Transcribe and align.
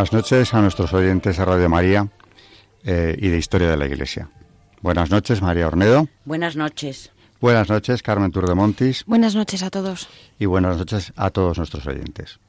Buenas 0.00 0.14
noches 0.14 0.54
a 0.54 0.62
nuestros 0.62 0.94
oyentes 0.94 1.36
de 1.36 1.44
Radio 1.44 1.68
María 1.68 2.08
eh, 2.84 3.14
y 3.20 3.28
de 3.28 3.36
Historia 3.36 3.68
de 3.68 3.76
la 3.76 3.84
Iglesia. 3.84 4.30
Buenas 4.80 5.10
noches, 5.10 5.42
María 5.42 5.66
Ornedo. 5.66 6.08
Buenas 6.24 6.56
noches. 6.56 7.12
Buenas 7.38 7.68
noches, 7.68 8.02
Carmen 8.02 8.32
Turdemontis. 8.32 9.04
Buenas 9.04 9.34
noches 9.34 9.62
a 9.62 9.68
todos. 9.68 10.08
Y 10.38 10.46
buenas 10.46 10.78
noches 10.78 11.12
a 11.16 11.28
todos 11.28 11.58
nuestros 11.58 11.86
oyentes. 11.86 12.40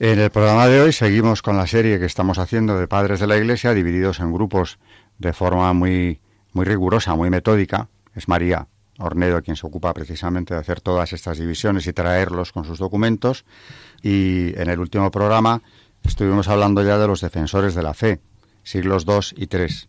En 0.00 0.18
el 0.18 0.28
programa 0.28 0.66
de 0.66 0.82
hoy 0.82 0.92
seguimos 0.92 1.40
con 1.40 1.56
la 1.56 1.66
serie 1.66 1.98
que 1.98 2.04
estamos 2.04 2.36
haciendo 2.36 2.78
de 2.78 2.86
padres 2.86 3.20
de 3.20 3.26
la 3.26 3.38
Iglesia, 3.38 3.72
divididos 3.72 4.20
en 4.20 4.34
grupos 4.34 4.78
de 5.16 5.32
forma 5.32 5.72
muy, 5.72 6.20
muy 6.52 6.66
rigurosa, 6.66 7.14
muy 7.14 7.30
metódica. 7.30 7.88
Es 8.14 8.28
María 8.28 8.66
Ornedo 8.98 9.42
quien 9.42 9.56
se 9.56 9.66
ocupa 9.66 9.94
precisamente 9.94 10.52
de 10.52 10.60
hacer 10.60 10.82
todas 10.82 11.14
estas 11.14 11.38
divisiones 11.38 11.86
y 11.86 11.94
traerlos 11.94 12.52
con 12.52 12.66
sus 12.66 12.78
documentos. 12.78 13.46
Y 14.02 14.52
en 14.60 14.68
el 14.68 14.78
último 14.78 15.10
programa 15.10 15.62
Estuvimos 16.06 16.46
hablando 16.46 16.84
ya 16.84 16.98
de 16.98 17.08
los 17.08 17.20
defensores 17.20 17.74
de 17.74 17.82
la 17.82 17.92
fe, 17.92 18.20
siglos 18.62 19.04
II 19.08 19.42
y 19.42 19.54
III, 19.54 19.88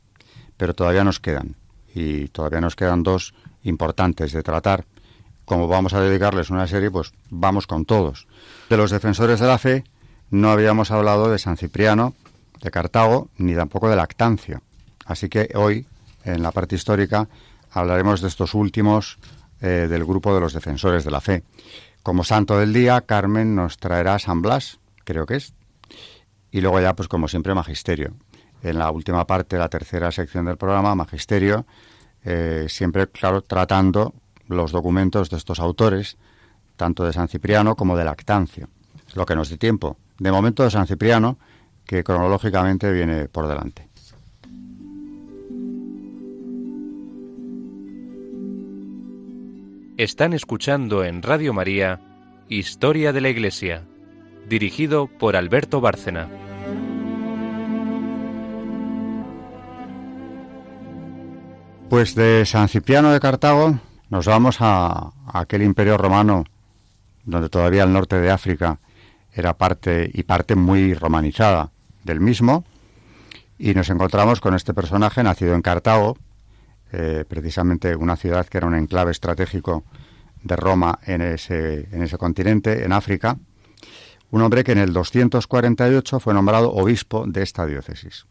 pero 0.57 0.73
todavía 0.73 1.03
nos 1.03 1.19
quedan, 1.19 1.55
y 1.93 2.27
todavía 2.29 2.59
nos 2.59 2.75
quedan 2.75 3.03
dos 3.03 3.35
importantes 3.63 4.33
de 4.33 4.41
tratar. 4.41 4.85
Como 5.45 5.67
vamos 5.67 5.93
a 5.93 6.01
dedicarles 6.01 6.49
una 6.49 6.65
serie, 6.65 6.89
pues 6.89 7.13
vamos 7.29 7.67
con 7.67 7.85
todos. 7.85 8.27
De 8.67 8.77
los 8.77 8.89
defensores 8.89 9.39
de 9.39 9.47
la 9.47 9.59
fe 9.59 9.83
no 10.31 10.49
habíamos 10.49 10.89
hablado 10.89 11.29
de 11.29 11.37
San 11.37 11.55
Cipriano, 11.55 12.15
de 12.61 12.71
Cartago, 12.71 13.29
ni 13.37 13.53
tampoco 13.53 13.87
de 13.87 13.95
Lactancio. 13.95 14.63
Así 15.05 15.29
que 15.29 15.51
hoy, 15.53 15.85
en 16.25 16.41
la 16.41 16.51
parte 16.51 16.75
histórica, 16.75 17.29
hablaremos 17.71 18.21
de 18.21 18.27
estos 18.27 18.55
últimos 18.55 19.19
eh, 19.61 19.87
del 19.87 20.03
grupo 20.03 20.33
de 20.33 20.41
los 20.41 20.53
defensores 20.53 21.05
de 21.05 21.11
la 21.11 21.21
fe. 21.21 21.43
Como 22.01 22.23
santo 22.23 22.57
del 22.57 22.73
día, 22.73 23.01
Carmen 23.01 23.55
nos 23.55 23.77
traerá 23.77 24.17
San 24.17 24.41
Blas, 24.41 24.79
creo 25.05 25.27
que 25.27 25.35
es, 25.35 25.53
y 26.51 26.61
luego 26.61 26.79
ya, 26.79 26.95
pues 26.95 27.07
como 27.07 27.27
siempre, 27.27 27.53
magisterio. 27.53 28.13
En 28.63 28.79
la 28.79 28.89
última 28.91 29.25
parte, 29.27 29.57
la 29.57 29.69
tercera 29.69 30.11
sección 30.11 30.45
del 30.45 30.57
programa, 30.57 30.95
magisterio, 30.95 31.65
eh, 32.23 32.65
siempre, 32.67 33.07
claro, 33.07 33.41
tratando 33.41 34.13
los 34.47 34.71
documentos 34.71 35.29
de 35.29 35.37
estos 35.37 35.59
autores, 35.59 36.17
tanto 36.75 37.03
de 37.05 37.13
San 37.13 37.27
Cipriano 37.27 37.75
como 37.75 37.97
de 37.97 38.05
Lactancio. 38.05 38.69
lo 39.15 39.25
que 39.25 39.35
nos 39.35 39.49
dé 39.49 39.57
tiempo. 39.57 39.97
De 40.19 40.31
momento 40.31 40.63
de 40.63 40.69
San 40.69 40.85
Cipriano, 40.85 41.39
que 41.85 42.03
cronológicamente 42.03 42.91
viene 42.91 43.29
por 43.29 43.47
delante. 43.47 43.87
Están 49.97 50.33
escuchando 50.33 51.03
en 51.03 51.23
Radio 51.23 51.53
María 51.53 51.99
Historia 52.49 53.13
de 53.13 53.21
la 53.21 53.29
Iglesia 53.29 53.83
dirigido 54.47 55.07
por 55.07 55.35
Alberto 55.35 55.81
Bárcena. 55.81 56.27
Pues 61.89 62.15
de 62.15 62.45
San 62.45 62.67
Cipriano 62.67 63.11
de 63.11 63.19
Cartago 63.19 63.79
nos 64.09 64.25
vamos 64.25 64.57
a, 64.59 65.11
aquel 65.27 65.63
imperio 65.63 65.97
romano 65.97 66.43
donde 67.23 67.49
todavía 67.49 67.83
el 67.83 67.93
norte 67.93 68.19
de 68.19 68.29
África 68.29 68.79
era 69.33 69.57
parte 69.57 70.09
y 70.13 70.23
parte 70.23 70.55
muy 70.55 70.93
romanizada 70.93 71.71
del 72.03 72.19
mismo 72.19 72.63
y 73.57 73.73
nos 73.73 73.89
encontramos 73.89 74.39
con 74.39 74.53
este 74.53 74.73
personaje 74.73 75.23
nacido 75.23 75.55
en 75.55 75.61
Cartago, 75.61 76.17
eh, 76.91 77.25
precisamente 77.27 77.95
una 77.95 78.15
ciudad 78.15 78.45
que 78.47 78.57
era 78.57 78.67
un 78.67 78.75
enclave 78.75 79.11
estratégico 79.11 79.83
de 80.43 80.55
Roma 80.55 80.99
en 81.05 81.21
ese, 81.21 81.87
en 81.91 82.03
ese 82.03 82.17
continente, 82.17 82.83
en 82.83 82.93
África, 82.93 83.37
un 84.31 84.41
hombre 84.41 84.63
que 84.63 84.73
en 84.73 84.79
el 84.79 84.93
248 84.93 86.19
fue 86.19 86.33
nombrado 86.33 86.71
obispo 86.73 87.25
de 87.27 87.43
esta 87.43 87.65
diócesis. 87.65 88.25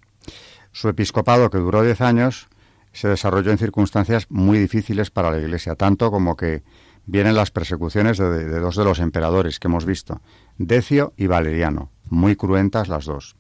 Su 0.72 0.88
episcopado, 0.88 1.50
que 1.50 1.58
duró 1.58 1.82
diez 1.82 2.00
años, 2.00 2.48
se 2.92 3.08
desarrolló 3.08 3.50
en 3.50 3.58
circunstancias 3.58 4.26
muy 4.28 4.58
difíciles 4.58 5.10
para 5.10 5.30
la 5.30 5.38
Iglesia, 5.38 5.74
tanto 5.74 6.10
como 6.10 6.36
que 6.36 6.62
vienen 7.06 7.34
las 7.34 7.50
persecuciones 7.50 8.18
de, 8.18 8.44
de, 8.44 8.58
dos 8.58 8.76
de 8.76 8.84
los 8.84 8.98
emperadores 8.98 9.58
que 9.58 9.68
hemos 9.68 9.84
visto, 9.84 10.20
Decio 10.58 11.14
y 11.16 11.26
Valeriano, 11.28 11.90
muy 12.10 12.36
cruentas 12.36 12.88
las 12.88 13.04
dos. 13.04 13.36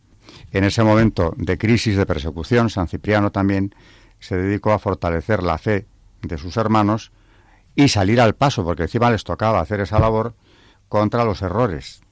En 0.50 0.64
ese 0.64 0.82
momento 0.82 1.34
de 1.36 1.58
crisis 1.58 1.96
de 1.96 2.06
persecución, 2.06 2.70
San 2.70 2.88
Cipriano 2.88 3.32
también 3.32 3.74
se 4.18 4.36
dedicó 4.36 4.72
a 4.72 4.78
fortalecer 4.78 5.42
la 5.42 5.58
fe 5.58 5.86
de 6.22 6.38
sus 6.38 6.56
hermanos 6.56 7.12
y 7.74 7.88
salir 7.88 8.20
al 8.20 8.34
paso, 8.34 8.64
porque 8.64 8.84
encima 8.84 9.10
les 9.10 9.24
tocaba 9.24 9.60
hacer 9.60 9.80
esa 9.80 9.98
labor 9.98 10.34
contra 10.88 11.24
los 11.24 11.42
errores 11.42 12.05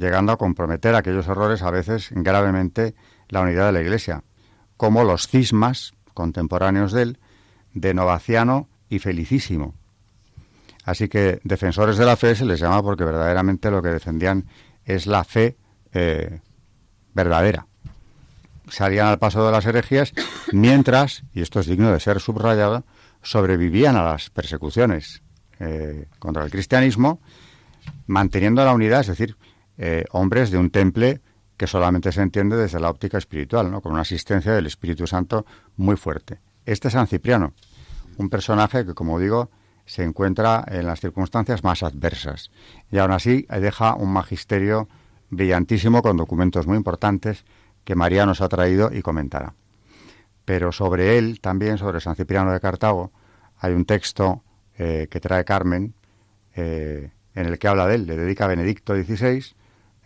llegando 0.00 0.32
a 0.32 0.38
comprometer 0.38 0.94
aquellos 0.94 1.28
errores 1.28 1.62
a 1.62 1.70
veces 1.70 2.08
gravemente 2.10 2.94
la 3.28 3.42
unidad 3.42 3.66
de 3.66 3.72
la 3.72 3.82
Iglesia, 3.82 4.24
como 4.78 5.04
los 5.04 5.28
cismas 5.28 5.92
contemporáneos 6.14 6.92
de 6.92 7.02
él, 7.02 7.18
de 7.74 7.92
Novaciano 7.92 8.68
y 8.88 8.98
Felicísimo. 8.98 9.74
Así 10.84 11.08
que 11.08 11.40
defensores 11.44 11.98
de 11.98 12.06
la 12.06 12.16
fe 12.16 12.34
se 12.34 12.46
les 12.46 12.58
llama 12.58 12.82
porque 12.82 13.04
verdaderamente 13.04 13.70
lo 13.70 13.82
que 13.82 13.90
defendían 13.90 14.46
es 14.86 15.06
la 15.06 15.22
fe 15.22 15.58
eh, 15.92 16.40
verdadera. 17.12 17.66
Salían 18.68 19.08
al 19.08 19.18
paso 19.18 19.44
de 19.44 19.52
las 19.52 19.66
herejías 19.66 20.14
mientras, 20.50 21.24
y 21.34 21.42
esto 21.42 21.60
es 21.60 21.66
digno 21.66 21.92
de 21.92 22.00
ser 22.00 22.20
subrayado, 22.20 22.84
sobrevivían 23.22 23.96
a 23.96 24.04
las 24.04 24.30
persecuciones 24.30 25.22
eh, 25.58 26.06
contra 26.18 26.42
el 26.42 26.50
cristianismo, 26.50 27.20
manteniendo 28.06 28.64
la 28.64 28.72
unidad, 28.72 29.00
es 29.00 29.08
decir, 29.08 29.36
eh, 29.82 30.04
hombres 30.10 30.50
de 30.50 30.58
un 30.58 30.68
temple 30.68 31.22
que 31.56 31.66
solamente 31.66 32.12
se 32.12 32.20
entiende 32.20 32.54
desde 32.54 32.78
la 32.78 32.90
óptica 32.90 33.16
espiritual, 33.16 33.70
¿no? 33.70 33.80
con 33.80 33.92
una 33.92 34.02
asistencia 34.02 34.52
del 34.52 34.66
Espíritu 34.66 35.06
Santo 35.06 35.46
muy 35.78 35.96
fuerte. 35.96 36.38
Este 36.66 36.88
es 36.88 36.92
San 36.92 37.06
Cipriano, 37.06 37.54
un 38.18 38.28
personaje 38.28 38.84
que, 38.84 38.92
como 38.92 39.18
digo, 39.18 39.48
se 39.86 40.02
encuentra 40.02 40.62
en 40.68 40.84
las 40.84 41.00
circunstancias 41.00 41.64
más 41.64 41.82
adversas 41.82 42.50
y 42.92 42.98
aún 42.98 43.12
así 43.12 43.46
deja 43.48 43.94
un 43.94 44.12
magisterio 44.12 44.86
brillantísimo 45.30 46.02
con 46.02 46.18
documentos 46.18 46.66
muy 46.66 46.76
importantes 46.76 47.46
que 47.84 47.94
María 47.94 48.26
nos 48.26 48.42
ha 48.42 48.50
traído 48.50 48.90
y 48.92 49.00
comentará. 49.00 49.54
Pero 50.44 50.72
sobre 50.72 51.16
él, 51.16 51.40
también 51.40 51.78
sobre 51.78 52.02
San 52.02 52.16
Cipriano 52.16 52.52
de 52.52 52.60
Cartago, 52.60 53.12
hay 53.56 53.72
un 53.72 53.86
texto 53.86 54.42
eh, 54.76 55.08
que 55.10 55.20
trae 55.20 55.46
Carmen 55.46 55.94
eh, 56.54 57.12
en 57.34 57.46
el 57.46 57.58
que 57.58 57.66
habla 57.66 57.86
de 57.86 57.94
él, 57.94 58.06
le 58.06 58.18
dedica 58.18 58.44
a 58.44 58.48
Benedicto 58.48 58.94
XVI 58.94 59.58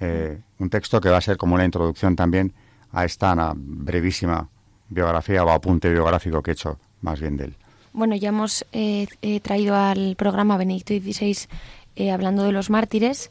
eh, 0.05 0.39
un 0.59 0.71
texto 0.71 1.01
que 1.01 1.09
va 1.09 1.19
a 1.19 1.21
ser 1.21 1.37
como 1.37 1.55
una 1.55 1.65
introducción 1.65 2.17
también 2.17 2.53
a 2.93 3.05
esta 3.05 3.53
brevísima 3.56 4.49
biografía 4.89 5.45
o 5.45 5.51
apunte 5.51 5.91
biográfico 5.91 6.43
que 6.43 6.51
he 6.51 6.55
hecho 6.55 6.79
más 7.01 7.21
bien 7.21 7.37
de 7.37 7.45
él. 7.47 7.56
Bueno, 7.93 8.15
ya 8.17 8.29
hemos 8.29 8.67
eh, 8.73 9.06
traído 9.43 9.75
al 9.77 10.17
programa 10.17 10.56
Benedicto 10.56 10.95
XVI 10.95 11.49
eh, 11.97 12.11
hablando 12.11 12.43
de 12.45 12.53
los 12.53 12.71
mártires, 12.71 13.31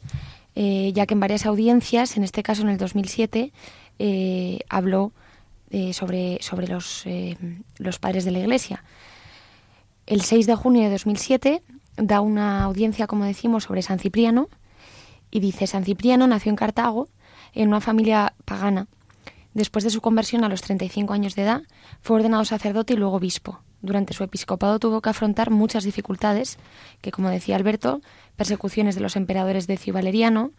ya 0.56 1.06
que 1.08 1.14
en 1.16 1.20
varias 1.20 1.46
audiencias, 1.48 2.16
en 2.16 2.24
este 2.24 2.44
caso 2.44 2.62
en 2.62 2.70
el 2.70 2.78
2007, 2.78 3.52
habló 4.69 5.12
sobre, 5.94 6.38
sobre 6.44 6.68
los, 6.68 7.06
los 7.80 7.98
padres 7.98 8.24
de 8.24 8.31
la 8.31 8.40
Iglesia. 8.40 8.84
El 10.06 10.22
6 10.22 10.46
de 10.46 10.56
junio 10.56 10.84
de 10.84 10.92
2007 10.92 11.64
da 11.98 12.22
una 12.22 12.64
audiencia, 12.64 13.08
como 13.08 13.26
decimos, 13.26 13.64
sobre 13.64 13.81
San 13.81 13.98
Cipriano, 13.98 14.48
y 15.33 15.39
dice, 15.39 15.65
San 15.65 15.83
Cipriano 15.83 16.27
nació 16.27 16.51
en 16.51 16.56
Cartago, 16.56 17.09
en 17.53 17.69
una 17.69 17.81
familia 17.81 18.35
pagana. 18.45 18.85
Después 19.56 19.83
de 19.83 19.89
su 19.89 20.00
conversión 20.00 20.44
a 20.44 20.50
los 20.50 20.62
35 20.62 21.12
años 21.12 21.33
de 21.33 21.41
edad, 21.41 21.63
fue 22.01 22.18
ordenado 22.18 22.45
sacerdote 22.45 22.94
y 22.94 22.97
luego 22.97 23.15
obispo. 23.15 23.62
Durante 23.81 24.13
su 24.13 24.24
episcopado 24.24 24.77
tuvo 24.77 25.01
que 25.01 25.09
afrontar 25.09 25.50
muchas 25.50 25.85
dificultades, 25.85 26.59
que 27.01 27.12
como 27.12 27.31
decía 27.31 27.56
Alberto, 27.56 28.01
persecuciones 28.35 28.94
de 28.94 29.01
los 29.01 29.15
emperadores 29.15 29.65
Decio 29.65 29.91
Valeriano, 29.91 30.51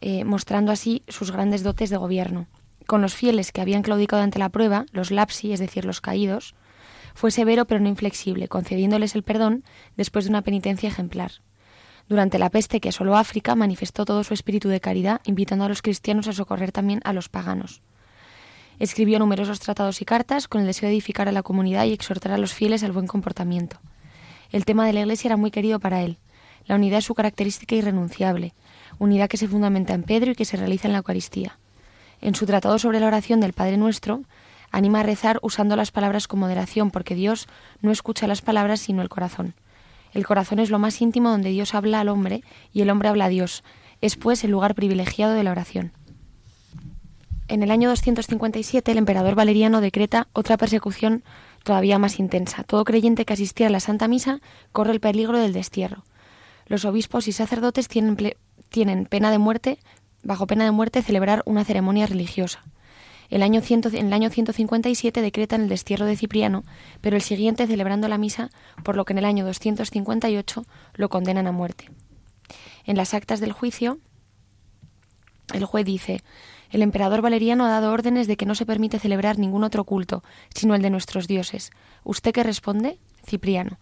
eh, 0.00 0.24
mostrando 0.24 0.72
así 0.72 1.04
sus 1.06 1.30
grandes 1.30 1.62
dotes 1.62 1.88
de 1.88 1.96
gobierno. 1.96 2.48
Con 2.88 3.02
los 3.02 3.14
fieles 3.14 3.52
que 3.52 3.60
habían 3.60 3.82
claudicado 3.82 4.24
ante 4.24 4.40
la 4.40 4.48
prueba, 4.48 4.86
los 4.90 5.12
lapsi, 5.12 5.52
es 5.52 5.60
decir, 5.60 5.84
los 5.84 6.00
caídos, 6.00 6.56
fue 7.14 7.30
severo 7.30 7.64
pero 7.64 7.78
no 7.78 7.88
inflexible, 7.88 8.48
concediéndoles 8.48 9.14
el 9.14 9.22
perdón 9.22 9.62
después 9.96 10.24
de 10.24 10.30
una 10.30 10.42
penitencia 10.42 10.88
ejemplar. 10.88 11.30
Durante 12.10 12.40
la 12.40 12.50
peste 12.50 12.80
que 12.80 12.88
asoló 12.88 13.16
África, 13.16 13.54
manifestó 13.54 14.04
todo 14.04 14.24
su 14.24 14.34
espíritu 14.34 14.68
de 14.68 14.80
caridad, 14.80 15.20
invitando 15.26 15.64
a 15.64 15.68
los 15.68 15.80
cristianos 15.80 16.26
a 16.26 16.32
socorrer 16.32 16.72
también 16.72 17.00
a 17.04 17.12
los 17.12 17.28
paganos. 17.28 17.82
Escribió 18.80 19.20
numerosos 19.20 19.60
tratados 19.60 20.02
y 20.02 20.04
cartas 20.04 20.48
con 20.48 20.60
el 20.60 20.66
deseo 20.66 20.88
de 20.88 20.94
edificar 20.94 21.28
a 21.28 21.32
la 21.32 21.44
comunidad 21.44 21.84
y 21.84 21.92
exhortar 21.92 22.32
a 22.32 22.38
los 22.38 22.52
fieles 22.52 22.82
al 22.82 22.90
buen 22.90 23.06
comportamiento. 23.06 23.78
El 24.50 24.64
tema 24.64 24.84
de 24.86 24.92
la 24.92 25.02
Iglesia 25.02 25.28
era 25.28 25.36
muy 25.36 25.52
querido 25.52 25.78
para 25.78 26.02
él. 26.02 26.18
La 26.66 26.74
unidad 26.74 26.98
es 26.98 27.04
su 27.04 27.14
característica 27.14 27.76
irrenunciable, 27.76 28.54
unidad 28.98 29.28
que 29.28 29.36
se 29.36 29.46
fundamenta 29.46 29.94
en 29.94 30.02
Pedro 30.02 30.32
y 30.32 30.34
que 30.34 30.44
se 30.44 30.56
realiza 30.56 30.88
en 30.88 30.92
la 30.94 30.98
Eucaristía. 30.98 31.60
En 32.20 32.34
su 32.34 32.44
tratado 32.44 32.80
sobre 32.80 32.98
la 32.98 33.06
oración 33.06 33.38
del 33.38 33.52
Padre 33.52 33.76
Nuestro, 33.76 34.22
anima 34.72 34.98
a 34.98 35.04
rezar 35.04 35.38
usando 35.42 35.76
las 35.76 35.92
palabras 35.92 36.26
con 36.26 36.40
moderación, 36.40 36.90
porque 36.90 37.14
Dios 37.14 37.46
no 37.80 37.92
escucha 37.92 38.26
las 38.26 38.42
palabras 38.42 38.80
sino 38.80 39.00
el 39.00 39.08
corazón. 39.08 39.54
El 40.12 40.26
corazón 40.26 40.58
es 40.58 40.70
lo 40.70 40.78
más 40.78 41.00
íntimo 41.00 41.30
donde 41.30 41.50
Dios 41.50 41.74
habla 41.74 42.00
al 42.00 42.08
hombre 42.08 42.42
y 42.72 42.82
el 42.82 42.90
hombre 42.90 43.08
habla 43.08 43.26
a 43.26 43.28
Dios. 43.28 43.62
Es 44.00 44.16
pues 44.16 44.44
el 44.44 44.50
lugar 44.50 44.74
privilegiado 44.74 45.34
de 45.34 45.44
la 45.44 45.52
oración. 45.52 45.92
En 47.48 47.62
el 47.62 47.70
año 47.70 47.88
257 47.88 48.92
el 48.92 48.98
emperador 48.98 49.34
Valeriano 49.34 49.80
decreta 49.80 50.28
otra 50.32 50.56
persecución 50.56 51.24
todavía 51.64 51.98
más 51.98 52.18
intensa. 52.18 52.62
Todo 52.64 52.84
creyente 52.84 53.24
que 53.24 53.32
asistiera 53.32 53.68
a 53.68 53.72
la 53.72 53.80
Santa 53.80 54.08
Misa 54.08 54.40
corre 54.72 54.92
el 54.92 55.00
peligro 55.00 55.38
del 55.38 55.52
destierro. 55.52 56.04
Los 56.66 56.84
obispos 56.84 57.26
y 57.26 57.32
sacerdotes 57.32 57.88
tienen, 57.88 58.16
tienen 58.68 59.06
pena 59.06 59.32
de 59.32 59.38
muerte, 59.38 59.78
bajo 60.22 60.46
pena 60.46 60.64
de 60.64 60.70
muerte, 60.70 61.02
celebrar 61.02 61.42
una 61.44 61.64
ceremonia 61.64 62.06
religiosa. 62.06 62.62
El 63.30 63.44
año 63.44 63.62
en 63.68 64.06
el 64.06 64.12
año 64.12 64.28
157 64.28 65.22
decretan 65.22 65.62
el 65.62 65.68
destierro 65.68 66.04
de 66.04 66.16
Cipriano, 66.16 66.64
pero 67.00 67.16
el 67.16 67.22
siguiente 67.22 67.68
celebrando 67.68 68.08
la 68.08 68.18
misa, 68.18 68.50
por 68.82 68.96
lo 68.96 69.04
que 69.04 69.12
en 69.12 69.18
el 69.18 69.24
año 69.24 69.44
258 69.46 70.64
lo 70.94 71.08
condenan 71.08 71.46
a 71.46 71.52
muerte. 71.52 71.90
En 72.84 72.96
las 72.96 73.14
actas 73.14 73.38
del 73.38 73.52
juicio, 73.52 73.98
el 75.54 75.64
juez 75.64 75.84
dice, 75.84 76.22
el 76.70 76.82
emperador 76.82 77.22
Valeriano 77.22 77.64
ha 77.64 77.70
dado 77.70 77.92
órdenes 77.92 78.26
de 78.26 78.36
que 78.36 78.46
no 78.46 78.56
se 78.56 78.66
permite 78.66 78.98
celebrar 78.98 79.38
ningún 79.38 79.62
otro 79.62 79.84
culto, 79.84 80.24
sino 80.52 80.74
el 80.74 80.82
de 80.82 80.90
nuestros 80.90 81.28
dioses. 81.28 81.70
¿Usted 82.02 82.32
qué 82.32 82.42
responde? 82.42 82.98
Cipriano. 83.24 83.78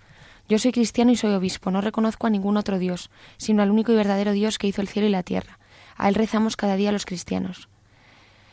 Yo 0.48 0.58
soy 0.58 0.72
cristiano 0.72 1.10
y 1.10 1.16
soy 1.16 1.32
obispo, 1.32 1.70
no 1.70 1.80
reconozco 1.80 2.26
a 2.26 2.30
ningún 2.30 2.56
otro 2.56 2.78
Dios, 2.78 3.10
sino 3.36 3.62
al 3.62 3.70
único 3.70 3.92
y 3.92 3.96
verdadero 3.96 4.32
Dios 4.32 4.58
que 4.58 4.66
hizo 4.66 4.80
el 4.80 4.88
cielo 4.88 5.08
y 5.08 5.10
la 5.10 5.22
tierra. 5.22 5.58
A 5.96 6.08
él 6.08 6.14
rezamos 6.14 6.56
cada 6.56 6.76
día 6.76 6.92
los 6.92 7.04
cristianos. 7.04 7.67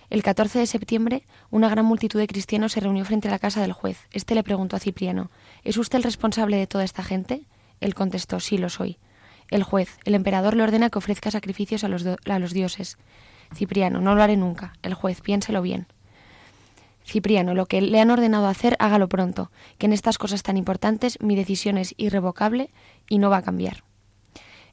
El 0.10 0.22
14 0.22 0.60
de 0.60 0.68
septiembre, 0.68 1.24
una 1.50 1.68
gran 1.68 1.86
multitud 1.86 2.20
de 2.20 2.28
cristianos 2.28 2.74
se 2.74 2.80
reunió 2.80 3.04
frente 3.06 3.28
a 3.28 3.32
la 3.32 3.40
casa 3.40 3.62
del 3.62 3.74
juez. 3.74 4.08
Este 4.12 4.36
le 4.36 4.44
preguntó 4.44 4.76
a 4.76 4.80
Cipriano, 4.80 5.32
¿Es 5.64 5.78
usted 5.78 5.98
el 5.98 6.04
responsable 6.04 6.58
de 6.58 6.68
toda 6.68 6.84
esta 6.84 7.04
gente? 7.04 7.42
Él 7.82 7.96
contestó, 7.96 8.40
sí 8.40 8.58
lo 8.58 8.70
soy. 8.70 9.00
El 9.50 9.64
juez, 9.64 9.98
el 10.06 10.14
emperador 10.14 10.56
le 10.56 10.64
ordena 10.64 10.90
que 10.90 11.00
ofrezca 11.00 11.32
sacrificios 11.32 11.84
a 11.84 11.88
los, 11.88 12.06
a 12.06 12.40
los 12.40 12.54
dioses. 12.54 12.98
Cipriano, 13.54 14.00
no 14.00 14.16
lo 14.16 14.22
haré 14.22 14.38
nunca. 14.38 14.74
El 14.84 14.94
juez, 14.94 15.22
piénselo 15.22 15.62
bien. 15.62 15.88
Cipriano, 17.04 17.54
lo 17.54 17.66
que 17.66 17.82
le 17.82 18.00
han 18.00 18.10
ordenado 18.10 18.48
hacer, 18.48 18.76
hágalo 18.80 19.10
pronto, 19.10 19.52
que 19.78 19.88
en 19.88 19.94
estas 19.94 20.18
cosas 20.18 20.44
tan 20.44 20.58
importantes 20.58 21.20
mi 21.22 21.36
decisión 21.36 21.78
es 21.78 21.94
irrevocable 21.98 22.72
y 23.10 23.18
no 23.18 23.30
va 23.30 23.38
a 23.38 23.44
cambiar. 23.44 23.84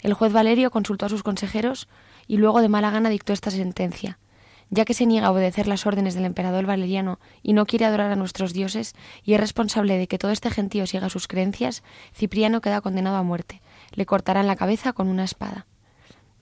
El 0.00 0.14
juez 0.14 0.32
Valerio 0.32 0.70
consultó 0.70 1.06
a 1.06 1.10
sus 1.10 1.22
consejeros 1.22 1.88
y 2.26 2.36
luego 2.38 2.60
de 2.60 2.68
mala 2.68 2.90
gana 2.90 3.08
dictó 3.08 3.32
esta 3.32 3.50
sentencia 3.50 4.18
ya 4.72 4.86
que 4.86 4.94
se 4.94 5.04
niega 5.04 5.26
a 5.26 5.30
obedecer 5.30 5.68
las 5.68 5.84
órdenes 5.84 6.14
del 6.14 6.24
emperador 6.24 6.64
Valeriano 6.64 7.20
y 7.42 7.52
no 7.52 7.66
quiere 7.66 7.84
adorar 7.84 8.10
a 8.10 8.16
nuestros 8.16 8.54
dioses, 8.54 8.94
y 9.22 9.34
es 9.34 9.40
responsable 9.40 9.98
de 9.98 10.08
que 10.08 10.16
todo 10.16 10.30
este 10.30 10.50
gentío 10.50 10.86
siga 10.86 11.10
sus 11.10 11.28
creencias, 11.28 11.82
Cipriano 12.14 12.62
queda 12.62 12.80
condenado 12.80 13.16
a 13.16 13.22
muerte. 13.22 13.60
Le 13.92 14.06
cortarán 14.06 14.46
la 14.46 14.56
cabeza 14.56 14.94
con 14.94 15.08
una 15.08 15.24
espada. 15.24 15.66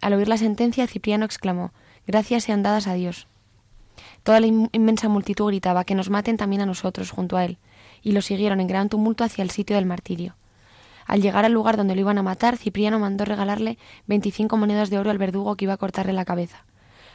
Al 0.00 0.12
oír 0.12 0.28
la 0.28 0.36
sentencia, 0.36 0.86
Cipriano 0.86 1.24
exclamó 1.24 1.72
Gracias 2.06 2.44
sean 2.44 2.62
dadas 2.62 2.86
a 2.86 2.94
Dios. 2.94 3.26
Toda 4.22 4.38
la 4.38 4.46
inmensa 4.46 5.08
multitud 5.08 5.48
gritaba 5.48 5.84
que 5.84 5.96
nos 5.96 6.08
maten 6.08 6.36
también 6.36 6.62
a 6.62 6.66
nosotros 6.66 7.10
junto 7.10 7.36
a 7.36 7.44
él, 7.44 7.58
y 8.00 8.12
lo 8.12 8.22
siguieron 8.22 8.60
en 8.60 8.68
gran 8.68 8.88
tumulto 8.88 9.24
hacia 9.24 9.42
el 9.42 9.50
sitio 9.50 9.74
del 9.74 9.86
martirio. 9.86 10.36
Al 11.04 11.20
llegar 11.20 11.44
al 11.44 11.52
lugar 11.52 11.76
donde 11.76 11.96
lo 11.96 12.02
iban 12.02 12.18
a 12.18 12.22
matar, 12.22 12.56
Cipriano 12.56 13.00
mandó 13.00 13.24
regalarle 13.24 13.76
veinticinco 14.06 14.56
monedas 14.56 14.88
de 14.88 15.00
oro 15.00 15.10
al 15.10 15.18
verdugo 15.18 15.56
que 15.56 15.64
iba 15.64 15.74
a 15.74 15.78
cortarle 15.78 16.12
la 16.12 16.24
cabeza. 16.24 16.64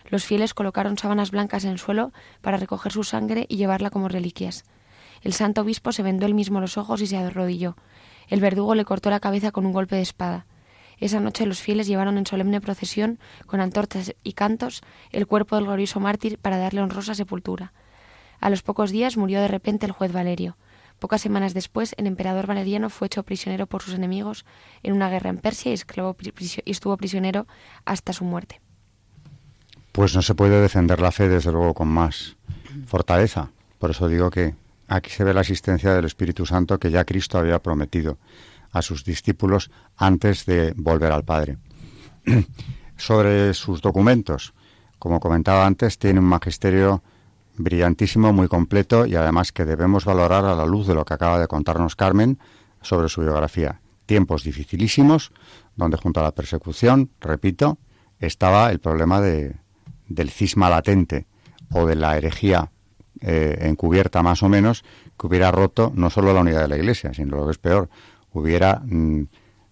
Los 0.07 0.23
fieles 0.23 0.53
colocaron 0.53 0.97
sábanas 0.97 1.31
blancas 1.31 1.63
en 1.65 1.71
el 1.71 1.79
suelo 1.79 2.13
para 2.41 2.57
recoger 2.57 2.91
su 2.91 3.03
sangre 3.03 3.45
y 3.49 3.57
llevarla 3.57 3.89
como 3.89 4.07
reliquias. 4.07 4.63
El 5.21 5.33
santo 5.33 5.61
obispo 5.61 5.91
se 5.91 6.03
vendó 6.03 6.27
él 6.27 6.35
mismo 6.35 6.61
los 6.61 6.77
ojos 6.77 7.01
y 7.01 7.07
se 7.07 7.17
arrodilló. 7.17 7.75
El 8.27 8.39
verdugo 8.39 8.75
le 8.75 8.85
cortó 8.85 9.09
la 9.09 9.19
cabeza 9.19 9.51
con 9.51 9.65
un 9.65 9.73
golpe 9.73 9.95
de 9.95 10.03
espada. 10.03 10.45
Esa 10.99 11.19
noche 11.19 11.45
los 11.45 11.59
fieles 11.59 11.87
llevaron 11.87 12.17
en 12.17 12.25
solemne 12.25 12.61
procesión, 12.61 13.19
con 13.47 13.59
antorchas 13.59 14.15
y 14.23 14.33
cantos, 14.33 14.81
el 15.11 15.27
cuerpo 15.27 15.55
del 15.55 15.65
glorioso 15.65 15.99
mártir 15.99 16.37
para 16.37 16.57
darle 16.57 16.81
honrosa 16.81 17.15
sepultura. 17.15 17.73
A 18.39 18.49
los 18.49 18.61
pocos 18.61 18.91
días 18.91 19.17
murió 19.17 19.41
de 19.41 19.47
repente 19.47 19.85
el 19.85 19.91
juez 19.91 20.13
Valerio. 20.13 20.57
Pocas 20.99 21.21
semanas 21.21 21.53
después, 21.53 21.95
el 21.97 22.07
emperador 22.07 22.47
valeriano 22.47 22.89
fue 22.89 23.07
hecho 23.07 23.23
prisionero 23.23 23.67
por 23.67 23.81
sus 23.81 23.95
enemigos 23.95 24.45
en 24.83 24.93
una 24.93 25.09
guerra 25.09 25.31
en 25.31 25.39
Persia 25.39 25.71
y 25.73 26.71
estuvo 26.71 26.97
prisionero 26.97 27.47
hasta 27.83 28.13
su 28.13 28.23
muerte 28.23 28.61
pues 29.95 30.13
no 30.13 30.21
se 30.21 30.35
puede 30.35 30.59
defender 30.61 30.99
la 30.99 31.13
fe, 31.13 31.29
desde 31.29 31.53
luego, 31.53 31.73
con 31.73 31.87
más 31.87 32.35
fortaleza. 32.85 33.51
Por 33.79 33.91
eso 33.91 34.09
digo 34.09 34.29
que 34.29 34.53
aquí 34.89 35.09
se 35.09 35.23
ve 35.23 35.33
la 35.33 35.39
asistencia 35.39 35.93
del 35.93 36.03
Espíritu 36.03 36.45
Santo 36.45 36.77
que 36.77 36.91
ya 36.91 37.05
Cristo 37.05 37.37
había 37.37 37.59
prometido 37.59 38.17
a 38.73 38.81
sus 38.81 39.05
discípulos 39.05 39.71
antes 39.95 40.45
de 40.45 40.73
volver 40.75 41.13
al 41.13 41.23
Padre. 41.23 41.59
Sobre 42.97 43.53
sus 43.53 43.81
documentos, 43.81 44.53
como 44.99 45.21
comentaba 45.21 45.65
antes, 45.65 45.97
tiene 45.97 46.19
un 46.19 46.25
magisterio 46.25 47.01
brillantísimo, 47.55 48.33
muy 48.33 48.49
completo 48.49 49.05
y 49.05 49.15
además 49.15 49.53
que 49.53 49.63
debemos 49.63 50.03
valorar 50.03 50.43
a 50.43 50.55
la 50.55 50.65
luz 50.65 50.87
de 50.87 50.95
lo 50.95 51.05
que 51.05 51.13
acaba 51.13 51.39
de 51.39 51.47
contarnos 51.47 51.95
Carmen 51.95 52.37
sobre 52.81 53.07
su 53.07 53.21
biografía. 53.21 53.79
Tiempos 54.05 54.43
dificilísimos, 54.43 55.31
donde 55.77 55.95
junto 55.95 56.19
a 56.19 56.23
la 56.23 56.35
persecución, 56.35 57.11
repito, 57.21 57.77
estaba 58.19 58.71
el 58.71 58.79
problema 58.79 59.21
de, 59.21 59.55
del 60.07 60.29
cisma 60.29 60.69
latente 60.69 61.25
o 61.71 61.85
de 61.85 61.95
la 61.95 62.17
herejía 62.17 62.71
eh, 63.21 63.57
encubierta 63.61 64.21
más 64.21 64.43
o 64.43 64.49
menos, 64.49 64.83
que 65.17 65.27
hubiera 65.27 65.51
roto 65.51 65.91
no 65.95 66.09
solo 66.09 66.33
la 66.33 66.41
unidad 66.41 66.61
de 66.61 66.67
la 66.67 66.77
Iglesia, 66.77 67.13
sino 67.13 67.37
lo 67.37 67.45
que 67.45 67.51
es 67.51 67.57
peor, 67.57 67.89
hubiera 68.33 68.81
mm, 68.85 69.27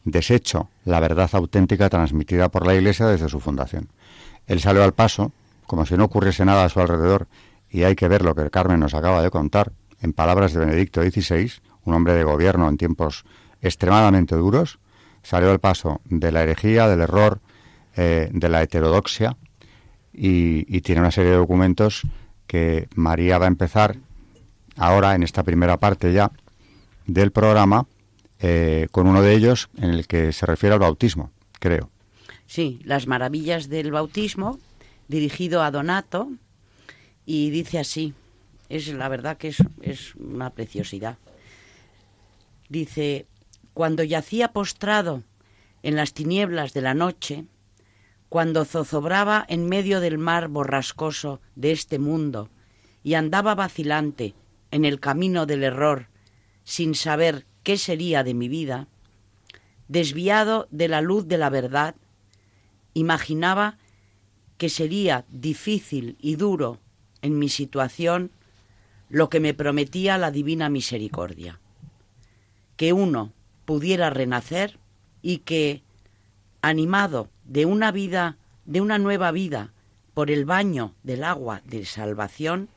deshecho 0.06 0.70
la 0.86 1.00
verdad 1.00 1.30
auténtica 1.34 1.90
transmitida 1.90 2.50
por 2.50 2.66
la 2.66 2.76
Iglesia 2.76 3.06
desde 3.08 3.30
su 3.30 3.40
fundación. 3.40 3.90
Él 4.48 4.60
salió 4.60 4.84
al 4.84 4.94
paso, 4.94 5.32
como 5.68 5.86
si 5.86 5.96
no 5.96 6.06
ocurriese 6.06 6.46
nada 6.46 6.66
a 6.66 6.70
su 6.70 6.80
alrededor, 6.80 7.28
y 7.70 7.84
hay 7.84 7.96
que 7.96 8.08
ver 8.08 8.24
lo 8.24 8.36
que 8.36 8.50
Carmen 8.50 8.80
nos 8.80 8.94
acaba 8.94 9.22
de 9.22 9.30
contar, 9.30 9.72
en 10.02 10.14
palabras 10.14 10.54
de 10.54 10.60
Benedicto 10.60 11.02
XVI, 11.02 11.52
un 11.86 11.94
hombre 11.94 12.14
de 12.14 12.24
gobierno 12.24 12.68
en 12.68 12.78
tiempos 12.78 13.26
extremadamente 13.62 14.36
duros, 14.36 14.80
salió 15.22 15.52
al 15.52 15.60
paso 15.60 16.02
de 16.06 16.32
la 16.32 16.44
herejía, 16.44 16.88
del 16.88 17.02
error, 17.02 17.40
eh, 17.96 18.30
de 18.32 18.50
la 18.50 18.62
heterodoxia, 18.62 19.38
y, 20.14 20.82
tiene 20.82 21.02
una 21.02 21.12
serie 21.12 21.32
de 21.32 21.38
documentos 21.38 22.04
que 22.48 22.88
María 22.96 23.38
va 23.40 23.46
a 23.46 23.48
empezar 23.48 23.98
ahora 24.78 25.16
en 25.16 25.24
esta 25.24 25.44
primera 25.44 25.78
parte 25.78 26.14
ya 26.14 26.32
del 27.06 27.32
programa 27.32 27.88
eh, 28.40 28.88
con 28.92 29.08
uno 29.08 29.22
de 29.22 29.34
ellos 29.34 29.70
en 29.78 29.92
el 29.92 30.08
que 30.08 30.32
se 30.32 30.46
refiere 30.46 30.74
al 30.74 30.80
bautismo, 30.80 31.32
creo. 31.60 31.90
Sí, 32.46 32.80
las 32.84 33.08
maravillas 33.08 33.70
del 33.70 33.92
bautismo, 33.92 34.60
dirigido 35.08 35.64
a 35.64 35.72
Donato, 35.72 36.30
y 37.26 37.50
dice 37.50 37.80
así, 37.80 38.14
es 38.70 38.88
la 38.90 39.10
verdad 39.10 39.38
que 39.38 39.50
es, 39.50 39.58
es 39.82 40.16
una 40.16 40.50
preciosidad. 40.52 41.18
Dice, 42.70 43.26
cuando 43.74 44.04
yacía 44.04 44.50
postrado 44.50 45.24
en 45.82 45.96
las 45.96 46.14
tinieblas 46.14 46.74
de 46.74 46.82
la 46.82 46.94
noche, 46.94 47.46
cuando 48.34 48.66
zozobraba 48.66 49.46
en 49.48 49.70
medio 49.70 50.00
del 50.00 50.18
mar 50.18 50.48
borrascoso 50.48 51.40
de 51.54 51.72
este 51.72 52.00
mundo 52.00 52.50
y 53.04 53.14
andaba 53.14 53.54
vacilante 53.54 54.34
en 54.72 54.86
el 54.86 55.00
camino 55.00 55.46
del 55.46 55.64
error 55.64 56.08
sin 56.64 56.96
saber 56.96 57.46
qué 57.62 57.78
sería 57.78 58.24
de 58.24 58.34
mi 58.34 58.48
vida, 58.48 58.88
desviado 59.88 60.68
de 60.72 60.88
la 60.88 61.02
luz 61.02 61.28
de 61.28 61.38
la 61.38 61.52
verdad, 61.52 61.94
imaginaba 62.96 63.78
que 64.58 64.70
sería 64.70 65.26
difícil 65.30 66.18
y 66.20 66.36
duro 66.36 66.80
en 67.22 67.38
mi 67.38 67.50
situación 67.50 68.32
lo 69.10 69.30
que 69.30 69.42
me 69.42 69.54
prometía 69.54 70.18
la 70.18 70.32
divina 70.32 70.70
misericordia, 70.70 71.60
que 72.78 72.94
uno 72.94 73.32
pudiera 73.66 74.10
renacer 74.10 74.80
y 75.22 75.38
que, 75.38 75.83
animado 76.64 77.30
de 77.44 77.66
una 77.66 77.92
vida, 77.92 78.38
de 78.66 78.80
una 78.80 78.98
nueva 78.98 79.32
vida, 79.32 79.74
por 80.14 80.32
el 80.32 80.46
baño 80.46 80.96
del 81.04 81.26
agua 81.26 81.62
de 81.66 81.86
salvación, 81.86 82.70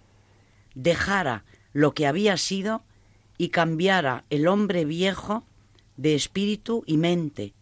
dejara 0.74 1.44
lo 1.72 1.94
que 1.94 2.08
había 2.08 2.36
sido 2.36 2.82
y 3.38 3.50
cambiara 3.50 4.24
el 4.28 4.48
hombre 4.48 4.84
viejo 4.84 5.44
de 5.96 6.16
espíritu 6.16 6.82
y 6.84 6.96
mente, 6.96 7.54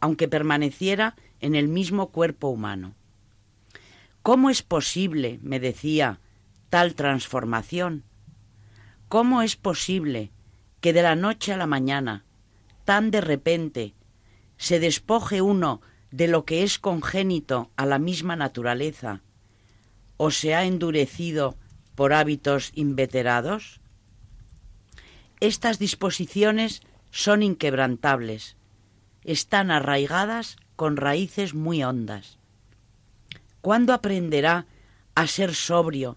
aunque 0.00 0.26
permaneciera 0.26 1.14
en 1.40 1.54
el 1.54 1.68
mismo 1.68 2.08
cuerpo 2.08 2.48
humano. 2.48 2.94
¿Cómo 4.22 4.50
es 4.50 4.62
posible, 4.62 5.38
me 5.42 5.60
decía, 5.60 6.18
tal 6.70 6.96
transformación? 6.96 8.02
¿Cómo 9.08 9.42
es 9.42 9.54
posible 9.54 10.32
que 10.80 10.92
de 10.92 11.02
la 11.02 11.14
noche 11.14 11.52
a 11.52 11.56
la 11.56 11.68
mañana, 11.68 12.24
tan 12.84 13.12
de 13.12 13.20
repente, 13.20 13.94
se 14.58 14.80
despoje 14.80 15.40
uno 15.40 15.80
de 16.10 16.28
lo 16.28 16.44
que 16.44 16.62
es 16.62 16.78
congénito 16.78 17.70
a 17.76 17.86
la 17.86 17.98
misma 17.98 18.36
naturaleza, 18.36 19.22
o 20.16 20.30
se 20.30 20.54
ha 20.54 20.64
endurecido 20.64 21.56
por 21.94 22.12
hábitos 22.12 22.72
inveterados? 22.74 23.80
Estas 25.40 25.78
disposiciones 25.78 26.82
son 27.10 27.42
inquebrantables, 27.42 28.56
están 29.24 29.70
arraigadas 29.70 30.56
con 30.76 30.96
raíces 30.96 31.54
muy 31.54 31.82
hondas. 31.82 32.38
¿Cuándo 33.60 33.92
aprenderá 33.92 34.66
a 35.14 35.26
ser 35.26 35.54
sobrio 35.54 36.16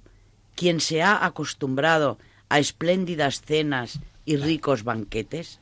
quien 0.55 0.79
se 0.79 1.01
ha 1.01 1.25
acostumbrado 1.25 2.17
a 2.50 2.60
espléndidas 2.60 3.41
cenas 3.41 4.00
y 4.25 4.38
ricos 4.38 4.83
banquetes? 4.83 5.60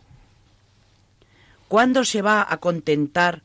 ¿Cuándo 1.70 2.04
se 2.04 2.24
va 2.24 2.46
a 2.50 2.58
contentar 2.58 3.44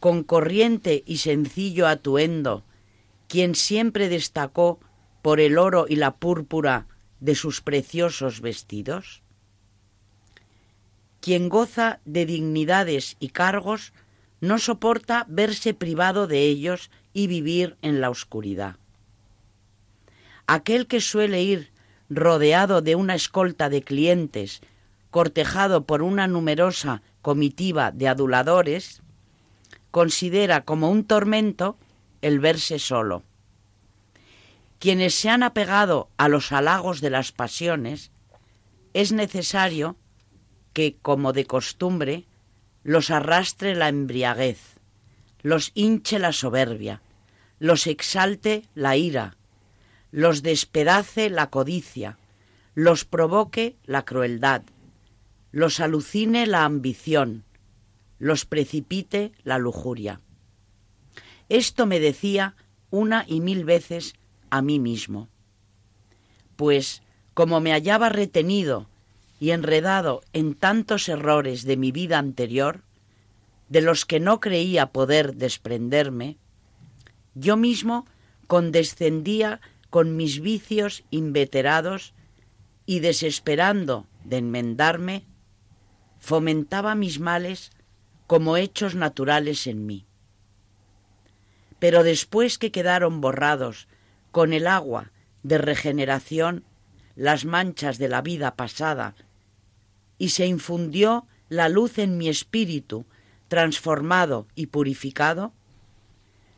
con 0.00 0.24
corriente 0.24 1.04
y 1.06 1.18
sencillo 1.18 1.86
atuendo 1.86 2.64
quien 3.28 3.54
siempre 3.54 4.08
destacó 4.08 4.80
por 5.22 5.38
el 5.38 5.56
oro 5.56 5.86
y 5.88 5.94
la 5.94 6.16
púrpura 6.16 6.88
de 7.20 7.36
sus 7.36 7.60
preciosos 7.60 8.40
vestidos? 8.40 9.22
Quien 11.20 11.48
goza 11.48 12.00
de 12.04 12.26
dignidades 12.26 13.16
y 13.20 13.28
cargos 13.28 13.92
no 14.40 14.58
soporta 14.58 15.24
verse 15.28 15.74
privado 15.74 16.26
de 16.26 16.40
ellos 16.40 16.90
y 17.12 17.28
vivir 17.28 17.76
en 17.82 18.00
la 18.00 18.10
oscuridad. 18.10 18.78
Aquel 20.48 20.88
que 20.88 21.00
suele 21.00 21.44
ir 21.44 21.70
rodeado 22.10 22.82
de 22.82 22.96
una 22.96 23.14
escolta 23.14 23.68
de 23.68 23.82
clientes, 23.82 24.60
cortejado 25.12 25.84
por 25.84 26.02
una 26.02 26.26
numerosa 26.26 27.00
comitiva 27.24 27.90
de 27.90 28.06
aduladores, 28.06 29.02
considera 29.90 30.66
como 30.66 30.90
un 30.90 31.04
tormento 31.04 31.78
el 32.20 32.38
verse 32.38 32.78
solo. 32.78 33.22
Quienes 34.78 35.14
se 35.14 35.30
han 35.30 35.42
apegado 35.42 36.10
a 36.18 36.28
los 36.28 36.52
halagos 36.52 37.00
de 37.00 37.08
las 37.08 37.32
pasiones, 37.32 38.10
es 38.92 39.12
necesario 39.12 39.96
que, 40.74 40.96
como 41.00 41.32
de 41.32 41.46
costumbre, 41.46 42.26
los 42.82 43.10
arrastre 43.10 43.74
la 43.74 43.88
embriaguez, 43.88 44.60
los 45.40 45.72
hinche 45.74 46.18
la 46.18 46.32
soberbia, 46.32 47.00
los 47.58 47.86
exalte 47.86 48.64
la 48.74 48.98
ira, 48.98 49.38
los 50.10 50.42
despedace 50.42 51.30
la 51.30 51.48
codicia, 51.48 52.18
los 52.74 53.06
provoque 53.06 53.76
la 53.86 54.04
crueldad, 54.04 54.62
los 55.54 55.78
alucine 55.78 56.48
la 56.48 56.64
ambición, 56.64 57.44
los 58.18 58.44
precipite 58.44 59.30
la 59.44 59.56
lujuria. 59.56 60.20
Esto 61.48 61.86
me 61.86 62.00
decía 62.00 62.56
una 62.90 63.24
y 63.28 63.40
mil 63.40 63.64
veces 63.64 64.14
a 64.50 64.62
mí 64.62 64.80
mismo, 64.80 65.28
pues 66.56 67.02
como 67.34 67.60
me 67.60 67.70
hallaba 67.70 68.08
retenido 68.08 68.88
y 69.38 69.52
enredado 69.52 70.22
en 70.32 70.54
tantos 70.54 71.08
errores 71.08 71.62
de 71.62 71.76
mi 71.76 71.92
vida 71.92 72.18
anterior, 72.18 72.82
de 73.68 73.80
los 73.80 74.06
que 74.06 74.18
no 74.18 74.40
creía 74.40 74.86
poder 74.86 75.36
desprenderme, 75.36 76.36
yo 77.36 77.56
mismo 77.56 78.06
condescendía 78.48 79.60
con 79.88 80.16
mis 80.16 80.40
vicios 80.40 81.04
inveterados 81.10 82.12
y 82.86 82.98
desesperando 82.98 84.08
de 84.24 84.38
enmendarme, 84.38 85.26
fomentaba 86.24 86.94
mis 86.94 87.20
males 87.20 87.70
como 88.26 88.56
hechos 88.56 88.94
naturales 88.94 89.66
en 89.66 89.84
mí. 89.84 90.06
Pero 91.78 92.02
después 92.02 92.56
que 92.56 92.72
quedaron 92.72 93.20
borrados 93.20 93.88
con 94.30 94.54
el 94.54 94.66
agua 94.66 95.12
de 95.42 95.58
regeneración 95.58 96.64
las 97.14 97.44
manchas 97.44 97.98
de 97.98 98.08
la 98.08 98.22
vida 98.22 98.56
pasada 98.56 99.14
y 100.16 100.30
se 100.30 100.46
infundió 100.46 101.26
la 101.50 101.68
luz 101.68 101.98
en 101.98 102.16
mi 102.16 102.30
espíritu, 102.30 103.04
transformado 103.48 104.48
y 104.54 104.68
purificado, 104.68 105.52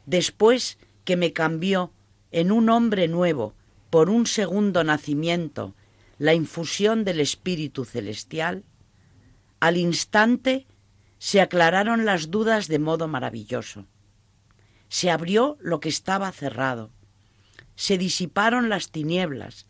después 0.06 0.78
que 1.04 1.16
me 1.16 1.32
cambió 1.32 1.90
en 2.30 2.52
un 2.52 2.70
hombre 2.70 3.08
nuevo 3.08 3.52
por 3.90 4.10
un 4.10 4.26
segundo 4.26 4.84
nacimiento 4.84 5.74
la 6.18 6.34
infusión 6.34 7.04
del 7.04 7.18
Espíritu 7.18 7.84
Celestial, 7.84 8.62
al 9.60 9.76
instante 9.76 10.66
se 11.18 11.40
aclararon 11.40 12.04
las 12.04 12.30
dudas 12.30 12.68
de 12.68 12.78
modo 12.78 13.08
maravilloso. 13.08 13.86
Se 14.88 15.10
abrió 15.10 15.56
lo 15.60 15.80
que 15.80 15.88
estaba 15.88 16.30
cerrado, 16.32 16.92
se 17.74 17.98
disiparon 17.98 18.68
las 18.68 18.90
tinieblas, 18.90 19.66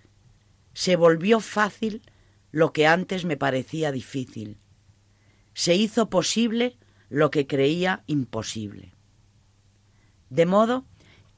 se 0.73 0.97
volvió 0.97 1.41
fácil 1.41 2.03
lo 2.51 2.73
que 2.73 2.87
antes 2.87 3.25
me 3.25 3.37
parecía 3.37 3.93
difícil. 3.93 4.59
Se 5.55 5.75
hizo 5.75 6.11
posible 6.11 6.77
lo 7.09 7.31
que 7.31 7.47
creía 7.47 8.03
imposible. 8.07 8.93
De 10.31 10.47
modo 10.47 10.85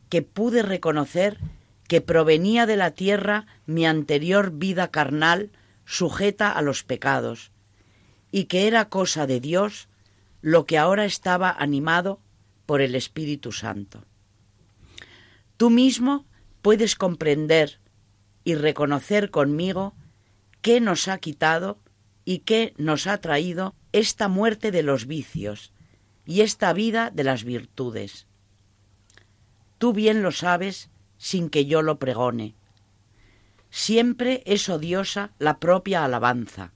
que 0.09 0.23
pude 0.23 0.63
reconocer 0.63 1.39
que 1.87 2.01
provenía 2.01 2.67
de 2.67 2.77
la 2.77 2.91
tierra 2.93 3.47
mi 3.67 3.87
anterior 3.87 4.53
vida 4.53 4.91
carnal 4.91 5.51
sujeta 5.85 6.51
a 6.53 6.63
los 6.63 6.83
pecados, 6.83 7.53
y 8.31 8.45
que 8.45 8.67
era 8.67 8.89
cosa 8.89 9.27
de 9.27 9.41
Dios 9.41 9.89
lo 10.41 10.67
que 10.67 10.79
ahora 10.79 11.05
estaba 11.05 11.51
animado 11.51 12.21
por 12.67 12.81
el 12.81 12.95
Espíritu 12.95 13.53
Santo. 13.53 14.05
Tú 15.57 15.71
mismo 15.71 16.27
puedes 16.63 16.95
comprender 16.95 17.81
y 18.45 18.55
reconocer 18.55 19.31
conmigo 19.31 19.95
qué 20.63 20.81
nos 20.81 21.09
ha 21.09 21.19
quitado 21.19 21.79
y 22.25 22.41
qué 22.41 22.75
nos 22.77 23.07
ha 23.07 23.19
traído 23.19 23.75
esta 23.93 24.29
muerte 24.29 24.71
de 24.71 24.83
los 24.83 25.07
vicios 25.07 25.73
y 26.27 26.43
esta 26.43 26.73
vida 26.73 27.11
de 27.11 27.25
las 27.25 27.43
virtudes. 27.43 28.27
Tú 29.79 29.93
bien 29.93 30.23
lo 30.23 30.31
sabes 30.31 30.91
sin 31.17 31.49
que 31.51 31.67
yo 31.67 31.83
lo 31.83 31.99
pregone. 31.99 32.55
Siempre 33.71 34.43
es 34.47 34.69
odiosa 34.69 35.33
la 35.39 35.59
propia 35.59 36.05
alabanza. 36.05 36.73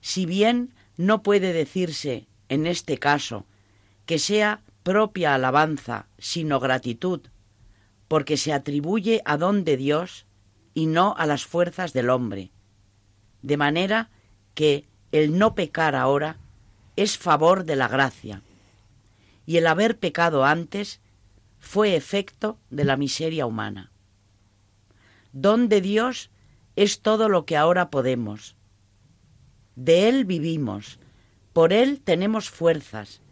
Si 0.00 0.26
bien 0.26 0.72
no 0.96 1.22
puede 1.22 1.52
decirse, 1.52 2.26
en 2.48 2.66
este 2.66 2.98
caso, 2.98 3.46
que 4.06 4.18
sea 4.18 4.62
propia 4.82 5.34
alabanza, 5.34 6.06
sino 6.18 6.60
gratitud, 6.60 7.20
porque 8.08 8.36
se 8.36 8.52
atribuye 8.52 9.22
a 9.24 9.36
don 9.36 9.64
de 9.64 9.76
Dios 9.76 10.26
y 10.74 10.86
no 10.86 11.14
a 11.16 11.26
las 11.26 11.44
fuerzas 11.44 11.92
del 11.92 12.10
hombre, 12.10 12.50
de 13.42 13.56
manera 13.56 14.10
que 14.54 14.86
el 15.12 15.38
no 15.38 15.54
pecar 15.54 15.94
ahora 15.94 16.38
es 16.96 17.18
favor 17.18 17.64
de 17.64 17.76
la 17.76 17.88
gracia, 17.88 18.42
y 19.46 19.56
el 19.56 19.66
haber 19.66 19.98
pecado 19.98 20.44
antes 20.44 21.00
fue 21.60 21.94
efecto 21.94 22.58
de 22.70 22.84
la 22.84 22.96
miseria 22.96 23.46
humana. 23.46 23.90
Don 25.32 25.68
de 25.68 25.80
Dios 25.80 26.30
es 26.76 27.00
todo 27.00 27.28
lo 27.28 27.44
que 27.44 27.56
ahora 27.56 27.90
podemos. 27.90 28.56
De 29.80 30.10
Él 30.10 30.26
vivimos, 30.26 30.98
por 31.54 31.72
Él 31.72 32.02
tenemos 32.04 32.50
fuerzas, 32.50 33.22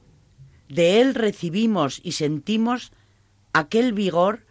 de 0.71 1.03
Él 1.03 1.15
recibimos 1.15 2.01
y 2.03 2.13
sentimos 2.13 2.91
aquel 3.53 3.93
vigor 3.93 4.47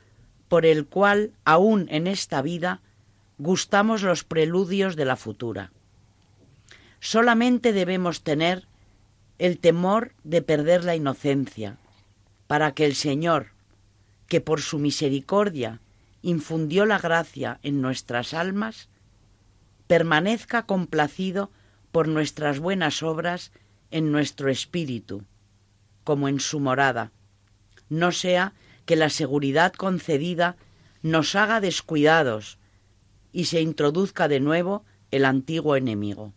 por 0.48 0.68
el 0.68 0.86
cual 0.86 1.32
aún 1.44 1.88
en 1.90 2.06
esta 2.06 2.44
vida 2.44 2.82
gustamos 3.40 4.04
los 4.04 4.24
preludios 4.24 4.96
de 4.96 5.06
la 5.06 5.16
futura. 5.16 5.72
Solamente 7.00 7.74
debemos 7.74 8.22
tener 8.22 8.68
el 9.40 9.58
temor 9.58 10.14
de 10.24 10.44
perder 10.44 10.84
la 10.84 10.96
inocencia, 10.96 11.78
para 12.46 12.76
que 12.76 12.86
el 12.86 12.94
Señor, 12.94 13.54
que 14.28 14.40
por 14.40 14.62
su 14.62 14.78
misericordia 14.78 15.80
infundió 16.22 16.86
la 16.86 17.00
gracia 17.00 17.60
en 17.64 17.82
nuestras 17.82 18.36
almas, 18.36 18.88
permanezca 19.88 20.68
complacido 20.68 21.50
por 21.92 22.08
nuestras 22.08 22.60
buenas 22.60 23.04
obras 23.04 23.52
en 23.92 24.12
nuestro 24.12 24.50
espíritu, 24.50 25.24
como 26.04 26.28
en 26.28 26.40
su 26.40 26.60
morada, 26.60 27.12
no 27.90 28.12
sea 28.12 28.54
que 28.86 28.96
la 28.96 29.10
seguridad 29.10 29.74
concedida 29.74 30.58
nos 31.02 31.36
haga 31.36 31.60
descuidados 31.62 32.58
y 33.32 33.46
se 33.46 33.62
introduzca 33.62 34.28
de 34.28 34.40
nuevo 34.40 34.84
el 35.12 35.26
antiguo 35.26 35.76
enemigo. 35.76 36.34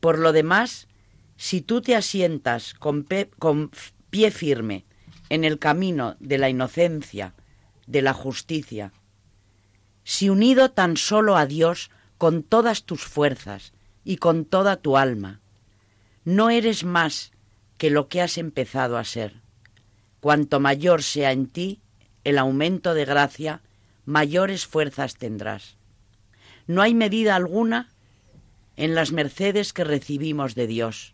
Por 0.00 0.18
lo 0.18 0.32
demás, 0.32 0.88
si 1.36 1.60
tú 1.60 1.80
te 1.80 1.96
asientas 1.96 2.74
con, 2.74 3.06
con 3.38 3.70
pie 4.10 4.30
firme 4.30 4.84
en 5.28 5.44
el 5.44 5.58
camino 5.58 6.16
de 6.20 6.38
la 6.38 6.48
inocencia, 6.48 7.34
de 7.86 8.02
la 8.02 8.12
justicia, 8.12 8.92
si 10.04 10.28
unido 10.28 10.70
tan 10.70 10.96
solo 10.96 11.36
a 11.36 11.46
Dios 11.46 11.90
con 12.24 12.42
todas 12.42 12.84
tus 12.84 13.04
fuerzas 13.04 13.74
y 14.02 14.16
con 14.16 14.46
toda 14.46 14.76
tu 14.76 14.96
alma, 14.96 15.42
no 16.24 16.48
eres 16.48 16.82
más 16.82 17.32
que 17.76 17.90
lo 17.90 18.08
que 18.08 18.22
has 18.22 18.38
empezado 18.38 18.96
a 18.96 19.04
ser. 19.04 19.42
Cuanto 20.20 20.58
mayor 20.58 21.02
sea 21.02 21.32
en 21.32 21.48
ti 21.48 21.82
el 22.24 22.38
aumento 22.38 22.94
de 22.94 23.04
gracia, 23.04 23.60
mayores 24.06 24.64
fuerzas 24.64 25.16
tendrás. 25.16 25.76
No 26.66 26.80
hay 26.80 26.94
medida 26.94 27.36
alguna 27.36 27.90
en 28.78 28.94
las 28.94 29.12
mercedes 29.12 29.74
que 29.74 29.84
recibimos 29.84 30.54
de 30.54 30.66
Dios, 30.66 31.12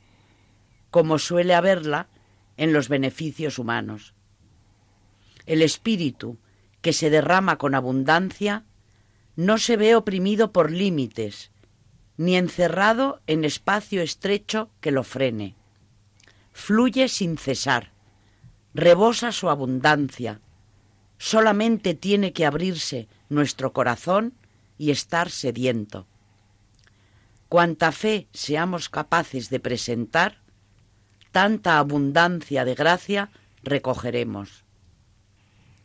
como 0.93 1.19
suele 1.19 1.57
haberla 1.57 2.07
en 2.57 2.73
los 2.73 2.89
beneficios 2.89 3.59
humanos. 3.59 4.15
El 5.45 5.63
espíritu 5.63 6.39
que 6.83 6.93
se 6.93 7.11
derrama 7.11 7.59
con 7.59 7.75
abundancia 7.75 8.63
no 9.41 9.57
se 9.57 9.79
ve 9.79 9.97
oprimido 9.97 10.53
por 10.53 10.71
límites, 10.71 11.51
ni 12.19 12.37
encerrado 12.37 13.23
en 13.27 13.47
espacio 13.47 14.03
estrecho 14.03 14.69
que 14.83 14.91
lo 14.91 15.03
frene. 15.03 15.57
Fluye 16.53 17.09
sin 17.09 17.39
cesar, 17.39 17.91
rebosa 18.75 19.33
su 19.33 19.49
abundancia. 19.49 20.43
Solamente 21.17 21.95
tiene 21.95 22.35
que 22.35 22.45
abrirse 22.45 23.09
nuestro 23.31 23.73
corazón 23.73 24.35
y 24.77 24.91
estar 24.91 25.31
sediento. 25.31 26.07
Cuanta 27.49 27.93
fe 27.93 28.29
seamos 28.35 28.91
capaces 28.91 29.49
de 29.49 29.59
presentar, 29.59 30.43
tanta 31.33 31.79
abundancia 31.79 32.67
de 32.67 32.75
gracia 32.75 33.31
recogeremos. 33.63 34.65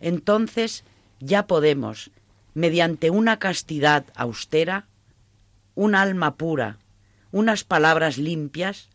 Entonces 0.01 0.83
ya 1.21 1.47
podemos, 1.47 2.11
mediante 2.55 3.11
una 3.11 3.37
castidad 3.37 4.05
austera, 4.15 4.87
un 5.75 5.93
alma 5.93 6.35
pura, 6.35 6.79
unas 7.31 7.63
palabras 7.65 8.17
limpias, 8.17 8.89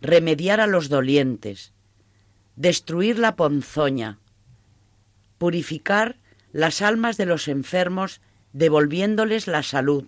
remediar 0.00 0.60
a 0.60 0.66
los 0.66 0.88
dolientes, 0.88 1.72
destruir 2.56 3.18
la 3.18 3.36
ponzoña, 3.36 4.18
purificar 5.38 6.16
las 6.52 6.80
almas 6.80 7.18
de 7.18 7.26
los 7.26 7.48
enfermos 7.48 8.22
devolviéndoles 8.54 9.46
la 9.46 9.62
salud, 9.62 10.06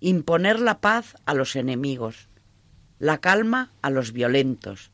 imponer 0.00 0.60
la 0.60 0.80
paz 0.82 1.16
a 1.24 1.32
los 1.32 1.56
enemigos, 1.56 2.28
la 2.98 3.18
calma 3.18 3.72
a 3.80 3.88
los 3.88 4.12
violentos, 4.12 4.90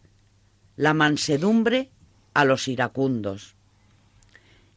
la 0.77 0.95
mansedumbre 0.95 1.91
a 2.35 2.45
los 2.45 2.69
iracundos. 2.69 3.57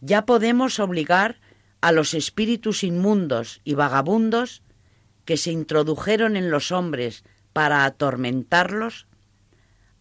Ya 0.05 0.25
podemos 0.25 0.81
obligar 0.81 1.39
a 1.79 1.93
los 1.93 2.13
espíritus 2.13 2.83
inmundos 2.83 3.61
y 3.63 3.75
vagabundos 3.75 4.61
que 5.23 5.37
se 5.37 5.53
introdujeron 5.53 6.35
en 6.35 6.51
los 6.51 6.73
hombres 6.73 7.23
para 7.53 7.85
atormentarlos, 7.85 9.07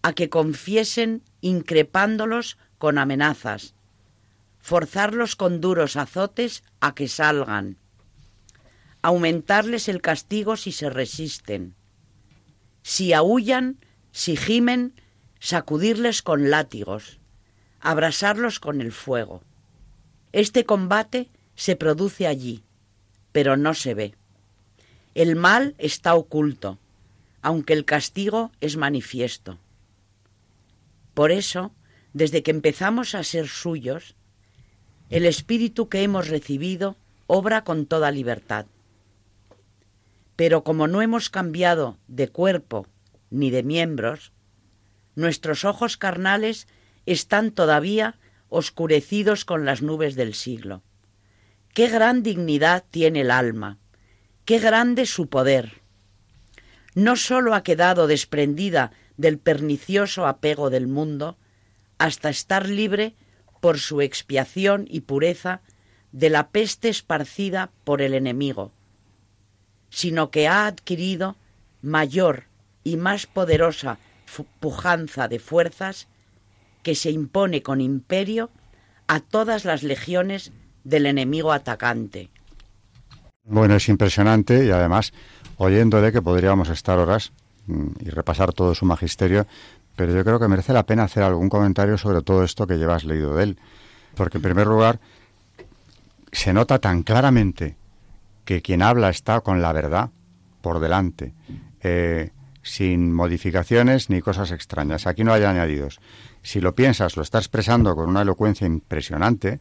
a 0.02 0.12
que 0.12 0.28
confiesen 0.28 1.22
increpándolos 1.40 2.58
con 2.78 2.98
amenazas, 2.98 3.76
forzarlos 4.58 5.36
con 5.36 5.60
duros 5.60 5.94
azotes 5.94 6.64
a 6.80 6.96
que 6.96 7.06
salgan, 7.06 7.78
aumentarles 9.02 9.88
el 9.88 10.00
castigo 10.00 10.56
si 10.56 10.72
se 10.72 10.90
resisten, 10.90 11.76
si 12.82 13.12
aullan, 13.12 13.78
si 14.10 14.36
gimen, 14.36 15.00
sacudirles 15.38 16.22
con 16.22 16.50
látigos, 16.50 17.20
abrasarlos 17.78 18.58
con 18.58 18.80
el 18.80 18.90
fuego. 18.90 19.44
Este 20.32 20.64
combate 20.64 21.28
se 21.54 21.76
produce 21.76 22.26
allí, 22.26 22.64
pero 23.32 23.56
no 23.56 23.74
se 23.74 23.94
ve. 23.94 24.14
El 25.14 25.36
mal 25.36 25.74
está 25.78 26.14
oculto, 26.14 26.78
aunque 27.42 27.74
el 27.74 27.84
castigo 27.84 28.50
es 28.60 28.76
manifiesto. 28.76 29.58
Por 31.12 31.32
eso, 31.32 31.72
desde 32.14 32.42
que 32.42 32.50
empezamos 32.50 33.14
a 33.14 33.22
ser 33.24 33.48
suyos, 33.48 34.16
el 35.10 35.26
espíritu 35.26 35.90
que 35.90 36.02
hemos 36.02 36.28
recibido 36.28 36.96
obra 37.26 37.64
con 37.64 37.84
toda 37.84 38.10
libertad. 38.10 38.64
Pero 40.36 40.64
como 40.64 40.88
no 40.88 41.02
hemos 41.02 41.28
cambiado 41.28 41.98
de 42.08 42.28
cuerpo 42.28 42.86
ni 43.28 43.50
de 43.50 43.62
miembros, 43.62 44.32
nuestros 45.14 45.66
ojos 45.66 45.98
carnales 45.98 46.66
están 47.04 47.50
todavía 47.50 48.18
oscurecidos 48.52 49.44
con 49.44 49.64
las 49.64 49.80
nubes 49.80 50.14
del 50.14 50.34
siglo. 50.34 50.82
Qué 51.72 51.88
gran 51.88 52.22
dignidad 52.22 52.84
tiene 52.90 53.22
el 53.22 53.30
alma, 53.30 53.78
qué 54.44 54.58
grande 54.58 55.06
su 55.06 55.28
poder. 55.28 55.80
No 56.94 57.16
sólo 57.16 57.54
ha 57.54 57.62
quedado 57.62 58.06
desprendida 58.06 58.92
del 59.16 59.38
pernicioso 59.38 60.26
apego 60.26 60.68
del 60.68 60.86
mundo, 60.86 61.38
hasta 61.96 62.28
estar 62.28 62.68
libre 62.68 63.14
por 63.60 63.78
su 63.78 64.02
expiación 64.02 64.86
y 64.88 65.00
pureza 65.00 65.62
de 66.10 66.28
la 66.28 66.50
peste 66.50 66.90
esparcida 66.90 67.70
por 67.84 68.02
el 68.02 68.12
enemigo, 68.12 68.70
sino 69.88 70.30
que 70.30 70.46
ha 70.46 70.66
adquirido 70.66 71.36
mayor 71.80 72.44
y 72.84 72.96
más 72.98 73.26
poderosa 73.26 73.98
pujanza 74.60 75.28
de 75.28 75.38
fuerzas 75.38 76.08
que 76.82 76.94
se 76.94 77.10
impone 77.10 77.62
con 77.62 77.80
imperio 77.80 78.50
a 79.06 79.20
todas 79.20 79.64
las 79.64 79.82
legiones 79.82 80.52
del 80.84 81.06
enemigo 81.06 81.52
atacante. 81.52 82.30
Bueno, 83.44 83.74
es 83.74 83.88
impresionante 83.88 84.64
y 84.64 84.70
además, 84.70 85.12
oyéndole 85.56 86.12
que 86.12 86.22
podríamos 86.22 86.68
estar 86.68 86.98
horas 86.98 87.32
mm, 87.66 87.88
y 88.00 88.10
repasar 88.10 88.52
todo 88.52 88.74
su 88.74 88.84
magisterio, 88.84 89.46
pero 89.96 90.14
yo 90.14 90.24
creo 90.24 90.38
que 90.38 90.48
merece 90.48 90.72
la 90.72 90.86
pena 90.86 91.04
hacer 91.04 91.22
algún 91.22 91.48
comentario 91.48 91.98
sobre 91.98 92.22
todo 92.22 92.44
esto 92.44 92.66
que 92.66 92.76
llevas 92.76 93.04
leído 93.04 93.34
de 93.34 93.44
él. 93.44 93.58
Porque 94.14 94.38
en 94.38 94.42
primer 94.42 94.66
lugar, 94.66 95.00
se 96.30 96.52
nota 96.52 96.78
tan 96.78 97.02
claramente 97.02 97.76
que 98.44 98.62
quien 98.62 98.82
habla 98.82 99.10
está 99.10 99.40
con 99.40 99.62
la 99.62 99.72
verdad 99.72 100.10
por 100.60 100.80
delante, 100.80 101.34
eh, 101.82 102.30
sin 102.62 103.12
modificaciones 103.12 104.08
ni 104.08 104.20
cosas 104.20 104.50
extrañas. 104.52 105.06
Aquí 105.06 105.24
no 105.24 105.32
hay 105.32 105.42
añadidos. 105.42 106.00
Si 106.42 106.60
lo 106.60 106.74
piensas, 106.74 107.16
lo 107.16 107.22
está 107.22 107.38
expresando 107.38 107.94
con 107.94 108.08
una 108.08 108.22
elocuencia 108.22 108.66
impresionante, 108.66 109.60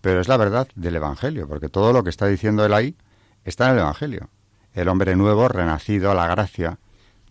pero 0.00 0.20
es 0.20 0.28
la 0.28 0.36
verdad 0.36 0.68
del 0.74 0.96
Evangelio, 0.96 1.48
porque 1.48 1.68
todo 1.68 1.92
lo 1.92 2.02
que 2.04 2.10
está 2.10 2.26
diciendo 2.26 2.64
él 2.64 2.74
ahí 2.74 2.96
está 3.44 3.66
en 3.66 3.72
el 3.72 3.78
Evangelio. 3.80 4.28
El 4.74 4.88
hombre 4.88 5.16
nuevo, 5.16 5.48
renacido 5.48 6.10
a 6.10 6.14
la 6.14 6.26
gracia, 6.26 6.78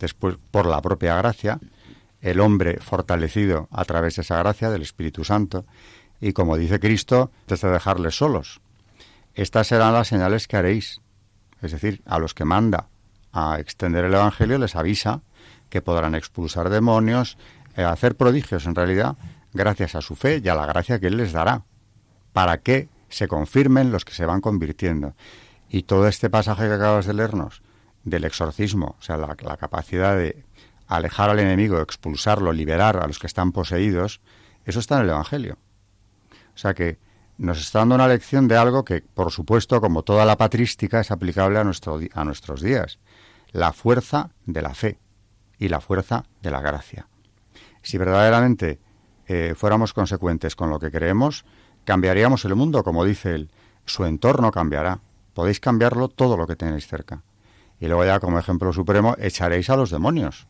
después 0.00 0.36
por 0.50 0.66
la 0.66 0.80
propia 0.82 1.16
gracia, 1.16 1.60
el 2.20 2.40
hombre 2.40 2.78
fortalecido 2.80 3.68
a 3.70 3.84
través 3.84 4.16
de 4.16 4.22
esa 4.22 4.38
gracia 4.38 4.70
del 4.70 4.82
Espíritu 4.82 5.24
Santo, 5.24 5.64
y 6.20 6.32
como 6.32 6.56
dice 6.56 6.80
Cristo, 6.80 7.30
desde 7.46 7.70
dejarles 7.70 8.16
solos. 8.16 8.60
Estas 9.34 9.66
serán 9.66 9.92
las 9.92 10.08
señales 10.08 10.48
que 10.48 10.56
haréis. 10.56 11.00
Es 11.60 11.72
decir, 11.72 12.02
a 12.06 12.18
los 12.18 12.34
que 12.34 12.44
manda 12.44 12.88
a 13.32 13.60
extender 13.60 14.04
el 14.06 14.14
Evangelio 14.14 14.58
les 14.58 14.76
avisa 14.76 15.20
que 15.68 15.82
podrán 15.82 16.14
expulsar 16.14 16.70
demonios, 16.70 17.36
eh, 17.76 17.84
hacer 17.84 18.16
prodigios 18.16 18.66
en 18.66 18.74
realidad, 18.74 19.16
gracias 19.52 19.94
a 19.94 20.00
su 20.00 20.16
fe 20.16 20.40
y 20.42 20.48
a 20.48 20.54
la 20.54 20.66
gracia 20.66 20.98
que 20.98 21.06
Él 21.08 21.16
les 21.16 21.32
dará, 21.32 21.64
para 22.32 22.58
que 22.58 22.88
se 23.08 23.28
confirmen 23.28 23.92
los 23.92 24.04
que 24.04 24.12
se 24.12 24.26
van 24.26 24.40
convirtiendo. 24.40 25.14
Y 25.68 25.82
todo 25.82 26.08
este 26.08 26.30
pasaje 26.30 26.66
que 26.66 26.74
acabas 26.74 27.06
de 27.06 27.14
leernos, 27.14 27.62
del 28.04 28.24
exorcismo, 28.24 28.96
o 28.98 29.02
sea, 29.02 29.16
la, 29.16 29.56
capacidad 29.56 30.16
de 30.16 30.44
alejar 30.86 31.30
al 31.30 31.40
enemigo, 31.40 31.80
expulsarlo, 31.80 32.52
liberar 32.52 32.98
a 32.98 33.06
los 33.06 33.18
que 33.18 33.26
están 33.26 33.52
poseídos, 33.52 34.20
eso 34.64 34.80
está 34.80 34.96
en 34.96 35.02
el 35.02 35.10
Evangelio. 35.10 35.58
O 36.54 36.58
sea 36.58 36.74
que 36.74 36.98
nos 37.38 37.60
está 37.60 37.80
dando 37.80 37.96
una 37.96 38.08
lección 38.08 38.48
de 38.48 38.56
algo 38.56 38.84
que, 38.84 39.02
por 39.02 39.30
supuesto, 39.30 39.80
como 39.80 40.02
toda 40.02 40.24
la 40.24 40.36
patrística, 40.36 41.00
es 41.00 41.10
aplicable 41.10 41.58
a, 41.58 41.64
nuestro, 41.64 42.00
a 42.14 42.24
nuestros 42.24 42.62
días. 42.62 42.98
La 43.52 43.72
fuerza 43.72 44.30
de 44.46 44.62
la 44.62 44.74
fe 44.74 44.98
y 45.58 45.68
la 45.68 45.80
fuerza 45.80 46.24
de 46.42 46.50
la 46.50 46.60
gracia. 46.60 47.08
Si 47.86 47.98
verdaderamente 47.98 48.80
eh, 49.28 49.54
fuéramos 49.56 49.92
consecuentes 49.92 50.56
con 50.56 50.70
lo 50.70 50.80
que 50.80 50.90
creemos, 50.90 51.44
cambiaríamos 51.84 52.44
el 52.44 52.56
mundo, 52.56 52.82
como 52.82 53.04
dice 53.04 53.32
él. 53.32 53.50
Su 53.84 54.04
entorno 54.04 54.50
cambiará. 54.50 54.98
Podéis 55.34 55.60
cambiarlo 55.60 56.08
todo 56.08 56.36
lo 56.36 56.48
que 56.48 56.56
tenéis 56.56 56.88
cerca. 56.88 57.22
Y 57.78 57.86
luego 57.86 58.04
ya, 58.04 58.18
como 58.18 58.40
ejemplo 58.40 58.72
supremo, 58.72 59.14
echaréis 59.20 59.70
a 59.70 59.76
los 59.76 59.90
demonios. 59.90 60.48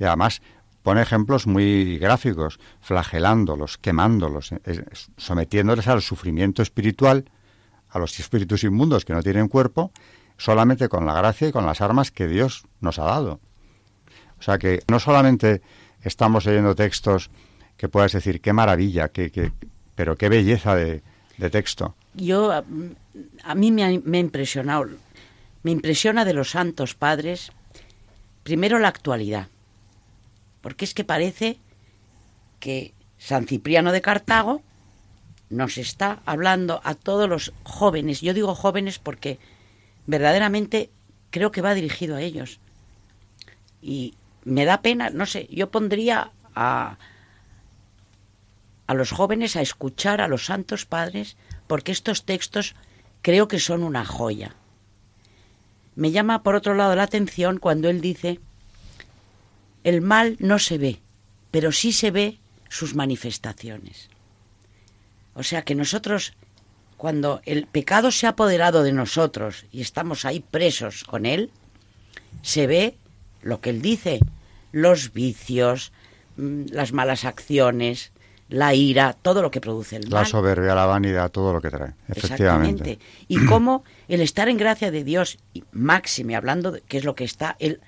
Y 0.00 0.02
además, 0.02 0.42
pone 0.82 1.02
ejemplos 1.02 1.46
muy 1.46 1.98
gráficos, 1.98 2.58
flagelándolos, 2.80 3.78
quemándolos, 3.78 4.50
eh, 4.50 4.84
sometiéndoles 5.16 5.86
al 5.86 6.02
sufrimiento 6.02 6.62
espiritual, 6.62 7.30
a 7.90 8.00
los 8.00 8.18
espíritus 8.18 8.64
inmundos 8.64 9.04
que 9.04 9.12
no 9.12 9.22
tienen 9.22 9.46
cuerpo, 9.46 9.92
solamente 10.36 10.88
con 10.88 11.06
la 11.06 11.14
gracia 11.14 11.46
y 11.46 11.52
con 11.52 11.64
las 11.64 11.80
armas 11.80 12.10
que 12.10 12.26
Dios 12.26 12.64
nos 12.80 12.98
ha 12.98 13.04
dado. 13.04 13.38
O 14.40 14.42
sea 14.42 14.58
que 14.58 14.82
no 14.88 14.98
solamente 14.98 15.62
estamos 16.02 16.46
leyendo 16.46 16.74
textos 16.74 17.30
que 17.76 17.88
puedas 17.88 18.12
decir 18.12 18.40
qué 18.40 18.52
maravilla, 18.52 19.08
qué, 19.08 19.30
qué, 19.30 19.52
pero 19.94 20.16
qué 20.16 20.28
belleza 20.28 20.74
de, 20.74 21.02
texto. 21.50 21.96
Yo, 22.14 22.52
a, 22.52 23.54
mí 23.54 23.72
me 23.72 23.84
ha, 23.84 24.00
me 24.04 24.20
impresionado, 24.20 24.88
me 25.64 25.72
impresiona 25.72 26.24
de 26.24 26.34
los 26.34 26.50
santos 26.50 26.94
padres, 26.94 27.50
primero 28.44 28.78
la 28.78 28.88
actualidad, 28.88 29.48
porque 30.60 30.84
es 30.84 30.94
que 30.94 31.02
parece 31.02 31.58
que 32.60 32.94
San 33.18 33.46
Cipriano 33.46 33.90
de 33.90 34.02
Cartago 34.02 34.62
nos 35.50 35.78
está 35.78 36.22
hablando 36.24 36.80
a 36.84 36.94
todos 36.94 37.28
los 37.28 37.52
jóvenes, 37.64 38.20
yo 38.20 38.34
digo 38.34 38.54
jóvenes 38.54 39.00
porque 39.00 39.38
verdaderamente 40.06 40.90
creo 41.30 41.50
que 41.50 41.62
va 41.62 41.74
dirigido 41.74 42.16
a 42.16 42.22
ellos. 42.22 42.60
Y 43.80 44.14
me 44.44 44.64
da 44.64 44.82
pena, 44.82 45.10
no 45.10 45.26
sé, 45.26 45.48
yo 45.50 45.70
pondría 45.70 46.32
a, 46.54 46.98
a 48.86 48.94
los 48.94 49.10
jóvenes 49.10 49.56
a 49.56 49.62
escuchar 49.62 50.20
a 50.20 50.28
los 50.28 50.46
santos 50.46 50.86
padres 50.86 51.36
porque 51.66 51.92
estos 51.92 52.24
textos 52.24 52.74
creo 53.22 53.48
que 53.48 53.58
son 53.58 53.82
una 53.82 54.04
joya. 54.04 54.56
Me 55.94 56.10
llama 56.10 56.42
por 56.42 56.54
otro 56.54 56.74
lado 56.74 56.96
la 56.96 57.04
atención 57.04 57.58
cuando 57.58 57.88
él 57.88 58.00
dice, 58.00 58.40
el 59.84 60.00
mal 60.00 60.36
no 60.40 60.58
se 60.58 60.78
ve, 60.78 61.00
pero 61.50 61.72
sí 61.72 61.92
se 61.92 62.10
ve 62.10 62.38
sus 62.68 62.94
manifestaciones. 62.94 64.08
O 65.34 65.42
sea 65.42 65.62
que 65.62 65.74
nosotros, 65.74 66.34
cuando 66.96 67.40
el 67.44 67.66
pecado 67.66 68.10
se 68.10 68.26
ha 68.26 68.30
apoderado 68.30 68.82
de 68.82 68.92
nosotros 68.92 69.66
y 69.70 69.80
estamos 69.80 70.24
ahí 70.24 70.40
presos 70.40 71.04
con 71.04 71.26
él, 71.26 71.50
se 72.42 72.66
ve 72.66 72.98
lo 73.42 73.60
que 73.60 73.70
él 73.70 73.82
dice, 73.82 74.20
los 74.72 75.12
vicios, 75.12 75.92
mm, 76.36 76.64
las 76.70 76.92
malas 76.92 77.24
acciones, 77.24 78.12
la 78.48 78.74
ira, 78.74 79.14
todo 79.14 79.42
lo 79.42 79.50
que 79.50 79.60
produce 79.60 79.96
el 79.96 80.08
mal. 80.08 80.22
La 80.22 80.24
soberbia, 80.24 80.74
la 80.74 80.86
vanidad, 80.86 81.30
todo 81.30 81.52
lo 81.52 81.60
que 81.60 81.70
trae, 81.70 81.94
efectivamente. 82.08 82.92
Exactamente. 82.92 82.98
Y 83.28 83.44
cómo 83.46 83.84
el 84.08 84.20
estar 84.20 84.48
en 84.48 84.58
gracia 84.58 84.90
de 84.90 85.04
Dios, 85.04 85.38
y 85.54 85.64
máxime 85.72 86.36
hablando, 86.36 86.72
de, 86.72 86.80
que 86.82 86.98
es 86.98 87.04
lo 87.04 87.14
que 87.14 87.24
está 87.24 87.56
él 87.58 87.80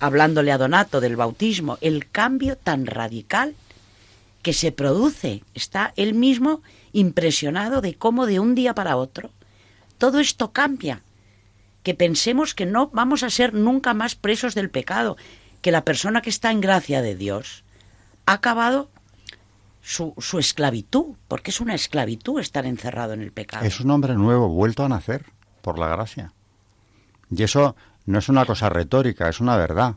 hablándole 0.00 0.50
a 0.50 0.58
Donato 0.58 1.00
del 1.00 1.16
bautismo, 1.16 1.78
el 1.80 2.10
cambio 2.10 2.56
tan 2.56 2.86
radical 2.86 3.54
que 4.42 4.52
se 4.52 4.72
produce, 4.72 5.44
está 5.54 5.92
él 5.96 6.14
mismo 6.14 6.60
impresionado 6.92 7.80
de 7.80 7.94
cómo 7.94 8.26
de 8.26 8.40
un 8.40 8.56
día 8.56 8.74
para 8.74 8.96
otro 8.96 9.30
todo 10.02 10.18
esto 10.18 10.50
cambia, 10.50 11.00
que 11.82 11.94
pensemos 11.94 12.54
que 12.54 12.66
no 12.66 12.88
vamos 12.88 13.22
a 13.22 13.30
ser 13.30 13.54
nunca 13.54 13.94
más 13.94 14.14
presos 14.14 14.54
del 14.54 14.70
pecado, 14.70 15.16
que 15.60 15.72
la 15.72 15.84
persona 15.84 16.22
que 16.22 16.30
está 16.30 16.50
en 16.50 16.60
gracia 16.60 17.02
de 17.02 17.14
Dios 17.14 17.64
ha 18.26 18.34
acabado 18.34 18.90
su, 19.80 20.14
su, 20.18 20.38
esclavitud, 20.38 21.16
porque 21.26 21.50
es 21.50 21.60
una 21.60 21.74
esclavitud 21.74 22.40
estar 22.40 22.66
encerrado 22.66 23.14
en 23.14 23.22
el 23.22 23.32
pecado. 23.32 23.64
Es 23.64 23.80
un 23.80 23.90
hombre 23.90 24.14
nuevo, 24.14 24.48
vuelto 24.48 24.84
a 24.84 24.88
nacer 24.88 25.26
por 25.60 25.78
la 25.78 25.88
gracia. 25.88 26.32
Y 27.30 27.42
eso 27.42 27.74
no 28.06 28.18
es 28.18 28.28
una 28.28 28.44
cosa 28.44 28.68
retórica, 28.68 29.28
es 29.28 29.40
una 29.40 29.56
verdad. 29.56 29.96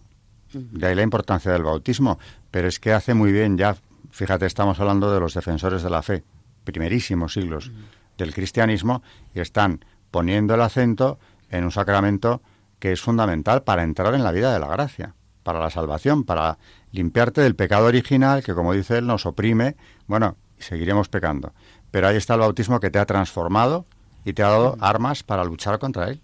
De 0.53 0.87
ahí 0.87 0.95
la 0.95 1.03
importancia 1.03 1.51
del 1.51 1.63
bautismo. 1.63 2.17
Pero 2.49 2.67
es 2.67 2.79
que 2.79 2.93
hace 2.93 3.13
muy 3.13 3.31
bien 3.31 3.57
ya, 3.57 3.75
fíjate, 4.11 4.45
estamos 4.45 4.79
hablando 4.79 5.13
de 5.13 5.19
los 5.19 5.33
defensores 5.33 5.83
de 5.83 5.89
la 5.89 6.01
fe, 6.01 6.23
primerísimos 6.63 7.33
siglos 7.33 7.71
del 8.17 8.33
cristianismo, 8.33 9.03
y 9.33 9.41
están 9.41 9.83
poniendo 10.11 10.55
el 10.55 10.61
acento 10.61 11.19
en 11.57 11.63
un 11.63 11.71
sacramento 11.71 12.41
que 12.79 12.91
es 12.91 13.01
fundamental 13.01 13.63
para 13.63 13.83
entrar 13.83 14.13
en 14.13 14.23
la 14.23 14.31
vida 14.31 14.53
de 14.53 14.59
la 14.59 14.67
gracia, 14.67 15.15
para 15.43 15.59
la 15.59 15.69
salvación, 15.69 16.23
para 16.23 16.57
limpiarte 16.91 17.41
del 17.41 17.55
pecado 17.55 17.85
original 17.85 18.43
que, 18.43 18.53
como 18.53 18.73
dice 18.73 18.97
él, 18.97 19.07
nos 19.07 19.25
oprime, 19.25 19.75
bueno, 20.07 20.37
seguiremos 20.57 21.09
pecando. 21.09 21.53
Pero 21.91 22.07
ahí 22.07 22.17
está 22.17 22.33
el 22.33 22.41
bautismo 22.41 22.79
que 22.79 22.89
te 22.89 22.99
ha 22.99 23.05
transformado 23.05 23.85
y 24.23 24.33
te 24.33 24.43
ha 24.43 24.49
dado 24.49 24.77
armas 24.79 25.23
para 25.23 25.43
luchar 25.43 25.79
contra 25.79 26.09
él. 26.09 26.21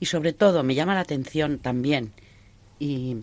Y 0.00 0.06
sobre 0.06 0.32
todo 0.32 0.62
me 0.62 0.74
llama 0.74 0.94
la 0.94 1.00
atención 1.00 1.58
también 1.58 2.12
y, 2.78 3.18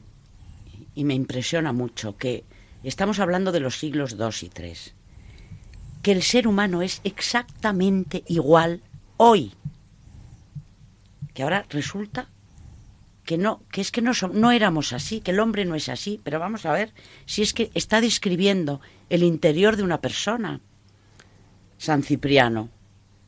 y 0.93 1.03
me 1.05 1.13
impresiona 1.13 1.71
mucho 1.71 2.17
que 2.17 2.43
estamos 2.83 3.19
hablando 3.19 3.51
de 3.51 3.61
los 3.61 3.79
siglos 3.79 4.15
II 4.19 4.47
y 4.47 4.61
III, 4.61 4.73
que 6.01 6.11
el 6.11 6.21
ser 6.21 6.47
humano 6.47 6.81
es 6.81 7.01
exactamente 7.03 8.23
igual 8.27 8.81
hoy, 9.17 9.53
que 11.35 11.43
ahora 11.43 11.65
resulta 11.69 12.29
que 13.25 13.37
no, 13.37 13.61
que 13.71 13.81
es 13.81 13.91
que 13.91 14.01
no, 14.01 14.13
no 14.33 14.51
éramos 14.51 14.93
así, 14.93 15.19
que 15.19 15.31
el 15.31 15.39
hombre 15.39 15.65
no 15.65 15.75
es 15.75 15.89
así, 15.89 16.21
pero 16.23 16.39
vamos 16.39 16.65
a 16.65 16.71
ver 16.71 16.93
si 17.25 17.41
es 17.41 17.53
que 17.53 17.69
está 17.73 18.01
describiendo 18.01 18.81
el 19.09 19.21
interior 19.21 19.75
de 19.75 19.83
una 19.83 19.99
persona. 19.99 20.61
San 21.77 22.03
Cipriano. 22.03 22.69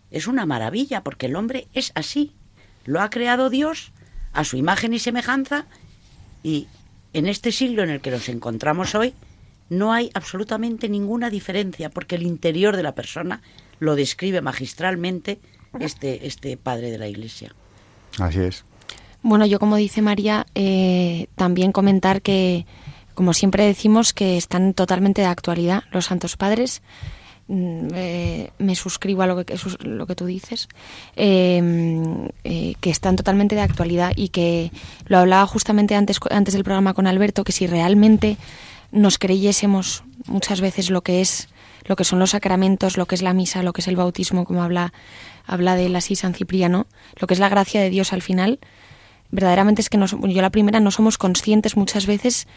Es 0.09 0.27
una 0.27 0.45
maravilla 0.45 1.03
porque 1.03 1.25
el 1.25 1.35
hombre 1.35 1.67
es 1.73 1.91
así. 1.95 2.33
Lo 2.85 3.01
ha 3.01 3.09
creado 3.09 3.49
Dios 3.49 3.91
a 4.31 4.45
su 4.45 4.55
imagen 4.55 4.93
y 4.93 4.99
semejanza 4.99 5.65
y 6.43 6.67
en 7.13 7.27
este 7.27 7.51
siglo 7.51 7.83
en 7.83 7.89
el 7.89 7.99
que 7.99 8.11
nos 8.11 8.29
encontramos 8.29 8.95
hoy 8.95 9.13
no 9.69 9.91
hay 9.91 10.11
absolutamente 10.13 10.87
ninguna 10.87 11.29
diferencia 11.29 11.89
porque 11.89 12.15
el 12.15 12.23
interior 12.23 12.77
de 12.77 12.83
la 12.83 12.95
persona 12.95 13.41
lo 13.79 13.95
describe 13.95 14.41
magistralmente 14.41 15.39
este, 15.81 16.25
este 16.25 16.55
padre 16.55 16.89
de 16.89 16.99
la 16.99 17.09
Iglesia. 17.09 17.53
Así 18.19 18.39
es. 18.39 18.65
Bueno, 19.21 19.45
yo 19.45 19.59
como 19.59 19.75
dice 19.75 20.01
María, 20.01 20.45
eh, 20.55 21.27
también 21.35 21.71
comentar 21.71 22.21
que, 22.21 22.65
como 23.13 23.33
siempre 23.33 23.65
decimos, 23.65 24.13
que 24.13 24.37
están 24.37 24.73
totalmente 24.73 25.21
de 25.21 25.27
actualidad 25.27 25.83
los 25.91 26.05
Santos 26.05 26.37
Padres. 26.37 26.81
Eh, 27.49 28.51
me 28.57 28.75
suscribo 28.75 29.21
a 29.21 29.27
lo 29.27 29.45
que, 29.45 29.57
lo 29.79 30.05
que 30.05 30.15
tú 30.15 30.25
dices, 30.25 30.67
eh, 31.15 31.61
eh, 32.43 32.75
que 32.81 32.89
están 32.89 33.15
totalmente 33.15 33.55
de 33.55 33.61
actualidad 33.61 34.11
y 34.17 34.29
que 34.29 34.71
lo 35.05 35.17
hablaba 35.17 35.47
justamente 35.47 35.95
antes, 35.95 36.19
antes 36.29 36.53
del 36.53 36.65
programa 36.65 36.93
con 36.93 37.07
Alberto, 37.07 37.45
que 37.45 37.53
si 37.53 37.65
realmente 37.65 38.37
nos 38.91 39.17
creyésemos 39.17 40.03
muchas 40.25 40.59
veces 40.59 40.89
lo 40.89 41.01
que 41.03 41.21
es 41.21 41.47
lo 41.85 41.95
que 41.95 42.03
son 42.03 42.19
los 42.19 42.31
sacramentos, 42.31 42.97
lo 42.97 43.05
que 43.05 43.15
es 43.15 43.21
la 43.21 43.33
misa, 43.33 43.63
lo 43.63 43.71
que 43.71 43.79
es 43.79 43.87
el 43.87 43.95
bautismo, 43.95 44.43
como 44.43 44.61
habla, 44.61 44.91
habla 45.45 45.75
de 45.75 45.85
él 45.85 45.95
así 45.95 46.17
San 46.17 46.33
Cipriano, 46.33 46.85
lo 47.17 47.27
que 47.27 47.33
es 47.33 47.39
la 47.39 47.49
gracia 47.49 47.81
de 47.81 47.89
Dios 47.89 48.13
al 48.13 48.21
final, 48.21 48.59
verdaderamente 49.29 49.81
es 49.81 49.89
que 49.89 49.97
no, 49.97 50.05
yo 50.05 50.41
la 50.41 50.49
primera 50.49 50.79
no 50.79 50.91
somos 50.91 51.17
conscientes 51.17 51.75
muchas 51.75 52.05
veces 52.05 52.47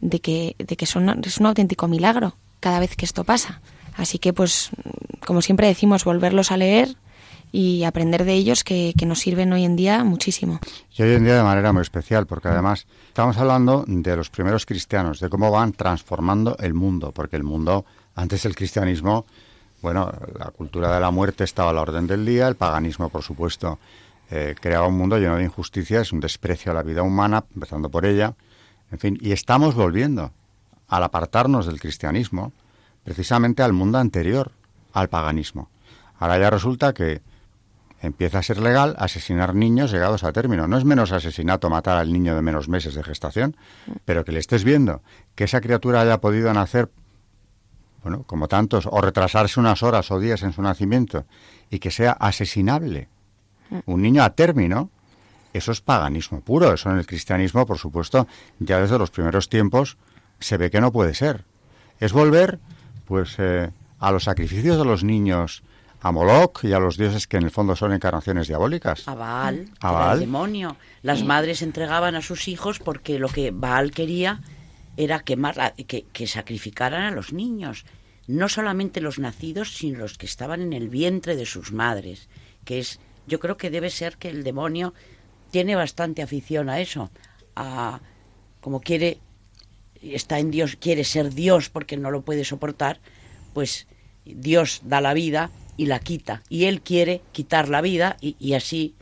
de 0.00 0.20
que, 0.20 0.56
de 0.58 0.76
que 0.76 0.86
son, 0.86 1.20
es 1.24 1.38
un 1.38 1.46
auténtico 1.46 1.88
milagro 1.88 2.36
cada 2.60 2.80
vez 2.80 2.96
que 2.96 3.04
esto 3.04 3.24
pasa. 3.24 3.60
Así 3.96 4.18
que, 4.18 4.32
pues, 4.32 4.70
como 5.24 5.42
siempre 5.42 5.66
decimos, 5.66 6.04
volverlos 6.04 6.50
a 6.50 6.56
leer 6.56 6.96
y 7.52 7.84
aprender 7.84 8.24
de 8.24 8.32
ellos 8.32 8.64
que, 8.64 8.92
nos 9.06 9.20
sirven 9.20 9.52
hoy 9.52 9.64
en 9.64 9.76
día 9.76 10.02
muchísimo. 10.02 10.58
Y 10.96 11.02
hoy 11.02 11.12
en 11.12 11.24
día 11.24 11.36
de 11.36 11.42
manera 11.44 11.72
muy 11.72 11.82
especial, 11.82 12.26
porque 12.26 12.48
además 12.48 12.86
estamos 13.06 13.36
hablando 13.36 13.84
de 13.86 14.16
los 14.16 14.28
primeros 14.28 14.66
cristianos, 14.66 15.20
de 15.20 15.28
cómo 15.28 15.52
van 15.52 15.72
transformando 15.72 16.56
el 16.58 16.74
mundo, 16.74 17.12
porque 17.12 17.36
el 17.36 17.44
mundo, 17.44 17.84
antes 18.16 18.42
del 18.42 18.56
cristianismo, 18.56 19.24
bueno, 19.82 20.10
la 20.36 20.46
cultura 20.46 20.92
de 20.92 21.00
la 21.00 21.12
muerte 21.12 21.44
estaba 21.44 21.70
a 21.70 21.72
la 21.72 21.82
orden 21.82 22.08
del 22.08 22.26
día, 22.26 22.48
el 22.48 22.56
paganismo, 22.56 23.08
por 23.08 23.22
supuesto, 23.22 23.78
eh, 24.30 24.54
creaba 24.60 24.86
un 24.86 24.96
mundo 24.96 25.18
lleno 25.18 25.36
de 25.36 25.44
injusticias, 25.44 26.12
un 26.12 26.20
desprecio 26.20 26.72
a 26.72 26.74
la 26.74 26.82
vida 26.82 27.02
humana, 27.02 27.44
empezando 27.54 27.90
por 27.90 28.06
ella, 28.06 28.34
en 28.90 28.98
fin, 28.98 29.18
y 29.20 29.32
estamos 29.32 29.74
volviendo 29.74 30.32
al 30.88 31.02
apartarnos 31.02 31.66
del 31.66 31.80
cristianismo, 31.80 32.52
precisamente 33.02 33.62
al 33.62 33.72
mundo 33.72 33.98
anterior, 33.98 34.52
al 34.92 35.08
paganismo. 35.08 35.68
Ahora 36.18 36.38
ya 36.38 36.50
resulta 36.50 36.94
que 36.94 37.20
empieza 38.00 38.38
a 38.38 38.42
ser 38.42 38.58
legal 38.58 38.94
asesinar 38.98 39.54
niños 39.54 39.90
llegados 39.90 40.24
a 40.24 40.32
término. 40.32 40.68
No 40.68 40.78
es 40.78 40.84
menos 40.84 41.12
asesinato 41.12 41.70
matar 41.70 41.96
al 41.96 42.12
niño 42.12 42.34
de 42.34 42.42
menos 42.42 42.68
meses 42.68 42.94
de 42.94 43.02
gestación, 43.02 43.56
pero 44.04 44.24
que 44.24 44.32
le 44.32 44.40
estés 44.40 44.64
viendo 44.64 45.02
que 45.34 45.44
esa 45.44 45.60
criatura 45.60 46.02
haya 46.02 46.20
podido 46.20 46.52
nacer, 46.52 46.90
bueno, 48.02 48.22
como 48.26 48.48
tantos, 48.48 48.86
o 48.90 49.00
retrasarse 49.00 49.58
unas 49.58 49.82
horas 49.82 50.10
o 50.10 50.20
días 50.20 50.42
en 50.42 50.52
su 50.52 50.62
nacimiento, 50.62 51.24
y 51.70 51.78
que 51.78 51.90
sea 51.90 52.12
asesinable 52.12 53.08
un 53.86 54.02
niño 54.02 54.22
a 54.22 54.30
término, 54.30 54.90
eso 55.54 55.72
es 55.72 55.80
paganismo 55.80 56.40
puro. 56.40 56.74
Eso 56.74 56.90
en 56.90 56.98
el 56.98 57.06
cristianismo, 57.06 57.64
por 57.64 57.78
supuesto, 57.78 58.26
ya 58.58 58.80
desde 58.80 58.98
los 58.98 59.10
primeros 59.10 59.48
tiempos 59.48 59.96
se 60.40 60.56
ve 60.56 60.70
que 60.70 60.80
no 60.80 60.92
puede 60.92 61.14
ser. 61.14 61.44
Es 62.00 62.12
volver 62.12 62.58
pues 63.06 63.36
eh, 63.38 63.70
a 64.00 64.12
los 64.12 64.24
sacrificios 64.24 64.76
de 64.76 64.84
los 64.84 65.04
niños 65.04 65.62
a 66.00 66.12
Moloch 66.12 66.62
y 66.64 66.72
a 66.74 66.78
los 66.78 66.98
dioses 66.98 67.26
que 67.26 67.38
en 67.38 67.44
el 67.44 67.50
fondo 67.50 67.76
son 67.76 67.92
encarnaciones 67.92 68.48
diabólicas. 68.48 69.08
A 69.08 69.14
Baal, 69.14 69.70
a 69.80 69.90
Baal. 69.90 70.14
el 70.14 70.20
demonio. 70.20 70.76
Las 71.02 71.20
sí. 71.20 71.24
madres 71.24 71.62
entregaban 71.62 72.14
a 72.14 72.20
sus 72.20 72.48
hijos 72.48 72.78
porque 72.78 73.18
lo 73.18 73.28
que 73.28 73.52
Baal 73.52 73.90
quería 73.90 74.42
era 74.96 75.20
quemar, 75.20 75.74
que, 75.86 76.04
que 76.12 76.26
sacrificaran 76.26 77.04
a 77.04 77.10
los 77.12 77.32
niños. 77.32 77.86
No 78.26 78.48
solamente 78.48 79.00
los 79.00 79.18
nacidos, 79.18 79.74
sino 79.76 80.00
los 80.00 80.18
que 80.18 80.26
estaban 80.26 80.60
en 80.60 80.72
el 80.72 80.88
vientre 80.88 81.36
de 81.36 81.46
sus 81.46 81.72
madres. 81.72 82.28
Que 82.64 82.80
es, 82.80 83.00
yo 83.26 83.40
creo 83.40 83.56
que 83.56 83.70
debe 83.70 83.90
ser 83.90 84.16
que 84.16 84.28
el 84.28 84.44
demonio 84.44 84.94
tiene 85.50 85.76
bastante 85.76 86.22
afición 86.22 86.68
a 86.68 86.80
eso. 86.80 87.10
A, 87.56 88.00
como 88.60 88.80
quiere 88.80 89.18
está 90.12 90.38
en 90.38 90.50
Dios, 90.50 90.76
quiere 90.76 91.04
ser 91.04 91.32
Dios 91.32 91.70
porque 91.70 91.96
no 91.96 92.10
lo 92.10 92.22
puede 92.22 92.44
soportar, 92.44 93.00
pues 93.52 93.86
Dios 94.24 94.82
da 94.84 95.00
la 95.00 95.14
vida 95.14 95.50
y 95.76 95.86
la 95.86 96.00
quita. 96.00 96.42
Y 96.48 96.64
él 96.64 96.82
quiere 96.82 97.22
quitar 97.32 97.68
la 97.68 97.80
vida 97.80 98.16
y, 98.20 98.54
así 98.54 98.94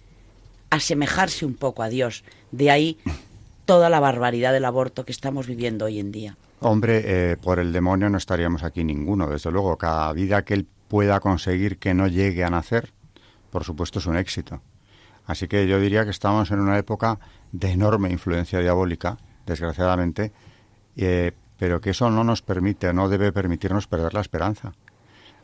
asemejarse 0.70 1.44
un 1.44 1.54
poco 1.54 1.82
a 1.82 1.88
Dios. 1.88 2.24
De 2.50 2.70
ahí 2.70 2.98
toda 3.64 3.90
la 3.90 4.00
barbaridad 4.00 4.52
del 4.52 4.64
aborto 4.64 5.04
que 5.04 5.12
estamos 5.12 5.46
viviendo 5.46 5.86
hoy 5.86 5.98
en 5.98 6.12
día. 6.12 6.36
Hombre, 6.60 7.02
eh, 7.04 7.36
por 7.36 7.58
el 7.58 7.72
demonio 7.72 8.08
no 8.08 8.18
estaríamos 8.18 8.62
aquí 8.62 8.84
ninguno. 8.84 9.28
Desde 9.28 9.50
luego, 9.50 9.76
cada 9.76 10.12
vida 10.12 10.44
que 10.44 10.54
él 10.54 10.66
pueda 10.88 11.20
conseguir 11.20 11.78
que 11.78 11.92
no 11.92 12.06
llegue 12.06 12.44
a 12.44 12.50
nacer, 12.50 12.90
por 13.52 13.64
supuesto 13.64 13.98
es 13.98 14.06
un 14.06 14.16
éxito. 14.16 14.62
Así 15.26 15.46
que 15.46 15.68
yo 15.68 15.78
diría 15.78 16.04
que 16.04 16.10
estamos 16.10 16.50
en 16.50 16.58
una 16.58 16.78
época 16.78 17.20
de 17.52 17.70
enorme 17.70 18.10
influencia 18.10 18.58
diabólica, 18.58 19.18
desgraciadamente, 19.46 20.32
eh, 20.96 21.32
pero 21.58 21.80
que 21.80 21.90
eso 21.90 22.10
no 22.10 22.24
nos 22.24 22.42
permite, 22.42 22.92
no 22.92 23.08
debe 23.08 23.30
permitirnos 23.30 23.86
perder 23.86 24.14
la 24.14 24.22
esperanza. 24.22 24.72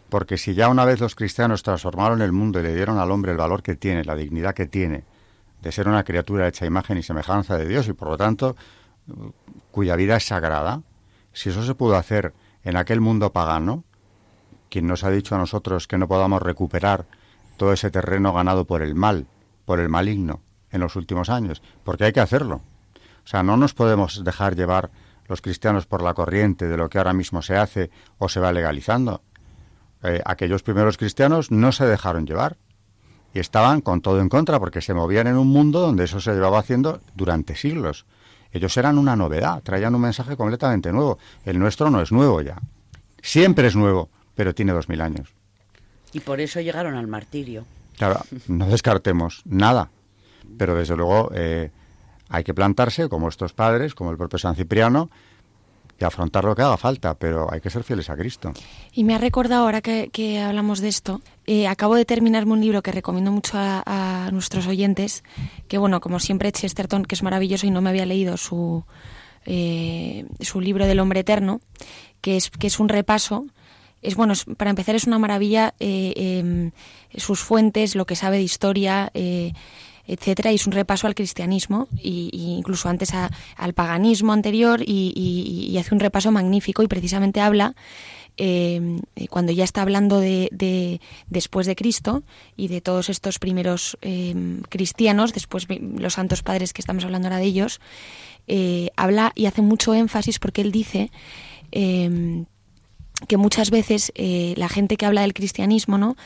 Porque 0.08 0.38
si 0.38 0.54
ya 0.54 0.68
una 0.70 0.86
vez 0.86 1.00
los 1.00 1.14
cristianos 1.14 1.62
transformaron 1.62 2.22
el 2.22 2.32
mundo 2.32 2.58
y 2.58 2.62
le 2.62 2.74
dieron 2.74 2.98
al 2.98 3.10
hombre 3.12 3.32
el 3.32 3.38
valor 3.38 3.62
que 3.62 3.76
tiene, 3.76 4.02
la 4.04 4.16
dignidad 4.16 4.54
que 4.54 4.66
tiene, 4.66 5.04
de 5.60 5.70
ser 5.70 5.86
una 5.86 6.02
criatura 6.02 6.48
hecha 6.48 6.64
imagen 6.64 6.96
y 6.96 7.02
semejanza 7.02 7.58
de 7.58 7.68
Dios 7.68 7.88
y 7.88 7.92
por 7.92 8.08
lo 8.08 8.16
tanto 8.16 8.56
cuya 9.70 9.96
vida 9.96 10.16
es 10.16 10.26
sagrada, 10.26 10.82
si 11.32 11.50
eso 11.50 11.62
se 11.62 11.74
pudo 11.74 11.96
hacer 11.96 12.32
en 12.64 12.76
aquel 12.76 13.00
mundo 13.00 13.32
pagano, 13.32 13.84
quien 14.70 14.86
nos 14.86 15.04
ha 15.04 15.10
dicho 15.10 15.34
a 15.34 15.38
nosotros 15.38 15.86
que 15.86 15.98
no 15.98 16.08
podamos 16.08 16.42
recuperar 16.42 17.06
todo 17.58 17.74
ese 17.74 17.90
terreno 17.90 18.32
ganado 18.32 18.64
por 18.64 18.80
el 18.80 18.94
mal, 18.94 19.26
por 19.66 19.80
el 19.80 19.90
maligno, 19.90 20.40
en 20.70 20.80
los 20.80 20.96
últimos 20.96 21.28
años, 21.28 21.62
porque 21.84 22.04
hay 22.04 22.12
que 22.12 22.20
hacerlo. 22.20 22.62
O 23.24 23.26
sea, 23.26 23.42
no 23.42 23.58
nos 23.58 23.74
podemos 23.74 24.24
dejar 24.24 24.56
llevar 24.56 24.90
los 25.26 25.42
cristianos 25.42 25.86
por 25.86 26.02
la 26.02 26.14
corriente 26.14 26.66
de 26.66 26.76
lo 26.78 26.88
que 26.88 26.96
ahora 26.96 27.12
mismo 27.12 27.42
se 27.42 27.56
hace 27.56 27.90
o 28.16 28.30
se 28.30 28.40
va 28.40 28.52
legalizando. 28.52 29.22
Eh, 30.02 30.22
aquellos 30.24 30.62
primeros 30.62 30.96
cristianos 30.96 31.50
no 31.50 31.72
se 31.72 31.84
dejaron 31.84 32.26
llevar 32.26 32.56
y 33.34 33.40
estaban 33.40 33.82
con 33.82 34.00
todo 34.00 34.20
en 34.20 34.28
contra 34.28 34.58
porque 34.58 34.80
se 34.80 34.94
movían 34.94 35.26
en 35.26 35.36
un 35.36 35.48
mundo 35.48 35.80
donde 35.80 36.04
eso 36.04 36.20
se 36.20 36.32
llevaba 36.32 36.58
haciendo 36.60 37.00
durante 37.14 37.56
siglos. 37.56 38.06
Ellos 38.52 38.74
eran 38.78 38.96
una 38.96 39.16
novedad, 39.16 39.62
traían 39.62 39.94
un 39.94 40.00
mensaje 40.00 40.36
completamente 40.36 40.90
nuevo. 40.92 41.18
El 41.44 41.58
nuestro 41.58 41.90
no 41.90 42.00
es 42.00 42.10
nuevo 42.12 42.40
ya. 42.40 42.56
Siempre 43.20 43.66
es 43.66 43.76
nuevo, 43.76 44.08
pero 44.34 44.54
tiene 44.54 44.72
dos 44.72 44.88
mil 44.88 45.02
años. 45.02 45.37
Y 46.12 46.20
por 46.20 46.40
eso 46.40 46.60
llegaron 46.60 46.94
al 46.94 47.06
martirio. 47.06 47.64
Claro, 47.96 48.20
no 48.46 48.66
descartemos 48.66 49.42
nada, 49.44 49.90
pero 50.56 50.74
desde 50.74 50.96
luego 50.96 51.30
eh, 51.34 51.70
hay 52.28 52.44
que 52.44 52.54
plantarse 52.54 53.08
como 53.08 53.28
estos 53.28 53.52
padres, 53.52 53.94
como 53.94 54.10
el 54.10 54.16
propio 54.16 54.38
San 54.38 54.54
Cipriano, 54.54 55.10
y 56.00 56.04
afrontar 56.04 56.44
lo 56.44 56.54
que 56.54 56.62
haga 56.62 56.76
falta, 56.76 57.14
pero 57.14 57.52
hay 57.52 57.60
que 57.60 57.70
ser 57.70 57.82
fieles 57.82 58.08
a 58.08 58.16
Cristo. 58.16 58.52
Y 58.92 59.02
me 59.02 59.14
ha 59.14 59.18
recordado 59.18 59.64
ahora 59.64 59.80
que, 59.80 60.40
hablamos 60.40 60.80
de 60.80 60.88
esto, 60.88 61.20
eh, 61.46 61.66
acabo 61.66 61.96
de 61.96 62.04
terminarme 62.04 62.52
un 62.52 62.60
libro 62.60 62.82
que 62.82 62.92
recomiendo 62.92 63.32
mucho 63.32 63.54
a, 63.56 64.30
nuestros 64.32 64.68
oyentes, 64.68 65.24
que 65.66 65.78
bueno, 65.78 66.00
como 66.00 66.20
siempre 66.20 66.52
Chesterton, 66.52 67.04
que 67.04 67.16
es 67.16 67.22
maravilloso 67.22 67.66
y 67.66 67.70
no 67.70 67.80
me 67.80 67.90
había 67.90 68.06
leído 68.06 68.36
su, 68.36 68.84
eh, 69.44 70.24
su 70.40 70.60
libro 70.60 70.86
del 70.86 71.00
hombre 71.00 71.20
eterno, 71.20 71.60
que 72.20 72.36
es, 72.36 72.50
que 72.50 72.68
es 72.68 72.78
un 72.78 72.88
repaso 72.88 73.46
es 74.02 74.14
bueno, 74.14 74.34
para 74.56 74.70
empezar 74.70 74.94
es 74.94 75.06
una 75.06 75.18
maravilla 75.18 75.74
eh, 75.80 76.12
em, 76.16 76.70
sus 77.16 77.40
fuentes, 77.40 77.94
lo 77.94 78.06
que 78.06 78.16
sabe 78.16 78.36
de 78.36 78.44
historia, 78.44 79.10
eh, 79.14 79.52
etcétera, 80.06 80.52
y 80.52 80.54
es 80.54 80.66
un 80.66 80.72
repaso 80.72 81.06
al 81.06 81.14
cristianismo 81.14 81.88
y, 81.96 82.30
incluso 82.32 82.88
antes 82.88 83.12
al 83.12 83.72
paganismo 83.74 84.32
anterior 84.32 84.80
y, 84.84 85.76
hace 85.78 85.94
un 85.94 86.00
repaso 86.00 86.32
magnífico 86.32 86.82
y 86.82 86.88
precisamente 86.88 87.40
habla 87.40 87.74
em, 88.38 89.00
cuando 89.28 89.52
ya 89.52 89.64
está 89.64 89.82
hablando 89.82 90.18
de, 90.18 91.00
después 91.28 91.66
de 91.66 91.76
Cristo 91.76 92.22
y 92.56 92.68
de 92.68 92.80
todos 92.80 93.10
estos 93.10 93.38
primeros 93.38 93.98
em, 94.00 94.62
cristianos, 94.62 95.34
después 95.34 95.66
los 95.68 96.14
santos 96.14 96.42
padres 96.42 96.72
que 96.72 96.80
estamos 96.80 97.04
hablando 97.04 97.28
ahora 97.28 97.38
de 97.38 97.44
ellos, 97.44 97.80
eh, 98.46 98.90
habla 98.96 99.32
y 99.34 99.44
hace 99.44 99.60
mucho 99.60 99.92
énfasis 99.92 100.38
porque 100.38 100.62
él 100.62 100.72
dice 100.72 101.10
que 103.26 103.36
muchas 103.36 103.70
veces 103.70 104.12
eh, 104.14 104.54
la 104.56 104.68
gente 104.68 104.96
que 104.96 105.06
habla 105.06 105.22
del 105.22 105.34
cristianismo, 105.34 105.98
¿no? 105.98 106.16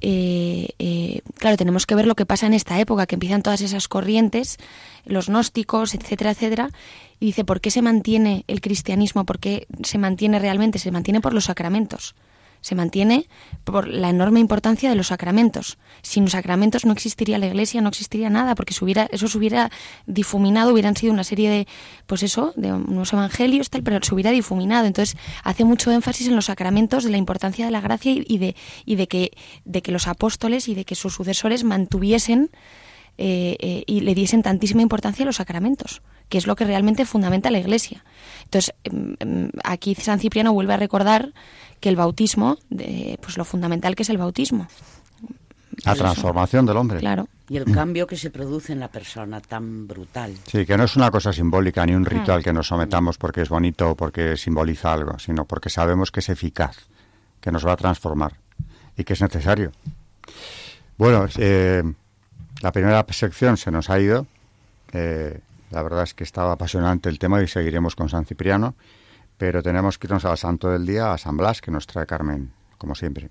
Eh, 0.00 0.68
eh, 0.78 1.22
claro, 1.38 1.56
tenemos 1.56 1.86
que 1.86 1.94
ver 1.94 2.06
lo 2.06 2.14
que 2.14 2.26
pasa 2.26 2.46
en 2.46 2.52
esta 2.52 2.78
época, 2.78 3.06
que 3.06 3.16
empiezan 3.16 3.42
todas 3.42 3.62
esas 3.62 3.88
corrientes, 3.88 4.58
los 5.04 5.28
gnósticos, 5.28 5.94
etcétera, 5.94 6.32
etcétera, 6.32 6.70
y 7.18 7.26
dice, 7.26 7.44
¿por 7.44 7.60
qué 7.60 7.70
se 7.70 7.82
mantiene 7.82 8.44
el 8.46 8.60
cristianismo? 8.60 9.24
¿Por 9.24 9.38
qué 9.38 9.66
se 9.82 9.98
mantiene 9.98 10.38
realmente? 10.38 10.78
Se 10.78 10.90
mantiene 10.90 11.20
por 11.20 11.32
los 11.32 11.44
sacramentos 11.44 12.14
se 12.66 12.74
mantiene 12.74 13.28
por 13.62 13.86
la 13.86 14.10
enorme 14.10 14.40
importancia 14.40 14.90
de 14.90 14.96
los 14.96 15.06
sacramentos. 15.06 15.78
Sin 16.02 16.24
los 16.24 16.32
sacramentos 16.32 16.84
no 16.84 16.92
existiría 16.92 17.38
la 17.38 17.46
Iglesia, 17.46 17.80
no 17.80 17.90
existiría 17.90 18.28
nada, 18.28 18.56
porque 18.56 18.72
eso 18.72 19.28
se 19.28 19.38
hubiera 19.38 19.70
difuminado, 20.06 20.72
hubieran 20.72 20.96
sido 20.96 21.12
una 21.12 21.22
serie 21.22 21.48
de, 21.48 21.68
pues 22.08 22.24
eso, 22.24 22.52
de 22.56 22.72
unos 22.72 23.12
evangelios, 23.12 23.70
tal, 23.70 23.84
pero 23.84 24.00
se 24.02 24.12
hubiera 24.12 24.32
difuminado. 24.32 24.86
Entonces 24.86 25.16
hace 25.44 25.62
mucho 25.62 25.92
énfasis 25.92 26.26
en 26.26 26.34
los 26.34 26.46
sacramentos, 26.46 27.04
de 27.04 27.10
la 27.10 27.18
importancia 27.18 27.64
de 27.64 27.70
la 27.70 27.80
gracia 27.80 28.10
y 28.12 28.38
de, 28.38 28.56
y 28.84 28.96
de, 28.96 29.06
que, 29.06 29.30
de 29.64 29.80
que 29.80 29.92
los 29.92 30.08
apóstoles 30.08 30.66
y 30.66 30.74
de 30.74 30.84
que 30.84 30.96
sus 30.96 31.14
sucesores 31.14 31.62
mantuviesen 31.62 32.50
eh, 33.18 33.56
eh, 33.60 33.82
y 33.86 34.00
le 34.00 34.14
diesen 34.14 34.42
tantísima 34.42 34.82
importancia 34.82 35.22
a 35.24 35.26
los 35.26 35.36
sacramentos, 35.36 36.02
que 36.28 36.38
es 36.38 36.46
lo 36.46 36.54
que 36.56 36.64
realmente 36.64 37.06
fundamenta 37.06 37.50
la 37.50 37.58
Iglesia. 37.58 38.04
Entonces, 38.44 38.74
em, 38.84 39.16
em, 39.20 39.50
aquí 39.64 39.94
San 39.94 40.18
Cipriano 40.18 40.52
vuelve 40.52 40.74
a 40.74 40.76
recordar 40.76 41.32
que 41.80 41.88
el 41.88 41.96
bautismo, 41.96 42.58
de, 42.68 43.18
pues 43.22 43.38
lo 43.38 43.44
fundamental 43.44 43.94
que 43.94 44.02
es 44.02 44.10
el 44.10 44.18
bautismo. 44.18 44.68
La 45.84 45.94
transformación 45.94 46.66
del 46.66 46.76
hombre. 46.76 46.98
Claro. 46.98 47.28
Y 47.48 47.56
el 47.58 47.64
cambio 47.70 48.06
que 48.06 48.16
se 48.16 48.30
produce 48.30 48.72
en 48.72 48.80
la 48.80 48.88
persona 48.88 49.40
tan 49.40 49.86
brutal. 49.86 50.34
Sí, 50.46 50.66
que 50.66 50.76
no 50.76 50.84
es 50.84 50.96
una 50.96 51.10
cosa 51.10 51.32
simbólica 51.32 51.84
ni 51.86 51.94
un 51.94 52.02
mm. 52.02 52.06
ritual 52.06 52.42
que 52.42 52.52
nos 52.52 52.66
sometamos 52.66 53.18
porque 53.18 53.42
es 53.42 53.48
bonito 53.48 53.90
o 53.90 53.94
porque 53.94 54.36
simboliza 54.36 54.92
algo, 54.92 55.18
sino 55.18 55.44
porque 55.44 55.70
sabemos 55.70 56.10
que 56.10 56.20
es 56.20 56.28
eficaz, 56.28 56.76
que 57.40 57.52
nos 57.52 57.66
va 57.66 57.72
a 57.72 57.76
transformar 57.76 58.38
y 58.96 59.04
que 59.04 59.12
es 59.12 59.20
necesario. 59.20 59.72
Bueno, 60.96 61.26
eh, 61.36 61.82
la 62.62 62.72
primera 62.72 63.04
sección 63.10 63.56
se 63.56 63.70
nos 63.70 63.90
ha 63.90 63.98
ido. 63.98 64.26
Eh, 64.92 65.40
la 65.70 65.82
verdad 65.82 66.04
es 66.04 66.14
que 66.14 66.24
estaba 66.24 66.52
apasionante 66.52 67.08
el 67.08 67.18
tema 67.18 67.42
y 67.42 67.48
seguiremos 67.48 67.96
con 67.96 68.08
San 68.08 68.24
Cipriano 68.24 68.74
pero 69.38 69.62
tenemos 69.62 69.98
que 69.98 70.06
irnos 70.06 70.24
al 70.24 70.38
santo 70.38 70.70
del 70.70 70.86
día, 70.86 71.12
a 71.12 71.18
San 71.18 71.36
Blas, 71.36 71.60
que 71.60 71.70
nos 71.70 71.86
trae 71.86 72.06
Carmen, 72.06 72.52
como 72.78 72.94
siempre. 72.94 73.30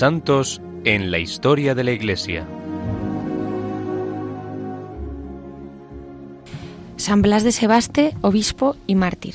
Santos 0.00 0.62
en 0.86 1.10
la 1.10 1.18
historia 1.18 1.74
de 1.74 1.84
la 1.84 1.90
Iglesia. 1.90 2.46
San 6.96 7.20
Blas 7.20 7.44
de 7.44 7.52
Sebaste, 7.52 8.16
obispo 8.22 8.76
y 8.86 8.94
mártir. 8.94 9.34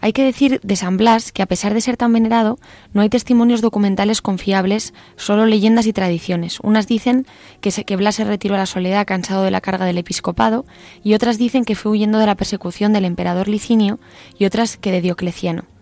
Hay 0.00 0.12
que 0.12 0.22
decir 0.22 0.60
de 0.62 0.76
San 0.76 0.98
Blas 0.98 1.32
que 1.32 1.42
a 1.42 1.46
pesar 1.46 1.74
de 1.74 1.80
ser 1.80 1.96
tan 1.96 2.12
venerado, 2.12 2.60
no 2.92 3.00
hay 3.00 3.08
testimonios 3.08 3.60
documentales 3.60 4.22
confiables, 4.22 4.94
solo 5.16 5.46
leyendas 5.46 5.86
y 5.88 5.92
tradiciones. 5.92 6.60
Unas 6.60 6.86
dicen 6.86 7.26
que, 7.60 7.72
que 7.72 7.96
Blas 7.96 8.14
se 8.14 8.22
retiró 8.22 8.54
a 8.54 8.58
la 8.58 8.66
soledad 8.66 9.04
cansado 9.04 9.42
de 9.42 9.50
la 9.50 9.60
carga 9.60 9.84
del 9.84 9.98
episcopado, 9.98 10.64
y 11.02 11.14
otras 11.14 11.38
dicen 11.38 11.64
que 11.64 11.74
fue 11.74 11.90
huyendo 11.90 12.20
de 12.20 12.26
la 12.26 12.36
persecución 12.36 12.92
del 12.92 13.04
emperador 13.04 13.48
Licinio, 13.48 13.98
y 14.38 14.44
otras 14.44 14.76
que 14.76 14.92
de 14.92 15.00
Diocleciano. 15.00 15.73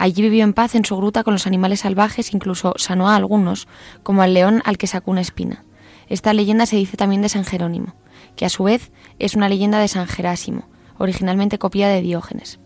Allí 0.00 0.22
vivió 0.22 0.44
en 0.44 0.54
paz 0.54 0.74
en 0.76 0.86
su 0.86 0.96
gruta 0.96 1.24
con 1.24 1.34
los 1.34 1.46
animales 1.46 1.80
salvajes, 1.80 2.32
incluso 2.32 2.72
sanó 2.78 3.10
a 3.10 3.16
algunos, 3.16 3.68
como 4.02 4.22
al 4.22 4.32
león 4.32 4.62
al 4.64 4.78
que 4.78 4.86
sacó 4.86 5.10
una 5.10 5.20
espina. 5.20 5.62
Esta 6.08 6.32
leyenda 6.32 6.64
se 6.64 6.76
dice 6.76 6.96
también 6.96 7.20
de 7.20 7.28
San 7.28 7.44
Jerónimo, 7.44 7.94
que 8.34 8.46
a 8.46 8.48
su 8.48 8.64
vez 8.64 8.92
es 9.18 9.34
una 9.34 9.50
leyenda 9.50 9.78
de 9.78 9.88
San 9.88 10.06
Gerásimo, 10.06 10.70
originalmente 10.96 11.58
copiada 11.58 11.92
de 11.92 12.00
Diógenes. 12.00 12.60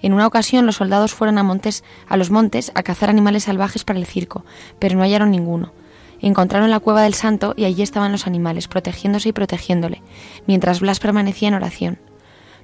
En 0.00 0.12
una 0.12 0.28
ocasión 0.28 0.64
los 0.64 0.76
soldados 0.76 1.12
fueron 1.12 1.38
a, 1.38 1.42
montes, 1.42 1.82
a 2.06 2.16
los 2.16 2.30
montes 2.30 2.70
a 2.76 2.84
cazar 2.84 3.10
animales 3.10 3.42
salvajes 3.42 3.82
para 3.82 3.98
el 3.98 4.06
circo, 4.06 4.44
pero 4.78 4.94
no 4.94 5.02
hallaron 5.02 5.32
ninguno. 5.32 5.72
Encontraron 6.20 6.70
la 6.70 6.78
cueva 6.78 7.02
del 7.02 7.14
santo 7.14 7.52
y 7.56 7.64
allí 7.64 7.82
estaban 7.82 8.12
los 8.12 8.28
animales, 8.28 8.68
protegiéndose 8.68 9.30
y 9.30 9.32
protegiéndole, 9.32 10.02
mientras 10.46 10.78
Blas 10.78 11.00
permanecía 11.00 11.48
en 11.48 11.54
oración. 11.54 11.98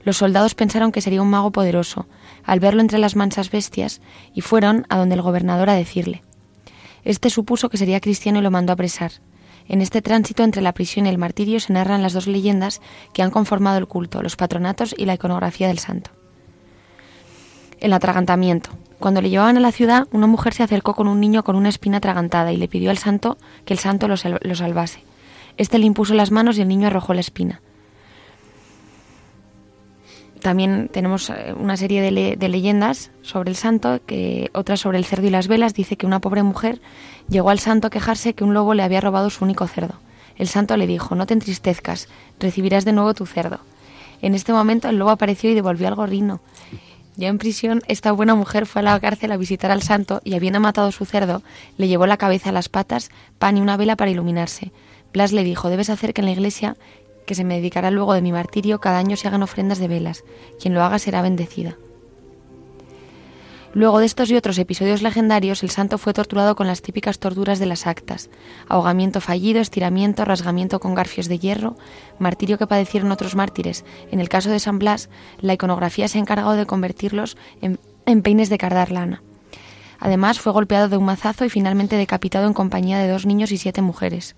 Los 0.04 0.18
soldados 0.18 0.54
pensaron 0.54 0.92
que 0.92 1.00
sería 1.00 1.22
un 1.22 1.30
mago 1.30 1.50
poderoso, 1.50 2.06
al 2.44 2.60
verlo 2.60 2.80
entre 2.80 2.98
las 2.98 3.16
mansas 3.16 3.50
bestias, 3.50 4.00
y 4.34 4.40
fueron 4.40 4.86
a 4.88 4.96
donde 4.98 5.14
el 5.14 5.22
gobernador 5.22 5.70
a 5.70 5.74
decirle. 5.74 6.22
Este 7.04 7.30
supuso 7.30 7.68
que 7.68 7.76
sería 7.76 8.00
cristiano 8.00 8.38
y 8.38 8.42
lo 8.42 8.50
mandó 8.50 8.72
a 8.72 8.74
apresar. 8.74 9.12
En 9.66 9.80
este 9.80 10.02
tránsito 10.02 10.42
entre 10.42 10.62
la 10.62 10.74
prisión 10.74 11.06
y 11.06 11.08
el 11.08 11.18
martirio 11.18 11.60
se 11.60 11.72
narran 11.72 12.02
las 12.02 12.12
dos 12.12 12.26
leyendas 12.26 12.80
que 13.12 13.22
han 13.22 13.30
conformado 13.30 13.78
el 13.78 13.86
culto, 13.86 14.22
los 14.22 14.36
patronatos 14.36 14.94
y 14.96 15.06
la 15.06 15.14
iconografía 15.14 15.68
del 15.68 15.78
santo 15.78 16.10
el 17.84 17.92
atragantamiento. 17.92 18.70
Cuando 18.98 19.20
le 19.20 19.28
llevaban 19.28 19.58
a 19.58 19.60
la 19.60 19.70
ciudad, 19.70 20.08
una 20.10 20.26
mujer 20.26 20.54
se 20.54 20.62
acercó 20.62 20.94
con 20.94 21.06
un 21.06 21.20
niño 21.20 21.44
con 21.44 21.54
una 21.54 21.68
espina 21.68 21.98
atragantada 21.98 22.50
y 22.50 22.56
le 22.56 22.66
pidió 22.66 22.90
al 22.90 22.96
santo 22.96 23.36
que 23.66 23.74
el 23.74 23.78
santo 23.78 24.08
lo, 24.08 24.16
salvase. 24.16 25.04
Este 25.58 25.78
le 25.78 25.84
impuso 25.84 26.14
las 26.14 26.30
manos 26.30 26.56
y 26.56 26.62
el 26.62 26.68
niño 26.68 26.86
arrojó 26.86 27.12
la 27.12 27.20
espina. 27.20 27.60
También 30.44 30.90
tenemos 30.92 31.30
eh, 31.30 31.54
una 31.58 31.74
serie 31.78 32.02
de, 32.02 32.36
de, 32.36 32.48
leyendas 32.50 33.10
sobre 33.22 33.48
el 33.48 33.56
santo, 33.56 34.02
que 34.04 34.50
otra 34.52 34.76
sobre 34.76 34.98
el 34.98 35.06
cerdo 35.06 35.26
y 35.26 35.30
las 35.30 35.48
velas. 35.48 35.72
Dice 35.72 35.96
que 35.96 36.04
una 36.04 36.20
pobre 36.20 36.42
mujer 36.42 36.82
llegó 37.30 37.48
al 37.48 37.60
santo 37.60 37.86
a 37.86 37.90
quejarse 37.90 38.34
que 38.34 38.44
un 38.44 38.52
lobo 38.52 38.74
le 38.74 38.82
había 38.82 39.00
robado 39.00 39.30
su 39.30 39.42
único 39.42 39.66
cerdo. 39.66 39.94
El 40.36 40.46
santo 40.46 40.76
le 40.76 40.86
dijo, 40.86 41.14
no 41.14 41.24
te 41.24 41.32
entristezcas, 41.32 42.08
recibirás 42.38 42.84
de 42.84 42.92
nuevo 42.92 43.14
tu 43.14 43.24
cerdo. 43.24 43.60
En 44.20 44.34
este 44.34 44.52
momento 44.52 44.90
el 44.90 44.98
lobo 44.98 45.12
apareció 45.12 45.48
y 45.48 45.54
devolvió 45.54 45.88
al 45.88 45.94
gorrino. 45.94 46.42
Ya 47.16 47.28
en 47.28 47.38
prisión, 47.38 47.80
esta 47.88 48.12
buena 48.12 48.34
mujer 48.34 48.66
fue 48.66 48.80
a 48.80 48.84
la 48.84 49.00
cárcel 49.00 49.32
a 49.32 49.38
visitar 49.38 49.70
al 49.70 49.80
santo 49.80 50.20
y, 50.24 50.34
habiendo 50.34 50.60
matado 50.60 50.92
su 50.92 51.06
cerdo, 51.06 51.42
le 51.78 51.88
llevó 51.88 52.06
la 52.06 52.18
cabeza, 52.18 52.52
las 52.52 52.68
patas, 52.68 53.10
pan 53.38 53.56
y 53.56 53.62
una 53.62 53.78
vela 53.78 53.96
para 53.96 54.10
iluminarse. 54.10 54.72
Blas 55.14 55.32
le 55.32 55.42
dijo, 55.42 55.70
debes 55.70 55.88
hacer 55.88 56.12
que 56.12 56.20
en 56.20 56.26
la 56.26 56.32
iglesia, 56.32 56.76
que 57.26 57.34
se 57.34 57.44
me 57.44 57.56
dedicará 57.56 57.90
luego 57.90 58.14
de 58.14 58.22
mi 58.22 58.32
martirio, 58.32 58.80
cada 58.80 58.98
año 58.98 59.16
se 59.16 59.28
hagan 59.28 59.42
ofrendas 59.42 59.78
de 59.78 59.88
velas. 59.88 60.24
Quien 60.60 60.74
lo 60.74 60.82
haga 60.82 60.98
será 60.98 61.22
bendecida. 61.22 61.76
Luego 63.74 63.98
de 63.98 64.06
estos 64.06 64.30
y 64.30 64.36
otros 64.36 64.56
episodios 64.58 65.02
legendarios, 65.02 65.64
el 65.64 65.70
santo 65.70 65.98
fue 65.98 66.14
torturado 66.14 66.54
con 66.54 66.68
las 66.68 66.80
típicas 66.80 67.18
torturas 67.18 67.58
de 67.58 67.66
las 67.66 67.88
actas, 67.88 68.30
ahogamiento 68.68 69.20
fallido, 69.20 69.60
estiramiento, 69.60 70.24
rasgamiento 70.24 70.78
con 70.78 70.94
garfios 70.94 71.26
de 71.26 71.40
hierro, 71.40 71.74
martirio 72.20 72.56
que 72.56 72.68
padecieron 72.68 73.10
otros 73.10 73.34
mártires. 73.34 73.84
En 74.12 74.20
el 74.20 74.28
caso 74.28 74.48
de 74.48 74.60
San 74.60 74.78
Blas, 74.78 75.10
la 75.40 75.54
iconografía 75.54 76.06
se 76.06 76.18
ha 76.18 76.20
encargado 76.20 76.52
de 76.52 76.66
convertirlos 76.66 77.36
en, 77.60 78.22
peines 78.22 78.48
de 78.48 78.58
cardar 78.58 78.92
lana. 78.92 79.24
Además, 79.98 80.38
fue 80.38 80.52
golpeado 80.52 80.88
de 80.88 80.96
un 80.96 81.04
mazazo 81.04 81.44
y 81.44 81.50
finalmente 81.50 81.96
decapitado 81.96 82.46
en 82.46 82.52
compañía 82.52 83.00
de 83.00 83.08
dos 83.08 83.26
niños 83.26 83.50
y 83.50 83.58
siete 83.58 83.82
mujeres. 83.82 84.36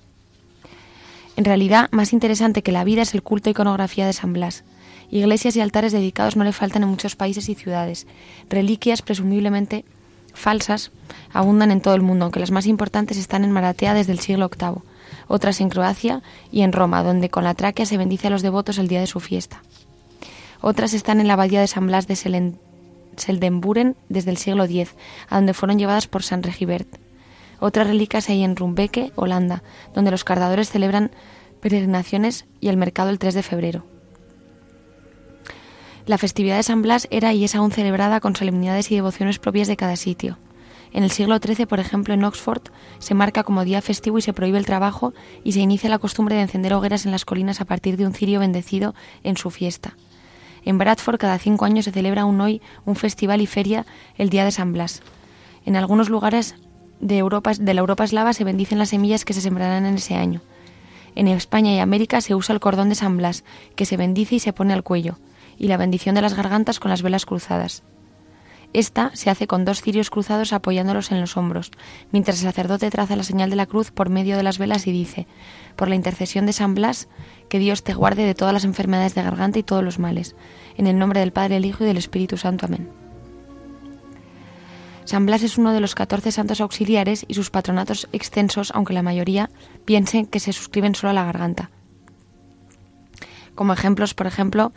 En 1.37 1.45
realidad, 1.45 1.89
más 1.93 2.15
interesante 2.15 2.63
que 2.63 2.73
la 2.73 2.85
vida 2.85 3.03
es 3.03 3.15
el 3.15 3.23
culto 3.23 3.51
e 3.51 3.53
iconografía 3.53 4.07
de 4.07 4.15
San 4.15 4.33
Blas. 4.33 4.65
Iglesias 5.11 5.55
y 5.55 5.61
altares 5.61 5.93
dedicados 5.93 6.35
no 6.35 6.45
le 6.45 6.53
faltan 6.53 6.83
en 6.83 6.89
muchos 6.89 7.15
países 7.15 7.49
y 7.49 7.55
ciudades. 7.55 8.07
Reliquias 8.49 9.03
presumiblemente 9.03 9.85
falsas 10.33 10.91
abundan 11.33 11.71
en 11.71 11.81
todo 11.81 11.95
el 11.95 12.03
mundo, 12.03 12.25
aunque 12.25 12.41
las 12.41 12.51
más 12.51 12.67
importantes 12.67 13.19
están 13.19 13.45
en 13.45 13.53
Maratea 13.53 13.95
desde 13.95 14.13
el 14.13 14.19
siglo 14.19 14.49
VIII, 14.49 14.83
otras 15.29 15.61
en 15.61 15.69
Croacia 15.69 16.23
y 16.51 16.63
en 16.63 16.73
Roma, 16.73 17.03
donde 17.03 17.29
con 17.29 17.45
la 17.45 17.55
tráquea 17.55 17.87
se 17.87 17.99
bendice 17.99 18.29
a 18.29 18.31
los 18.31 18.43
devotos 18.43 18.79
el 18.79 18.89
día 18.89 19.01
de 19.01 19.07
su 19.07 19.21
fiesta. 19.21 19.63
Otras 20.61 20.95
están 20.95 21.21
en 21.21 21.29
la 21.29 21.35
abadía 21.35 21.61
de 21.61 21.67
San 21.67 21.87
Blas 21.87 22.07
de 22.07 22.17
Seldenburen 23.17 23.97
desde 24.09 24.31
el 24.31 24.37
siglo 24.39 24.65
X, 24.65 24.95
a 25.29 25.37
donde 25.37 25.55
fueron 25.55 25.79
llevadas 25.79 26.07
por 26.07 26.23
San 26.23 26.43
Regibert. 26.43 26.89
Otras 27.61 27.87
reliquias 27.87 28.29
hay 28.29 28.45
en 28.45 28.57
Rumbeke, 28.57 29.13
Holanda, 29.17 29.63
donde 29.95 30.11
los 30.11 30.25
cardadores 30.25 30.71
celebran 30.71 31.11
peregrinaciones 31.61 32.47
y 32.61 32.69
el 32.69 32.77
mercado 32.77 33.11
el 33.11 33.19
3 33.19 33.35
de 33.35 33.43
febrero. 33.43 33.85
La 36.07 36.19
festividad 36.19 36.57
de 36.57 36.63
San 36.63 36.83
Blas 36.83 37.09
era 37.11 37.33
y 37.33 37.45
es 37.45 37.55
aún 37.57 37.73
celebrada 37.73 38.21
con 38.21 38.37
solemnidades 38.37 38.91
y 38.93 38.95
devociones 38.95 39.41
propias 39.41 39.67
de 39.67 39.77
cada 39.77 39.97
sitio. 39.97 40.39
En 40.93 41.03
el 41.03 41.11
siglo 41.11 41.37
XIII, 41.39 41.67
por 41.67 41.81
ejemplo, 41.81 42.15
en 42.15 42.23
Oxford, 42.23 42.63
se 43.01 43.15
marca 43.15 43.43
como 43.43 43.65
día 43.65 43.83
festivo 43.83 44.19
y 44.19 44.23
se 44.23 44.33
prohíbe 44.33 44.59
el 44.59 44.67
trabajo 44.67 45.15
y 45.43 45.53
se 45.53 45.61
inicia 45.61 45.91
la 45.91 45.99
costumbre 45.99 46.37
de 46.37 46.43
encender 46.43 46.73
hogueras 46.75 47.07
en 47.07 47.13
las 47.13 47.25
colinas 47.25 47.61
a 47.61 47.65
partir 47.65 47.97
de 47.97 48.07
un 48.07 48.15
cirio 48.15 48.41
bendecido 48.41 48.95
en 49.25 49.37
su 49.37 49.51
fiesta. 49.51 49.97
En 50.65 50.79
Bradford, 50.79 51.19
cada 51.19 51.39
cinco 51.39 51.65
años 51.65 51.85
se 51.85 51.93
celebra 51.93 52.23
aún 52.23 52.41
hoy 52.41 52.63
un 52.85 52.97
festival 52.97 53.41
y 53.41 53.47
feria 53.47 53.85
el 54.17 54.31
Día 54.31 54.45
de 54.45 54.53
San 54.53 54.73
Blas. 54.73 55.03
En 55.65 55.77
algunos 55.77 56.09
lugares 56.09 56.55
de, 57.01 57.19
Europa, 57.19 57.53
de 57.59 57.75
la 57.75 57.81
Europa 57.81 58.05
eslava 58.05 58.33
se 58.33 58.45
bendicen 58.45 58.79
las 58.79 58.91
semillas 58.91 59.25
que 59.25 59.35
se 59.35 59.41
sembrarán 59.41 59.87
en 59.87 59.97
ese 59.97 60.15
año. 60.15 60.43
En 61.15 61.29
España 61.29 61.73
y 61.73 61.79
América 61.79 62.21
se 62.21 62.35
usa 62.35 62.53
el 62.53 62.61
cordón 62.61 62.89
de 62.89 62.95
San 62.95 63.17
Blas, 63.17 63.45
que 63.75 63.87
se 63.87 63.97
bendice 63.97 64.37
y 64.37 64.41
se 64.41 64.53
pone 64.53 64.73
al 64.73 64.83
cuello 64.83 65.19
y 65.59 65.69
la 65.69 65.77
bendición 65.79 66.15
de 66.15 66.23
las 66.23 66.35
gargantas 66.35 66.79
con 66.79 66.91
las 66.91 67.03
velas 67.03 67.25
cruzadas. 67.25 67.83
Esta 68.73 69.11
se 69.15 69.31
hace 69.31 69.47
con 69.47 69.65
dos 69.65 69.81
cirios 69.81 70.11
cruzados 70.11 70.53
apoyándolos 70.53 71.11
en 71.11 71.21
los 71.21 71.37
hombros, 71.37 71.71
mientras 72.13 72.39
el 72.39 72.45
sacerdote 72.45 72.91
traza 72.91 73.17
la 73.17 73.23
señal 73.23 73.49
de 73.49 73.57
la 73.57 73.65
cruz 73.65 73.91
por 73.91 74.11
medio 74.11 74.37
de 74.37 74.43
las 74.43 74.59
velas 74.59 74.87
y 74.87 74.93
dice, 74.93 75.27
por 75.77 75.89
la 75.89 75.95
intercesión 75.95 76.45
de 76.45 76.53
San 76.53 76.75
Blas, 76.75 77.09
que 77.49 77.59
Dios 77.59 77.85
te 77.85 77.95
guarde 77.95 78.25
de 78.25 78.35
todas 78.35 78.53
las 78.53 78.65
enfermedades 78.65 79.15
de 79.15 79.23
garganta 79.23 79.59
y 79.59 79.63
todos 79.63 79.83
los 79.83 79.99
males. 79.99 80.37
En 80.77 80.87
el 80.87 80.99
nombre 80.99 81.21
del 81.21 81.33
Padre, 81.33 81.57
el 81.57 81.65
Hijo 81.65 81.85
y 81.85 81.87
del 81.87 81.97
Espíritu 81.97 82.37
Santo. 82.37 82.67
Amén. 82.67 83.06
San 85.07 85.25
Blas 85.25 85.45
es 85.45 85.57
uno 85.57 85.73
de 85.73 85.79
los 85.79 85.95
catorce 85.95 86.33
santos 86.33 86.61
auxiliares 86.61 87.25
y 87.29 87.35
sus 87.35 87.51
patronatos 87.51 88.09
extensos, 88.13 88.73
aunque 88.75 88.93
la 88.93 89.03
mayoría 89.03 89.51
piensen 89.85 90.27
que 90.27 90.41
se 90.41 90.53
suscriben 90.53 90.97
solo 90.97 91.11
a 91.11 91.15
la 91.15 91.25
garganta. 91.25 91.71
Como 93.55 93.73
ejemplos, 93.73 94.15
por 94.15 94.27
ejemplo, 94.27 94.73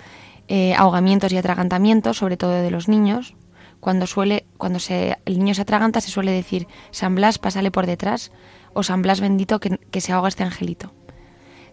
eh, 0.47 0.75
ahogamientos 0.75 1.33
y 1.33 1.37
atragantamientos, 1.37 2.17
sobre 2.17 2.37
todo 2.37 2.51
de 2.51 2.69
los 2.69 2.87
niños. 2.87 3.33
Cuando, 3.79 4.05
suele, 4.05 4.45
cuando 4.57 4.77
el 4.89 5.39
niño 5.39 5.55
se 5.55 5.61
atraganta 5.61 5.99
se 6.01 6.11
suele 6.11 6.31
decir 6.31 6.67
San 6.91 7.15
Blas, 7.15 7.39
pásale 7.39 7.71
por 7.71 7.87
detrás 7.87 8.31
o 8.73 8.83
San 8.83 9.01
Blas 9.01 9.21
bendito 9.21 9.59
que, 9.59 9.79
que 9.89 10.01
se 10.01 10.11
ahoga 10.11 10.27
este 10.27 10.43
angelito. 10.43 10.93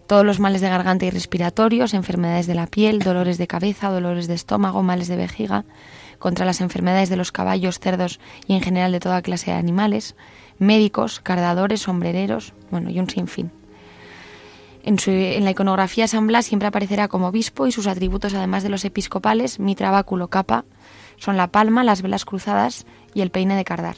Todos 0.07 0.25
los 0.25 0.39
males 0.39 0.61
de 0.61 0.69
garganta 0.69 1.05
y 1.05 1.11
respiratorios, 1.11 1.93
enfermedades 1.93 2.47
de 2.47 2.55
la 2.55 2.65
piel, 2.65 2.99
dolores 2.99 3.37
de 3.37 3.45
cabeza, 3.45 3.89
dolores 3.89 4.27
de 4.27 4.35
estómago, 4.35 4.81
males 4.81 5.09
de 5.09 5.17
vejiga, 5.17 5.65
contra 6.19 6.45
las 6.45 6.61
enfermedades 6.61 7.09
de 7.09 7.17
los 7.17 7.31
caballos, 7.31 7.79
cerdos 7.79 8.19
y 8.47 8.55
en 8.55 8.61
general 8.61 8.91
de 8.91 8.99
toda 8.99 9.21
clase 9.21 9.51
de 9.51 9.57
animales, 9.57 10.15
médicos, 10.59 11.19
cardadores, 11.19 11.81
sombrereros, 11.81 12.53
bueno, 12.71 12.89
y 12.89 12.99
un 12.99 13.09
sinfín. 13.09 13.51
En, 14.83 15.43
la 15.43 15.51
iconografía 15.51 16.07
San 16.07 16.27
Blas 16.27 16.45
siempre 16.45 16.69
aparecerá 16.69 17.09
como 17.09 17.27
obispo 17.27 17.67
y 17.67 17.73
sus 17.73 17.87
atributos, 17.87 18.33
además 18.33 18.63
de 18.63 18.69
los 18.69 18.85
episcopales, 18.85 19.59
mitra, 19.59 19.91
báculo, 19.91 20.29
capa, 20.29 20.63
son 21.17 21.35
la 21.35 21.47
palma, 21.47 21.83
las 21.83 22.01
velas 22.01 22.23
cruzadas 22.23 22.85
y 23.13 23.19
el 23.19 23.29
peine 23.29 23.57
de 23.57 23.65
cardar. 23.65 23.97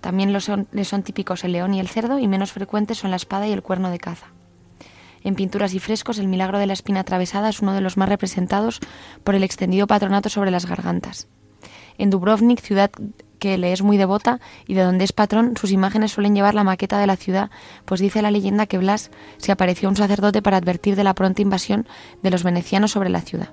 También 0.00 0.32
le 0.32 0.40
son, 0.40 0.68
son 0.84 1.02
típicos 1.02 1.42
el 1.42 1.52
león 1.52 1.74
y 1.74 1.80
el 1.80 1.88
cerdo 1.88 2.20
y 2.20 2.28
menos 2.28 2.52
frecuentes 2.52 2.98
son 2.98 3.10
la 3.10 3.16
espada 3.16 3.48
y 3.48 3.52
el 3.52 3.62
cuerno 3.62 3.90
de 3.90 3.98
caza. 3.98 4.28
En 5.24 5.34
pinturas 5.34 5.74
y 5.74 5.80
frescos, 5.80 6.18
el 6.18 6.28
milagro 6.28 6.60
de 6.60 6.66
la 6.66 6.72
espina 6.72 7.00
atravesada 7.00 7.48
es 7.48 7.60
uno 7.60 7.72
de 7.74 7.80
los 7.80 7.96
más 7.96 8.08
representados 8.08 8.78
por 9.24 9.34
el 9.34 9.42
extendido 9.42 9.88
patronato 9.88 10.28
sobre 10.28 10.52
las 10.52 10.66
gargantas. 10.66 11.26
En 11.98 12.10
Dubrovnik, 12.10 12.60
ciudad 12.60 12.90
que 13.38 13.58
le 13.58 13.72
es 13.72 13.82
muy 13.82 13.96
devota 13.96 14.40
y 14.66 14.74
de 14.74 14.82
donde 14.82 15.04
es 15.04 15.12
patrón, 15.12 15.56
sus 15.56 15.70
imágenes 15.70 16.12
suelen 16.12 16.34
llevar 16.34 16.54
la 16.54 16.64
maqueta 16.64 16.98
de 16.98 17.06
la 17.06 17.16
ciudad, 17.16 17.50
pues 17.84 18.00
dice 18.00 18.22
la 18.22 18.30
leyenda 18.30 18.66
que 18.66 18.78
Blas 18.78 19.10
se 19.36 19.52
apareció 19.52 19.88
a 19.88 19.90
un 19.90 19.96
sacerdote 19.96 20.42
para 20.42 20.56
advertir 20.56 20.96
de 20.96 21.04
la 21.04 21.14
pronta 21.14 21.42
invasión 21.42 21.86
de 22.22 22.30
los 22.30 22.42
venecianos 22.42 22.92
sobre 22.92 23.10
la 23.10 23.20
ciudad. 23.20 23.50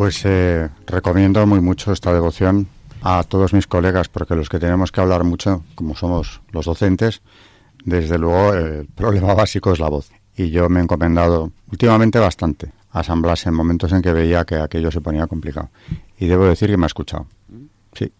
Pues 0.00 0.24
eh, 0.24 0.66
recomiendo 0.86 1.46
muy 1.46 1.60
mucho 1.60 1.92
esta 1.92 2.10
devoción 2.10 2.68
a 3.02 3.22
todos 3.22 3.52
mis 3.52 3.66
colegas, 3.66 4.08
porque 4.08 4.34
los 4.34 4.48
que 4.48 4.58
tenemos 4.58 4.92
que 4.92 5.02
hablar 5.02 5.24
mucho, 5.24 5.62
como 5.74 5.94
somos 5.94 6.40
los 6.52 6.64
docentes, 6.64 7.20
desde 7.84 8.16
luego 8.16 8.54
el 8.54 8.86
problema 8.86 9.34
básico 9.34 9.74
es 9.74 9.78
la 9.78 9.90
voz. 9.90 10.10
Y 10.34 10.48
yo 10.48 10.70
me 10.70 10.80
he 10.80 10.84
encomendado 10.84 11.52
últimamente 11.70 12.18
bastante 12.18 12.72
a 12.92 13.02
San 13.02 13.20
Blas 13.20 13.44
en 13.44 13.52
momentos 13.52 13.92
en 13.92 14.00
que 14.00 14.14
veía 14.14 14.46
que 14.46 14.54
aquello 14.54 14.90
se 14.90 15.02
ponía 15.02 15.26
complicado. 15.26 15.68
Y 16.18 16.28
debo 16.28 16.46
decir 16.46 16.70
que 16.70 16.78
me 16.78 16.84
ha 16.84 16.86
escuchado. 16.86 17.26
Sí. 17.92 18.10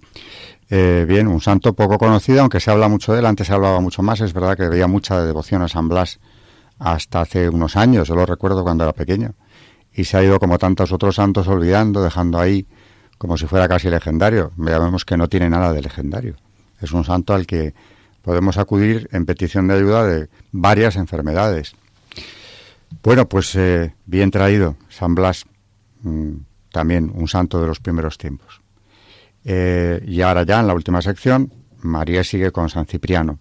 Eh, 0.69 1.07
bien, 1.09 1.29
un 1.29 1.41
santo 1.41 1.73
poco 1.73 1.97
conocido, 1.97 2.43
aunque 2.43 2.61
se 2.61 2.71
habla 2.71 2.89
mucho 2.89 3.15
de 3.15 3.21
él, 3.21 3.25
antes 3.25 3.47
se 3.47 3.55
hablaba 3.55 3.81
mucho 3.81 4.03
más, 4.03 4.21
es 4.21 4.35
verdad 4.35 4.55
que 4.55 4.69
veía 4.69 4.87
mucha 4.87 5.25
devoción 5.25 5.63
a 5.63 5.69
San 5.69 5.89
Blas 5.89 6.21
hasta 6.79 7.23
hace 7.23 7.49
unos 7.49 7.75
años, 7.75 8.07
yo 8.07 8.17
lo 8.17 8.27
recuerdo 8.27 8.65
cuando 8.65 8.85
era 8.85 8.93
pequeño, 8.93 9.33
y 9.95 10.05
se 10.05 10.17
ha 10.17 10.23
ido 10.23 10.39
como 10.39 10.59
tantos 10.59 10.93
otros 10.93 11.17
santos 11.17 11.49
olvidando, 11.49 12.03
dejando 12.03 12.39
ahí 12.39 12.67
como 13.19 13.37
si 13.37 13.47
fuera 13.47 13.69
casi 13.69 13.91
legendario. 13.91 14.53
Veamos 14.57 15.05
que 15.05 15.17
no 15.17 15.29
tiene 15.29 15.51
nada 15.51 15.73
de 15.73 15.83
legendario. 15.83 16.37
Es 16.81 16.93
un 16.93 17.05
santo 17.05 17.35
al 17.35 17.47
que 17.47 17.75
podemos 18.23 18.57
acudir 18.57 19.09
en 19.13 19.27
petición 19.27 19.69
de 19.69 19.75
ayuda 19.75 20.07
de 20.07 20.29
varias 20.53 20.97
enfermedades. 20.97 21.75
Bueno, 23.03 23.29
pues 23.29 23.55
eh, 23.57 23.95
bien 24.07 24.31
traído, 24.31 24.77
San 24.89 25.15
Blas, 25.15 25.45
mm, 26.03 26.33
también 26.73 27.11
un 27.15 27.29
santo 27.29 27.61
de 27.61 27.67
los 27.67 27.81
primeros 27.81 28.19
tiempos. 28.19 28.61
Eh, 29.45 30.03
y 30.07 30.21
ahora 30.23 30.43
ya 30.43 30.61
en 30.61 30.67
la 30.67 30.75
última 30.75 31.01
sección, 31.03 31.53
María 31.83 32.25
sigue 32.25 32.53
con 32.53 32.69
San 32.69 32.87
Cipriano 32.87 33.39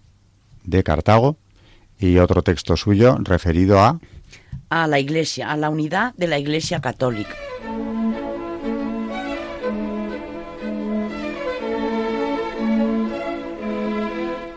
de 0.64 0.82
Cartago 0.82 1.36
y 1.98 2.18
otro 2.18 2.42
texto 2.42 2.76
suyo 2.76 3.16
referido 3.20 3.80
a... 3.80 3.98
A 4.72 4.86
la 4.86 5.00
Iglesia, 5.00 5.50
a 5.50 5.56
la 5.56 5.68
unidad 5.68 6.14
de 6.14 6.28
la 6.28 6.38
Iglesia 6.38 6.80
Católica. 6.80 7.34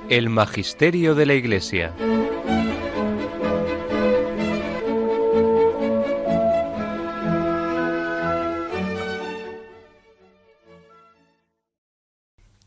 El 0.10 0.30
Magisterio 0.30 1.16
de 1.16 1.26
la 1.26 1.34
Iglesia. 1.34 1.96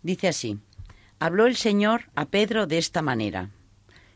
Dice 0.03 0.27
así, 0.27 0.59
habló 1.21 1.47
el 1.47 1.55
Señor 1.55 2.11
a 2.17 2.27
Pedro 2.27 2.67
de 2.67 2.79
esta 2.79 3.03
manera, 3.03 3.51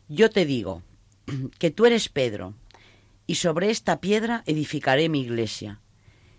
yo 0.08 0.30
te 0.30 0.44
digo 0.44 0.82
que 1.60 1.70
tú 1.70 1.86
eres 1.86 2.08
Pedro, 2.08 2.54
y 3.30 3.36
sobre 3.36 3.70
esta 3.70 4.00
piedra 4.00 4.42
edificaré 4.44 5.08
mi 5.08 5.20
iglesia, 5.20 5.78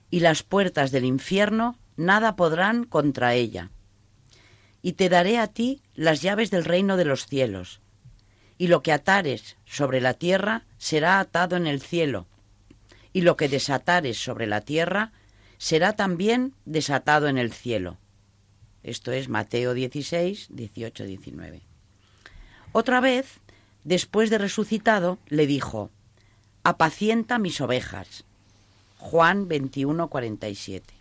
y 0.10 0.20
las 0.20 0.44
puertas 0.44 0.92
del 0.92 1.06
infierno 1.06 1.80
nada 1.96 2.36
podrán 2.36 2.84
contra 2.84 3.34
ella. 3.34 3.72
Y 4.82 4.92
te 4.92 5.08
daré 5.08 5.38
a 5.38 5.48
ti 5.48 5.82
las 5.96 6.22
llaves 6.22 6.52
del 6.52 6.66
reino 6.66 6.98
de 6.98 7.06
los 7.06 7.28
cielos, 7.28 7.80
y 8.58 8.68
lo 8.68 8.84
que 8.84 8.92
atares 8.92 9.56
sobre 9.64 10.02
la 10.02 10.16
tierra 10.16 10.66
será 10.78 11.22
atado 11.22 11.56
en 11.56 11.66
el 11.66 11.82
cielo, 11.82 12.28
y 13.14 13.22
lo 13.22 13.38
que 13.38 13.48
desatares 13.48 14.22
sobre 14.22 14.46
la 14.46 14.60
tierra 14.60 15.14
será 15.60 15.96
también 15.96 16.56
desatado 16.66 17.30
en 17.30 17.38
el 17.38 17.54
cielo. 17.54 18.00
Esto 18.84 19.14
es 19.14 19.30
Mateo 19.30 19.74
16, 19.74 20.48
18, 20.50 21.06
19. 21.06 21.62
Otra 22.74 23.00
vez, 23.00 23.40
después 23.86 24.30
de 24.30 24.40
resucitado, 24.40 25.20
le 25.28 25.48
dijo, 25.48 25.90
apacienta 26.64 27.40
mis 27.40 27.60
ovejas. 27.60 28.24
Juan 28.98 29.48
21, 29.48 30.10
47. 30.10 30.94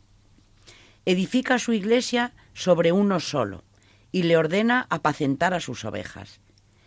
Edifica 1.05 1.59
su 1.59 1.73
iglesia 1.73 2.33
sobre 2.55 2.93
uno 2.93 3.21
solo 3.21 3.63
y 4.11 4.23
le 4.23 4.37
ordena 4.37 4.87
apacentar 4.89 5.53
a 5.53 5.61
sus 5.61 5.85
ovejas. 5.85 6.41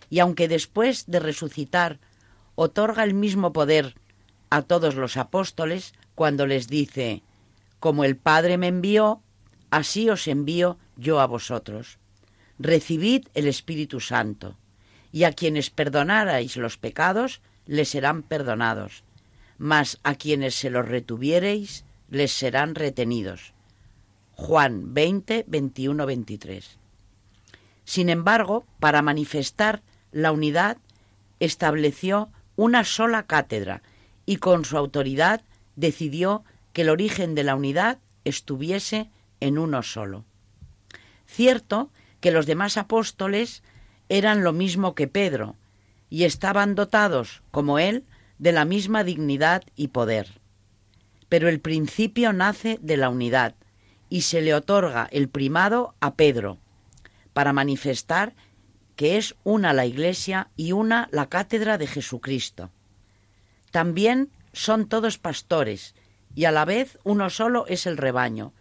Y 0.09 0.19
aunque 0.19 0.47
después 0.47 1.05
de 1.07 1.19
resucitar 1.19 1.99
otorga 2.55 3.03
el 3.03 3.13
mismo 3.13 3.53
poder 3.53 3.95
a 4.49 4.63
todos 4.63 4.95
los 4.95 5.17
apóstoles 5.17 5.93
cuando 6.15 6.47
les 6.47 6.67
dice, 6.67 7.24
como 7.80 8.03
el 8.03 8.17
Padre 8.17 8.57
me 8.57 8.67
envió, 8.67 9.21
así 9.71 10.09
os 10.09 10.28
envío 10.28 10.78
yo 10.95 11.19
a 11.19 11.28
vosotros. 11.28 11.99
Recibid 12.59 13.28
el 13.34 13.47
Espíritu 13.47 13.99
Santo, 13.99 14.57
y 15.11 15.24
a 15.24 15.32
quienes 15.32 15.69
perdonarais 15.69 16.55
los 16.57 16.78
pecados, 16.78 17.41
les 17.66 17.89
serán 17.89 18.24
perdonados, 18.24 19.03
mas 19.57 19.99
a 20.03 20.16
quienes 20.16 20.55
se 20.55 20.70
los 20.70 20.88
retuviereis, 20.88 21.86
les 22.09 22.32
serán 22.32 22.76
retenidos. 22.76 23.53
Juan 24.36 24.93
20, 24.93 25.45
21, 25.47 26.05
23. 26.05 26.78
Sin 27.86 28.09
embargo, 28.09 28.66
para 28.80 29.01
manifestar 29.01 29.82
la 30.11 30.32
unidad, 30.32 30.78
estableció 31.39 32.30
una 32.55 32.84
sola 32.84 33.26
cátedra 33.26 33.82
y 34.26 34.38
con 34.38 34.66
su 34.66 34.78
autoridad 34.78 35.41
decidió 35.76 36.43
que 36.72 36.82
el 36.84 36.89
origen 36.89 37.36
de 37.36 37.43
la 37.43 37.55
unidad 37.55 37.99
estuviese 38.24 39.09
en 39.39 39.57
uno 39.57 39.84
solo. 39.84 40.24
Cierto 41.26 41.89
que 42.20 42.32
los 42.32 42.45
demás 42.45 42.78
apóstoles 42.78 43.64
eran 44.09 44.43
lo 44.43 44.53
mismo 44.53 44.95
que 44.95 45.07
Pedro, 45.07 45.55
y 46.14 46.26
estaban 46.26 46.76
dotados, 46.76 47.41
como 47.49 47.80
él, 47.80 48.05
de 48.38 48.51
la 48.51 48.66
misma 48.66 49.03
dignidad 49.03 49.64
y 49.76 49.88
poder. 49.88 50.39
Pero 51.28 51.49
el 51.49 51.59
principio 51.59 52.34
nace 52.34 52.78
de 52.84 52.97
la 52.97 53.09
unidad, 53.09 53.55
y 54.09 54.22
se 54.22 54.43
le 54.43 54.53
otorga 54.53 55.07
el 55.11 55.28
primado 55.28 55.95
a 56.01 56.14
Pedro, 56.14 56.59
para 57.34 57.51
manifestar 57.51 58.36
que 58.95 59.18
es 59.18 59.34
una 59.43 59.74
la 59.74 59.88
Iglesia 59.88 60.51
y 60.55 60.74
una 60.74 61.09
la 61.11 61.30
cátedra 61.30 61.80
de 61.80 61.88
Jesucristo. 61.88 62.70
También 63.72 64.30
son 64.51 64.88
todos 64.88 65.18
pastores, 65.18 65.95
y 66.36 66.45
a 66.45 66.51
la 66.51 66.64
vez 66.64 66.99
uno 67.03 67.32
solo 67.32 67.66
es 67.66 67.88
el 67.88 67.97
rebaño, 67.97 68.53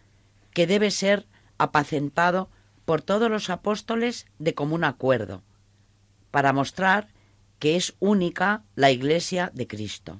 que 0.55 0.65
debe 0.65 0.89
ser 0.89 1.27
apacentado 1.59 2.49
por 2.85 3.03
todos 3.03 3.29
los 3.29 3.51
apóstoles 3.51 4.25
de 4.39 4.55
común 4.55 4.83
acuerdo, 4.83 5.43
para 6.31 6.51
mostrar 6.51 7.13
que 7.63 7.77
es 7.77 7.95
única 8.01 8.65
la 8.75 8.91
Iglesia 8.91 9.49
de 9.53 9.67
Cristo. 9.67 10.19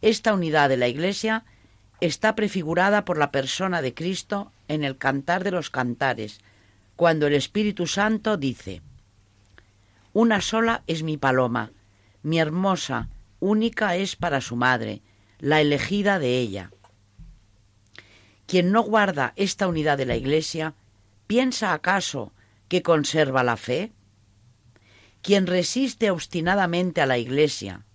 Esta 0.00 0.32
unidad 0.32 0.70
de 0.70 0.78
la 0.78 0.88
Iglesia 0.88 1.44
está 2.00 2.34
prefigurada 2.34 3.04
por 3.04 3.18
la 3.18 3.30
persona 3.30 3.82
de 3.82 3.92
Cristo 3.92 4.50
en 4.66 4.84
el 4.84 4.96
cantar 4.96 5.44
de 5.44 5.50
los 5.50 5.68
cantares, 5.68 6.40
cuando 6.96 7.26
el 7.26 7.34
Espíritu 7.34 7.86
Santo 7.86 8.38
dice, 8.38 8.80
Una 10.14 10.40
sola 10.40 10.82
es 10.86 11.02
mi 11.02 11.18
paloma, 11.18 11.72
mi 12.22 12.38
hermosa, 12.38 13.10
única 13.38 13.94
es 13.96 14.16
para 14.16 14.40
su 14.40 14.56
madre, 14.56 15.02
la 15.40 15.60
elegida 15.60 16.18
de 16.18 16.38
ella. 16.38 16.70
Quien 18.46 18.72
no 18.72 18.80
guarda 18.80 19.34
esta 19.36 19.68
unidad 19.68 19.98
de 19.98 20.06
la 20.06 20.16
Iglesia 20.16 20.72
¿Piensa 21.26 21.74
acaso 21.74 22.32
que 22.68 22.82
conserva 22.82 23.44
la 23.44 23.58
fe? 23.58 23.92
Quien 25.24 25.46
resiste 25.46 26.10
obstinadamente 26.10 27.00
a 27.00 27.06
la 27.06 27.16
Iglesia, 27.16 27.86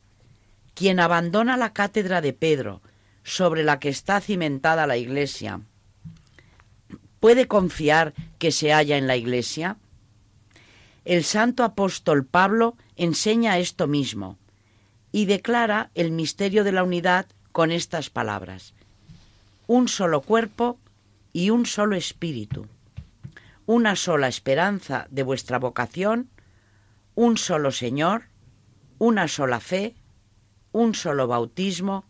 quien 0.73 0.99
abandona 0.99 1.57
la 1.57 1.73
cátedra 1.73 2.21
de 2.21 2.33
Pedro 2.33 2.81
sobre 3.23 3.63
la 3.63 3.79
que 3.79 3.89
está 3.89 4.19
cimentada 4.19 4.87
la 4.87 4.97
Iglesia, 4.97 5.61
¿puede 7.19 7.47
confiar 7.47 8.15
que 8.39 8.51
se 8.51 8.73
halla 8.73 8.97
en 8.97 9.05
la 9.05 9.15
Iglesia? 9.15 9.77
El 11.05 11.23
santo 11.23 11.63
apóstol 11.63 12.25
Pablo 12.25 12.75
enseña 12.95 13.59
esto 13.59 13.85
mismo 13.85 14.39
y 15.11 15.25
declara 15.25 15.91
el 15.93 16.09
misterio 16.09 16.63
de 16.63 16.71
la 16.71 16.83
unidad 16.83 17.27
con 17.51 17.71
estas 17.71 18.09
palabras. 18.09 18.73
Un 19.67 19.87
solo 19.87 20.21
cuerpo 20.21 20.79
y 21.31 21.51
un 21.51 21.67
solo 21.67 21.95
espíritu 21.95 22.65
una 23.69 23.95
sola 23.95 24.27
esperanza 24.27 25.05
de 25.11 25.21
vuestra 25.21 25.59
vocación, 25.59 26.31
un 27.19 27.35
solo 27.35 27.71
Señor, 27.71 28.29
una 28.97 29.27
sola 29.27 29.59
fe, 29.59 29.93
un 30.71 30.95
solo 30.95 31.27
bautismo, 31.27 32.05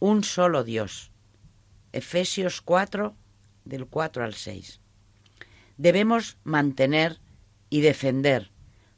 un 0.00 0.24
solo 0.24 0.64
Dios. 0.64 1.12
Efesios 1.92 2.60
4, 2.60 3.14
del 3.64 3.86
4 3.86 4.24
al 4.24 4.34
6. 4.34 4.80
Debemos 5.76 6.38
mantener 6.42 7.20
y 7.70 7.82
defender 7.82 8.50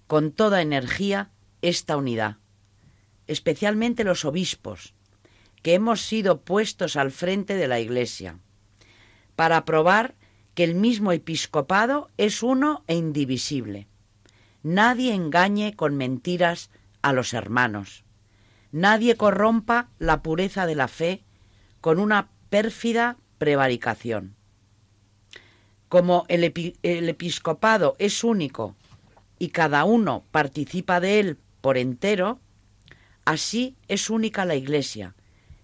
con 0.07 0.33
toda 0.33 0.63
energía 0.63 1.31
esta 1.61 1.99
unidad, 1.99 2.39
especialmente 3.27 4.03
los 4.03 4.25
obispos, 4.25 4.95
que 5.63 5.75
hemos 5.75 6.01
sido 6.01 6.41
puestos 6.41 6.97
al 6.97 7.11
frente 7.11 7.55
de 7.57 7.69
la 7.69 7.81
Iglesia, 7.81 8.39
para 9.37 9.67
probar 9.67 10.15
que 10.55 10.65
el 10.65 10.75
mismo 10.75 11.13
episcopado 11.13 12.09
es 12.17 12.43
uno 12.43 12.83
e 12.87 12.95
indivisible. 12.95 13.90
Nadie 14.63 15.15
engañe 15.15 15.75
con 15.75 15.97
mentiras 15.97 16.71
a 17.03 17.13
los 17.13 17.33
hermanos. 17.33 18.05
Nadie 18.73 19.17
corrompa 19.17 19.89
la 19.99 20.23
pureza 20.23 20.67
de 20.67 20.75
la 20.75 20.89
fe 20.89 21.25
con 21.81 21.99
una 21.99 22.29
pérfida 22.51 23.17
prevaricación. 23.39 24.37
Como 25.89 26.25
el, 26.29 26.45
episcopado 26.45 27.97
es 27.99 28.23
único 28.23 28.77
y 29.39 29.49
cada 29.49 29.85
uno 29.85 30.25
participa 30.31 31.01
de 31.01 31.19
él 31.21 31.39
por 31.61 31.79
entero, 31.79 32.39
así 33.25 33.77
es 33.89 34.09
única 34.09 34.45
la 34.45 34.55
Iglesia, 34.55 35.15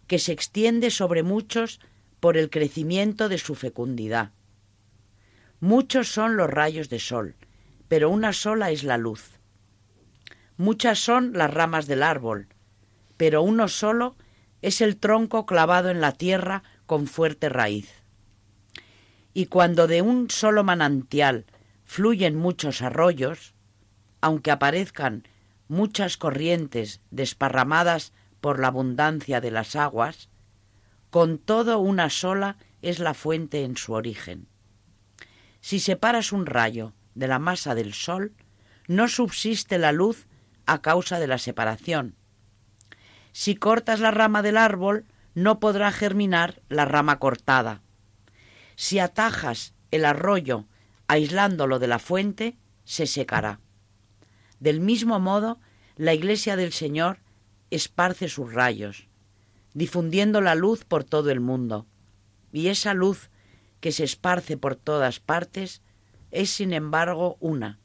que 0.07 0.19
se 0.19 0.33
extiende 0.33 0.91
sobre 0.91 1.23
muchos 1.23 1.81
por 2.19 2.37
el 2.37 2.51
crecimiento 2.51 3.29
de 3.29 3.39
su 3.39 3.55
fecundidad. 3.55 4.33
Muchos 5.61 6.09
son 6.09 6.37
los 6.37 6.51
rayos 6.51 6.89
de 6.89 6.99
sol, 6.99 7.37
pero 7.89 8.11
una 8.11 8.32
sola 8.32 8.70
es 8.70 8.84
la 8.84 8.99
luz. 8.99 9.39
Muchas 10.57 10.99
son 10.99 11.32
las 11.34 11.53
ramas 11.53 11.87
del 11.87 12.03
árbol, 12.03 12.49
pero 13.16 13.43
uno 13.43 13.68
solo 13.68 14.16
es 14.62 14.80
el 14.80 14.97
tronco 14.97 15.47
clavado 15.47 15.91
en 15.91 16.01
la 16.01 16.12
tierra 16.12 16.62
con 16.87 17.07
fuerte 17.07 17.49
raíz. 17.49 18.03
Y 19.34 19.47
cuando 19.47 19.87
de 19.87 20.03
un 20.03 20.30
solo 20.30 20.64
manantial 20.64 21.45
fluyen 21.84 22.37
muchos 22.37 22.82
arroyos, 22.82 23.55
aunque 24.20 24.51
aparezcan 24.51 25.28
muchas 25.68 26.16
corrientes 26.16 27.01
desparramadas 27.11 28.12
por 28.41 28.59
la 28.61 28.68
abundancia 28.68 29.41
de 29.41 29.51
las 29.51 29.76
aguas, 29.76 30.30
con 31.11 31.39
todo 31.39 31.78
una 31.78 32.11
sola 32.11 32.57
es 32.82 32.99
la 32.99 33.14
fuente 33.14 33.62
en 33.62 33.76
su 33.76 33.93
origen. 33.93 34.49
Si 35.61 35.80
separas 35.80 36.32
un 36.32 36.47
rayo 36.47 36.93
de 37.17 37.27
la 37.27 37.41
masa 37.41 37.75
del 37.75 37.93
sol, 37.93 38.33
no 38.87 39.09
subsiste 39.09 39.79
la 39.79 39.91
luz 39.91 40.27
a 40.67 40.81
causa 40.83 41.19
de 41.19 41.27
la 41.27 41.39
separación. 41.39 42.14
Si 43.33 43.57
cortas 43.57 43.99
la 43.99 44.12
rama 44.12 44.43
del 44.43 44.57
árbol, 44.57 45.07
no 45.35 45.59
podrá 45.59 45.91
germinar 45.91 46.62
la 46.69 46.85
rama 46.85 47.19
cortada. 47.19 47.83
Si 48.77 48.99
atajas 48.99 49.75
el 49.91 50.05
arroyo 50.05 50.67
aislándolo 51.09 51.79
de 51.79 51.87
la 51.87 51.99
fuente, 51.99 52.57
se 52.85 53.07
secará. 53.07 53.61
Del 54.61 54.81
mismo 54.81 55.19
modo, 55.19 55.59
la 55.97 56.14
Iglesia 56.14 56.57
del 56.57 56.73
Señor 56.73 57.19
esparce 57.71 58.29
sus 58.29 58.53
rayos, 58.53 59.09
difundiendo 59.75 60.41
la 60.41 60.55
luz 60.55 60.85
por 60.85 61.05
todo 61.05 61.31
el 61.31 61.41
mundo. 61.41 61.87
Y 62.53 62.69
esa 62.69 62.95
luz 62.95 63.31
que 63.81 63.93
se 63.93 64.05
esparce 64.05 64.57
por 64.57 64.77
todas 64.77 65.21
partes 65.21 65.83
es, 66.31 66.51
sin 66.51 66.72
embargo, 66.72 67.37
una, 67.41 67.79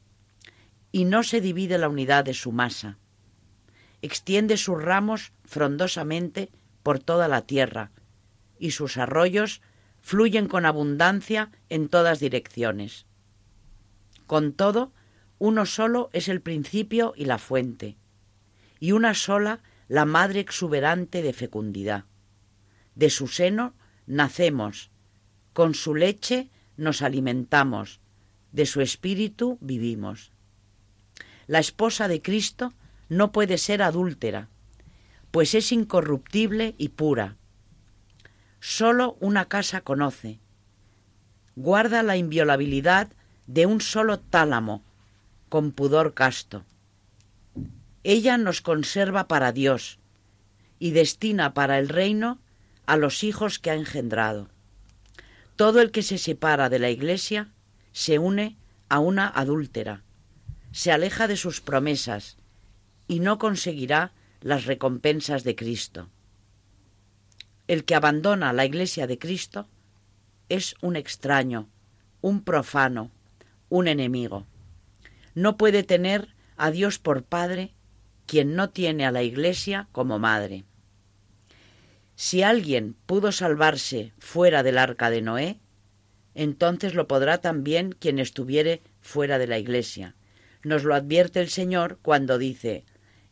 y 0.90 1.04
no 1.04 1.22
se 1.22 1.40
divide 1.40 1.78
la 1.78 1.88
unidad 1.88 2.24
de 2.24 2.34
su 2.34 2.52
masa. 2.52 2.98
Extiende 4.02 4.56
sus 4.56 4.82
ramos 4.82 5.32
frondosamente 5.44 6.50
por 6.82 6.98
toda 6.98 7.28
la 7.28 7.42
tierra, 7.42 7.92
y 8.58 8.72
sus 8.72 8.96
arroyos 8.96 9.62
fluyen 10.00 10.48
con 10.48 10.66
abundancia 10.66 11.50
en 11.68 11.88
todas 11.88 12.20
direcciones. 12.20 13.06
Con 14.26 14.52
todo, 14.52 14.92
uno 15.38 15.66
solo 15.66 16.10
es 16.12 16.28
el 16.28 16.40
principio 16.40 17.14
y 17.16 17.24
la 17.24 17.38
fuente, 17.38 17.96
y 18.78 18.92
una 18.92 19.14
sola 19.14 19.60
la 19.88 20.04
madre 20.04 20.40
exuberante 20.40 21.22
de 21.22 21.32
fecundidad. 21.32 22.04
De 22.94 23.10
su 23.10 23.28
seno 23.28 23.74
nacemos, 24.06 24.90
con 25.52 25.74
su 25.74 25.94
leche 25.94 26.50
nos 26.76 27.02
alimentamos, 27.02 28.00
de 28.52 28.66
su 28.66 28.80
espíritu 28.80 29.58
vivimos. 29.60 30.30
La 31.46 31.58
esposa 31.58 32.08
de 32.08 32.22
Cristo 32.22 32.72
no 33.08 33.32
puede 33.32 33.58
ser 33.58 33.82
adúltera, 33.82 34.48
pues 35.30 35.54
es 35.54 35.72
incorruptible 35.72 36.74
y 36.78 36.90
pura. 36.90 37.36
Solo 38.60 39.16
una 39.20 39.46
casa 39.46 39.80
conoce. 39.80 40.38
Guarda 41.56 42.02
la 42.02 42.16
inviolabilidad 42.16 43.10
de 43.46 43.66
un 43.66 43.80
solo 43.80 44.20
tálamo, 44.20 44.84
con 45.48 45.72
pudor 45.72 46.14
casto. 46.14 46.64
Ella 48.04 48.38
nos 48.38 48.60
conserva 48.60 49.28
para 49.28 49.52
Dios 49.52 49.98
y 50.78 50.92
destina 50.92 51.54
para 51.54 51.78
el 51.78 51.88
reino 51.88 52.38
a 52.86 52.96
los 52.96 53.24
hijos 53.24 53.58
que 53.58 53.70
ha 53.70 53.74
engendrado. 53.74 54.48
Todo 55.56 55.80
el 55.80 55.90
que 55.90 56.02
se 56.02 56.18
separa 56.18 56.68
de 56.68 56.78
la 56.78 56.90
Iglesia 56.90 57.52
se 57.92 58.18
une 58.18 58.56
a 58.88 58.98
una 58.98 59.28
adúltera, 59.28 60.02
se 60.72 60.92
aleja 60.92 61.28
de 61.28 61.36
sus 61.36 61.60
promesas 61.60 62.36
y 63.08 63.20
no 63.20 63.38
conseguirá 63.38 64.12
las 64.40 64.66
recompensas 64.66 65.44
de 65.44 65.54
Cristo. 65.54 66.08
El 67.68 67.84
que 67.84 67.94
abandona 67.94 68.52
la 68.52 68.64
Iglesia 68.64 69.06
de 69.06 69.18
Cristo 69.18 69.68
es 70.48 70.74
un 70.80 70.96
extraño, 70.96 71.68
un 72.20 72.42
profano, 72.42 73.10
un 73.68 73.88
enemigo. 73.88 74.46
No 75.34 75.56
puede 75.56 75.82
tener 75.82 76.34
a 76.56 76.70
Dios 76.70 76.98
por 76.98 77.22
Padre 77.22 77.72
quien 78.26 78.54
no 78.54 78.70
tiene 78.70 79.06
a 79.06 79.12
la 79.12 79.22
Iglesia 79.22 79.88
como 79.92 80.18
madre. 80.18 80.64
Si 82.14 82.42
alguien 82.42 82.94
pudo 83.06 83.32
salvarse 83.32 84.12
fuera 84.18 84.62
del 84.62 84.78
arca 84.78 85.10
de 85.10 85.22
Noé, 85.22 85.60
entonces 86.34 86.94
lo 86.94 87.06
podrá 87.08 87.38
también 87.38 87.92
quien 87.92 88.18
estuviere 88.18 88.82
fuera 89.00 89.38
de 89.38 89.46
la 89.46 89.58
Iglesia. 89.58 90.14
Nos 90.62 90.84
lo 90.84 90.94
advierte 90.94 91.40
el 91.40 91.48
Señor 91.48 91.98
cuando 92.02 92.38
dice, 92.38 92.84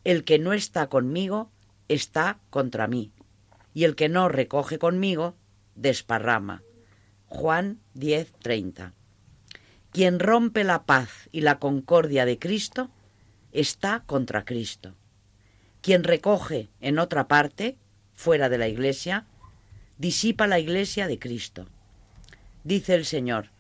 El 0.05 0.25
que 0.25 0.39
no 0.39 0.53
está 0.53 0.89
conmigo 0.89 1.51
está 1.89 2.41
contra 2.51 2.87
mí, 2.87 3.13
y 3.75 3.85
el 3.85 3.95
que 3.95 4.09
no 4.09 4.29
recoge 4.29 4.79
conmigo 4.79 5.37
desparrama. 5.75 6.63
Juan 7.27 7.81
10:30. 7.95 8.93
Quien 9.93 10.19
rompe 10.19 10.65
la 10.65 10.85
paz 10.85 11.29
y 11.33 11.41
la 11.41 11.59
concordia 11.59 12.25
de 12.25 12.39
Cristo 12.39 12.91
está 13.53 14.05
contra 14.07 14.45
Cristo. 14.45 14.95
Quien 15.81 16.05
recoge 16.05 16.69
en 16.81 16.99
otra 16.99 17.27
parte, 17.27 17.79
fuera 18.13 18.49
de 18.49 18.59
la 18.59 18.69
iglesia, 18.69 19.27
disipa 19.99 20.47
la 20.47 20.59
iglesia 20.59 21.07
de 21.07 21.19
Cristo. 21.19 21.67
Dice 22.65 22.95
el 22.95 23.05
Señor, 23.05 23.51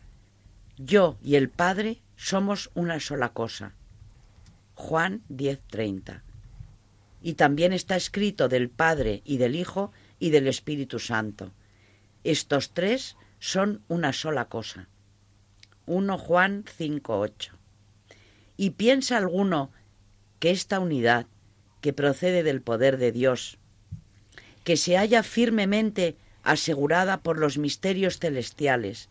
yo 0.77 1.19
y 1.23 1.37
el 1.37 1.49
Padre 1.49 2.03
somos 2.17 2.71
una 2.75 3.01
sola 3.01 3.31
cosa. 3.33 3.75
Juan 4.75 5.23
10:30. 5.29 6.23
Y 7.23 7.35
también 7.35 7.73
está 7.73 7.97
escrito 7.97 8.49
del 8.49 8.71
Padre 8.71 9.23
y 9.25 9.39
del 9.39 9.57
Hijo 9.57 9.93
y 10.19 10.31
del 10.31 10.47
Espíritu 10.47 10.99
Santo. 10.99 11.53
Estos 12.25 12.73
tres 12.73 13.17
son 13.39 13.83
una 13.89 14.13
sola 14.13 14.47
cosa. 14.47 14.89
1 15.87 16.19
Juan 16.19 16.65
5.8. 16.65 17.53
¿Y 18.57 18.71
piensa 18.71 19.17
alguno 19.17 19.71
que 20.39 20.51
esta 20.51 20.79
unidad, 20.79 21.27
que 21.81 21.93
procede 21.93 22.43
del 22.43 22.61
poder 22.63 22.99
de 22.99 23.13
Dios, 23.13 23.59
que 24.65 24.77
se 24.77 24.97
halla 24.97 25.23
firmemente 25.23 26.17
asegurada 26.43 27.21
por 27.23 27.39
los 27.39 27.59
misterios 27.59 28.19
celestiales, 28.19 29.09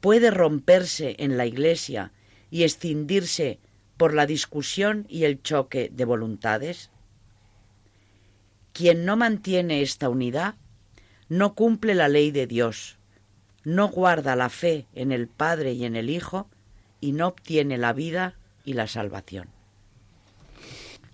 puede 0.00 0.30
romperse 0.30 1.16
en 1.18 1.36
la 1.36 1.46
Iglesia 1.46 2.12
y 2.50 2.64
escindirse 2.64 3.58
por 3.96 4.14
la 4.14 4.26
discusión 4.26 5.04
y 5.08 5.24
el 5.24 5.42
choque 5.42 5.90
de 5.92 6.04
voluntades? 6.06 6.90
Quien 8.72 9.04
no 9.04 9.16
mantiene 9.16 9.82
esta 9.82 10.08
unidad 10.08 10.54
no 11.28 11.54
cumple 11.54 11.94
la 11.94 12.08
ley 12.08 12.30
de 12.30 12.46
Dios, 12.46 12.96
no 13.62 13.88
guarda 13.88 14.36
la 14.36 14.48
fe 14.48 14.86
en 14.94 15.12
el 15.12 15.28
Padre 15.28 15.72
y 15.72 15.84
en 15.84 15.96
el 15.96 16.08
Hijo 16.08 16.48
y 17.00 17.12
no 17.12 17.28
obtiene 17.28 17.78
la 17.78 17.92
vida 17.92 18.36
y 18.64 18.72
la 18.72 18.86
salvación. 18.86 19.48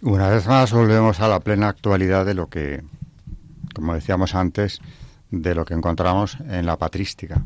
Una 0.02 0.28
vez 0.28 0.46
más 0.46 0.72
volvemos 0.72 1.20
a 1.20 1.28
la 1.28 1.40
plena 1.40 1.68
actualidad 1.68 2.24
de 2.24 2.34
lo 2.34 2.48
que, 2.48 2.84
como 3.74 3.94
decíamos 3.94 4.34
antes, 4.34 4.80
de 5.42 5.54
lo 5.54 5.64
que 5.64 5.74
encontramos 5.74 6.38
en 6.48 6.66
la 6.66 6.76
patrística. 6.76 7.44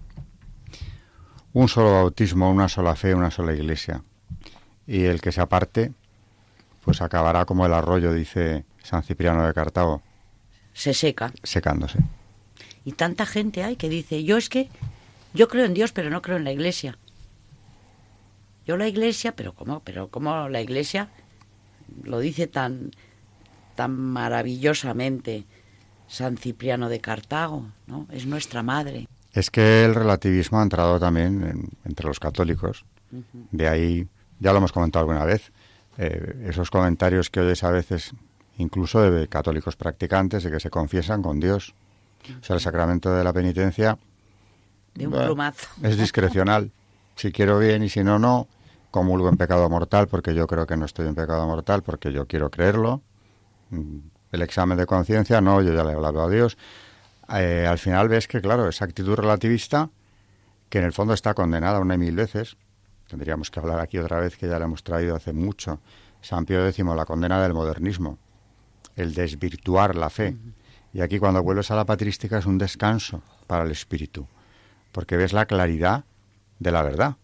Un 1.53 1.69
solo 1.69 1.93
bautismo, 1.93 2.51
una 2.51 2.69
sola 2.69 2.95
fe, 2.95 3.15
una 3.15 3.31
sola 3.31 3.53
iglesia. 3.53 4.03
Y 4.87 5.05
el 5.05 5.21
que 5.21 5.33
se 5.33 5.41
aparte, 5.41 5.93
pues 6.85 7.03
acabará 7.03 7.45
como 7.45 7.67
el 7.67 7.75
arroyo, 7.75 8.13
dice 8.13 8.65
San 8.83 9.03
Cipriano 9.03 9.47
de 9.47 9.55
Cartago. 9.55 10.03
Se 10.73 10.95
seca. 10.95 11.33
Secándose. 11.43 11.99
Y 12.85 12.93
tanta 12.93 13.27
gente 13.27 13.65
hay 13.65 13.77
que 13.77 13.89
dice, 13.89 14.25
yo 14.25 14.37
es 14.37 14.49
que, 14.49 14.69
yo 15.35 15.49
creo 15.49 15.65
en 15.65 15.75
Dios, 15.75 15.93
pero 15.93 16.11
no 16.11 16.23
creo 16.23 16.37
en 16.37 16.45
la 16.45 16.53
iglesia. 16.53 16.99
Yo 18.67 18.77
la 18.77 18.89
iglesia, 18.89 19.35
pero 19.35 19.55
¿cómo? 19.55 19.81
Pero 19.81 20.09
¿cómo 20.09 20.49
la 20.49 20.61
iglesia 20.61 21.09
lo 22.05 22.21
dice 22.21 22.47
tan, 22.47 22.93
tan 23.75 23.93
maravillosamente 23.93 25.45
San 26.11 26.37
Cipriano 26.37 26.89
de 26.89 27.01
Cartago, 27.01 27.67
¿no? 27.87 28.07
Es 28.11 28.27
nuestra 28.27 28.65
madre. 28.65 29.07
Es 29.33 29.49
que 29.49 29.85
el 29.85 29.95
relativismo 29.95 30.59
ha 30.59 30.63
entrado 30.65 30.99
también 30.99 31.71
entre 31.85 32.09
los 32.09 32.19
católicos. 32.19 32.85
De 33.53 33.69
ahí, 33.69 34.09
ya 34.41 34.51
lo 34.51 34.59
hemos 34.59 34.73
comentado 34.73 35.05
alguna 35.05 35.25
vez, 35.25 35.53
eh, 35.99 36.47
esos 36.49 36.69
comentarios 36.69 37.31
que 37.31 37.41
oyes 37.41 37.63
a 37.63 37.71
veces, 37.71 38.13
incluso 38.59 39.01
de 39.09 39.29
católicos 39.29 39.77
practicantes, 39.77 40.43
de 40.43 40.51
que 40.51 40.59
se 40.59 40.69
confiesan 40.69 41.23
con 41.23 41.39
Dios 41.39 41.75
O 42.41 42.45
sea, 42.45 42.55
el 42.57 42.61
sacramento 42.61 43.13
de 43.15 43.23
la 43.23 43.33
penitencia 43.33 43.97
de 44.95 45.07
un 45.07 45.13
plumazo. 45.13 45.69
es 45.83 45.97
discrecional. 45.97 46.73
Si 47.15 47.31
quiero 47.31 47.61
bien 47.61 47.85
y 47.85 47.89
si 47.89 48.03
no, 48.03 48.19
no. 48.19 48.49
Comulgo 48.91 49.29
en 49.29 49.37
pecado 49.37 49.69
mortal 49.71 50.09
porque 50.09 50.35
yo 50.35 50.49
creo 50.49 50.67
que 50.67 50.77
no 50.77 50.87
estoy 50.87 51.07
en 51.07 51.15
pecado 51.15 51.47
mortal 51.47 51.85
porque 51.85 52.13
yo 52.13 52.27
quiero 52.27 52.51
creerlo. 52.51 53.01
El 54.33 54.43
examen 54.43 54.79
de 54.79 54.87
conciencia, 54.87 55.41
no, 55.41 55.61
yo 55.63 55.73
ya 55.73 55.85
le 55.85 55.91
he 55.91 55.95
hablado 55.95 56.23
a 56.23 56.31
Dios. 56.31 56.57
Eh, 57.33 57.67
al 57.69 57.79
final 57.79 58.09
ves 58.09 58.29
que, 58.29 58.41
claro, 58.41 58.69
esa 58.69 58.85
actitud 58.85 59.15
relativista, 59.15 59.91
que 60.69 60.79
en 60.79 60.85
el 60.85 60.93
fondo 60.93 61.15
está 61.15 61.35
condenada 61.35 61.81
una 61.81 61.95
y 61.95 61.99
mil 61.99 62.15
veces, 62.15 62.57
tendríamos 63.09 63.51
que 63.51 63.61
hablar 63.61 63.81
aquí 63.81 63.99
otra 63.99 64.21
vez, 64.21 64.37
que 64.37 64.49
ya 64.49 64.59
la 64.59 64.65
hemos 64.65 64.83
traído 64.83 65.17
hace 65.17 65.33
mucho, 65.33 65.81
San 66.21 66.45
Pío 66.45 66.67
X, 66.69 66.85
la 66.85 67.05
condena 67.05 67.43
del 67.43 67.55
modernismo, 67.55 68.19
el 68.97 69.15
desvirtuar 69.15 69.97
la 69.97 70.11
fe. 70.11 70.37
Y 70.93 71.01
aquí 71.01 71.19
cuando 71.19 71.43
vuelves 71.43 71.71
a 71.71 71.77
la 71.77 71.85
patrística 71.85 72.39
es 72.39 72.47
un 72.47 72.59
descanso 72.59 73.23
para 73.47 73.65
el 73.65 73.71
espíritu, 73.71 74.27
porque 74.93 75.17
ves 75.17 75.33
la 75.33 75.47
claridad 75.47 76.05
de 76.59 76.71
la 76.73 76.83
verdad. 76.83 77.17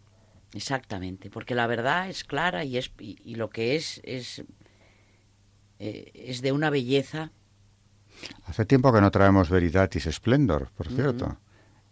Exactamente, 0.53 1.31
porque 1.31 1.55
la 1.55 1.67
verdad 1.67 2.09
es 2.09 2.25
clara 2.25 2.65
y, 2.65 2.79
es, 2.79 2.91
y, 2.99 3.35
lo 3.35 3.51
que 3.51 3.77
es 3.77 4.01
es, 4.05 4.43
eh, 5.79 6.11
es 6.14 6.43
de 6.43 6.53
una 6.53 6.70
belleza. 6.70 7.31
Hace 8.47 8.64
tiempo 8.64 8.93
que 8.93 9.01
no 9.01 9.11
traemos 9.11 9.51
Veritatis 9.51 10.09
Splendor, 10.11 10.70
por 10.77 10.89
cierto, 10.89 11.37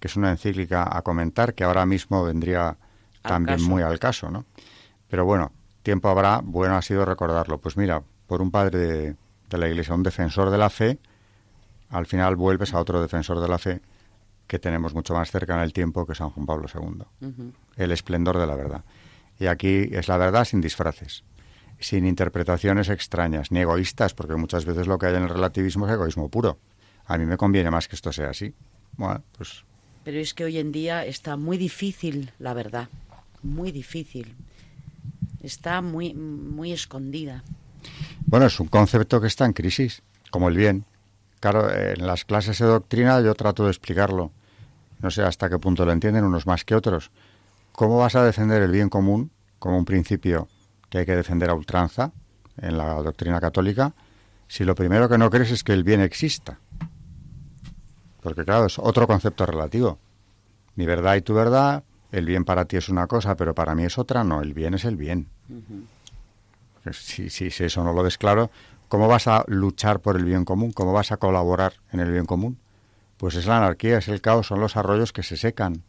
que 0.01 0.09
es 0.09 0.17
una 0.17 0.31
encíclica 0.31 0.89
a 0.91 1.03
comentar 1.03 1.55
que 1.55 1.65
ahora 1.65 1.85
mismo 1.85 2.25
vendría 2.25 2.79
también 3.23 3.63
muy 3.63 3.83
al 3.83 3.99
caso, 3.99 4.31
¿no? 4.31 4.45
Pero 5.09 5.25
bueno, 5.25 5.53
tiempo 5.83 6.09
habrá, 6.09 6.41
bueno 6.43 6.77
ha 6.77 6.83
sido 6.83 7.05
recordarlo. 7.05 7.59
Pues 7.59 7.77
mira, 7.77 8.03
por 8.27 8.43
un 8.43 8.51
padre 8.51 8.79
de, 8.79 9.59
la 9.59 9.69
Iglesia, 9.69 9.95
un 9.95 10.03
defensor 10.03 10.51
de 10.51 10.59
la 10.59 10.71
fe, 10.71 10.99
al 11.91 12.07
final 12.07 12.37
vuelves 12.37 12.75
a 12.75 12.81
otro 12.81 13.01
defensor 13.01 13.41
de 13.41 13.49
la 13.49 13.59
fe 13.59 13.81
que 14.47 14.59
tenemos 14.59 14.95
mucho 14.95 15.15
más 15.15 15.31
cerca 15.31 15.55
en 15.55 15.61
el 15.61 15.73
tiempo 15.73 16.07
que 16.07 16.15
San 16.15 16.31
Juan 16.31 16.47
Pablo 16.47 16.67
II. 16.73 17.53
El 17.77 17.93
esplendor 17.93 18.39
de 18.39 18.47
la 18.47 18.57
verdad. 18.57 18.85
Y 19.39 19.47
aquí 19.47 19.89
es 19.91 20.09
la 20.09 20.17
verdad 20.17 20.45
sin 20.45 20.61
disfraces, 20.61 21.25
sin 21.79 22.07
interpretaciones 22.07 22.89
extrañas, 22.89 23.51
ni 23.51 23.61
egoístas, 23.61 24.15
porque 24.15 24.37
muchas 24.37 24.65
veces 24.65 24.87
lo 24.87 24.99
que 24.99 25.07
hay 25.07 25.15
en 25.15 25.25
el 25.25 25.29
relativismo 25.29 25.87
es 25.87 25.93
egoísmo 25.93 26.29
puro. 26.29 26.59
A 27.07 27.19
mí 27.19 27.27
me 27.27 27.37
conviene 27.37 27.71
más 27.71 27.89
que 27.89 27.97
esto 27.97 28.13
sea 28.13 28.31
así. 28.31 28.55
Bueno, 28.97 29.23
pues... 29.37 29.65
Pero 30.05 30.19
es 30.19 30.35
que 30.35 30.45
hoy 30.45 30.59
en 30.59 30.73
día 30.73 31.05
está 31.05 31.37
muy 31.37 31.57
difícil 31.57 32.33
la 32.39 32.53
verdad, 32.55 32.89
muy 33.43 33.73
difícil 33.73 34.35
está 35.45 35.83
muy, 35.83 36.15
muy 36.15 36.73
escondida. 36.73 37.45
Bueno, 38.27 38.47
es 38.47 38.59
un 38.59 38.69
concepto 38.69 39.21
que 39.21 39.27
está 39.27 39.45
en 39.45 39.53
crisis, 39.53 40.03
como 40.31 40.49
el 40.49 40.57
bien. 40.57 40.85
Claro, 41.41 41.71
en 41.73 42.07
las 42.07 42.25
clases 42.25 42.59
de 42.59 42.67
doctrina 42.67 43.21
yo 43.21 43.35
trato 43.35 43.65
de 43.65 43.71
explicarlo. 43.71 44.33
No 45.01 45.11
sé 45.11 45.23
hasta 45.23 45.51
qué 45.51 45.59
punto 45.59 45.85
lo 45.85 45.93
entienden 45.93 46.25
unos 46.25 46.47
más 46.47 46.65
que 46.65 46.75
otros. 46.75 47.11
¿Cómo 47.73 47.99
vas 47.99 48.17
a 48.17 48.25
defender 48.25 48.63
el 48.63 48.71
bien 48.71 48.89
común 48.89 49.31
como 49.59 49.77
un 49.77 49.85
principio 49.85 50.49
que 50.95 51.01
hay 51.01 51.07
que 51.07 51.17
defender 51.17 51.51
a 51.51 51.55
ultranza 51.55 52.13
en 52.57 52.79
la 52.79 52.95
doctrina 53.03 53.41
católica 53.41 53.93
si 54.47 54.65
lo 54.65 54.77
primero 54.77 55.09
que 55.09 55.19
no 55.19 55.29
crees 55.29 55.51
es 55.51 55.65
que 55.65 55.73
el 55.73 55.83
bien 55.83 56.01
exista? 56.01 56.59
Porque 58.23 58.45
claro, 58.45 58.67
es 58.67 58.79
otro 58.79 59.07
concepto 59.07 59.45
relativo. 59.45 59.99
Mi 60.77 60.87
verdad 60.87 61.17
y 61.17 61.23
tu 61.23 61.35
verdad, 61.35 61.83
el 62.13 62.27
bien 62.27 62.45
para 62.45 62.65
ti 62.65 62.77
es 62.77 62.89
una 62.89 63.07
cosa, 63.07 63.37
pero 63.37 63.55
para 63.55 63.75
mí 63.75 63.85
es 63.85 63.99
otra, 63.99 64.23
no, 64.23 64.41
el 64.41 64.55
bien 64.55 64.75
es 64.75 64.85
el 64.85 64.97
bien 64.97 65.29
si, 66.93 67.31
si, 67.31 67.47
eso 67.65 67.83
no 67.83 67.93
lo 67.93 68.03
ves 68.03 68.19
claro, 68.19 68.51
¿cómo 68.89 69.09
vas 69.09 69.27
a 69.27 69.45
luchar 69.47 70.01
por 70.01 70.17
el 70.17 70.25
bien 70.25 70.45
común? 70.45 70.73
¿Cómo 70.73 70.93
vas 70.93 71.13
a 71.13 71.17
colaborar 71.17 71.75
en 71.93 72.01
el 72.01 72.13
bien 72.13 72.27
común? 72.27 72.59
Pues 73.17 73.37
es 73.37 73.47
la 73.47 73.59
anarquía, 73.59 73.99
es 73.99 74.09
el 74.09 74.21
caos, 74.21 74.49
son 74.49 74.61
los 74.61 74.77
arroyos 74.77 75.13
que 75.13 75.23
se 75.23 75.37
secan, 75.37 75.83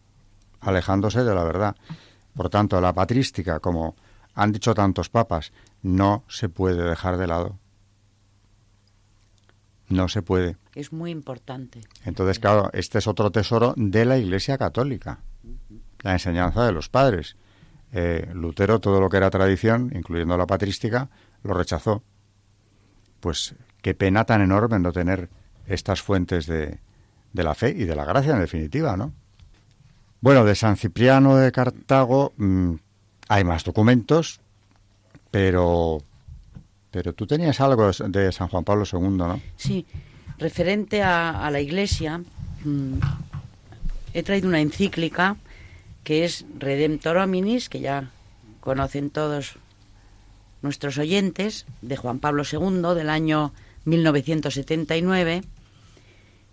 alejándose 0.62 1.24
de 1.24 1.36
la 1.36 1.44
verdad. 1.44 1.76
Por 2.36 2.50
tanto, 2.50 2.80
la 2.80 2.94
patrística, 2.94 3.60
como 3.60 3.96
han 4.36 4.52
dicho 4.52 4.74
tantos 4.74 5.10
papas, 5.10 5.52
no 5.82 6.24
se 6.28 6.50
puede 6.50 6.84
dejar 6.84 7.18
de 7.18 7.28
lado. 7.28 7.58
No 9.88 10.10
se 10.10 10.22
puede. 10.22 10.58
Es 10.74 10.92
muy 10.92 11.12
importante. 11.12 11.82
Entonces, 12.04 12.40
claro, 12.40 12.70
este 12.74 12.98
es 12.98 13.08
otro 13.08 13.32
tesoro 13.32 13.74
de 13.78 14.04
la 14.06 14.18
Iglesia 14.18 14.58
Católica, 14.58 15.20
la 16.02 16.14
enseñanza 16.14 16.66
de 16.66 16.72
los 16.72 16.90
padres. 16.90 17.38
Eh, 17.92 18.30
Lutero 18.34 18.80
todo 18.80 19.00
lo 19.00 19.10
que 19.10 19.18
era 19.18 19.30
tradición, 19.30 19.92
incluyendo 19.96 20.38
la 20.38 20.48
patrística, 20.48 21.10
lo 21.44 21.54
rechazó. 21.54 22.04
Pues 23.20 23.56
qué 23.82 23.94
pena 23.94 24.26
tan 24.26 24.42
enorme 24.42 24.80
no 24.80 24.92
tener 24.92 25.30
estas 25.68 26.02
fuentes 26.02 26.46
de, 26.48 26.80
de 27.32 27.44
la 27.44 27.56
fe 27.56 27.70
y 27.70 27.86
de 27.86 27.96
la 27.96 28.06
gracia, 28.06 28.34
en 28.34 28.40
definitiva, 28.40 28.98
¿no? 28.98 29.14
Bueno, 30.20 30.44
de 30.44 30.56
San 30.56 30.76
Cipriano 30.76 31.36
de 31.36 31.52
Cartago 31.52 32.34
mm, 32.38 32.74
hay 33.28 33.44
más 33.44 33.64
documentos, 33.64 34.40
pero, 35.32 36.02
pero 36.92 37.14
tú 37.14 37.28
tenías 37.28 37.60
algo 37.62 37.92
de 37.92 38.32
San 38.32 38.48
Juan 38.48 38.64
Pablo 38.64 38.86
II, 38.92 39.10
¿no? 39.10 39.42
Sí, 39.58 39.86
referente 40.38 41.02
a, 41.02 41.50
la 41.52 41.60
Iglesia, 41.60 42.22
mm, 42.64 43.00
he 44.14 44.24
traído 44.24 44.48
una 44.48 44.62
encíclica 44.62 45.38
que 46.04 46.24
es 46.24 46.46
Redemptor 46.58 47.18
Hominis, 47.18 47.68
que 47.68 47.80
ya 47.80 48.12
conocen 48.60 49.10
todos 49.10 49.56
nuestros 50.62 50.98
oyentes, 50.98 51.66
de 51.82 51.98
Juan 51.98 52.20
Pablo 52.20 52.44
II, 52.50 52.96
del 52.96 53.10
año 53.10 53.54
1979, 53.86 55.44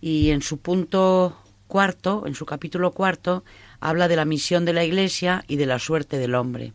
y 0.01 0.31
en 0.31 0.43
su 0.43 0.59
punto 0.59 1.37
cuarto, 1.69 2.25
en 2.27 2.35
su 2.35 2.47
capítulo 2.47 2.93
cuarto, 2.93 3.45
habla 3.83 4.07
de 4.07 4.15
la 4.15 4.25
misión 4.25 4.65
de 4.65 4.73
la 4.73 4.85
Iglesia 4.85 5.45
y 5.49 5.57
de 5.57 5.67
la 5.67 5.81
suerte 5.81 6.19
del 6.19 6.37
hombre. 6.37 6.73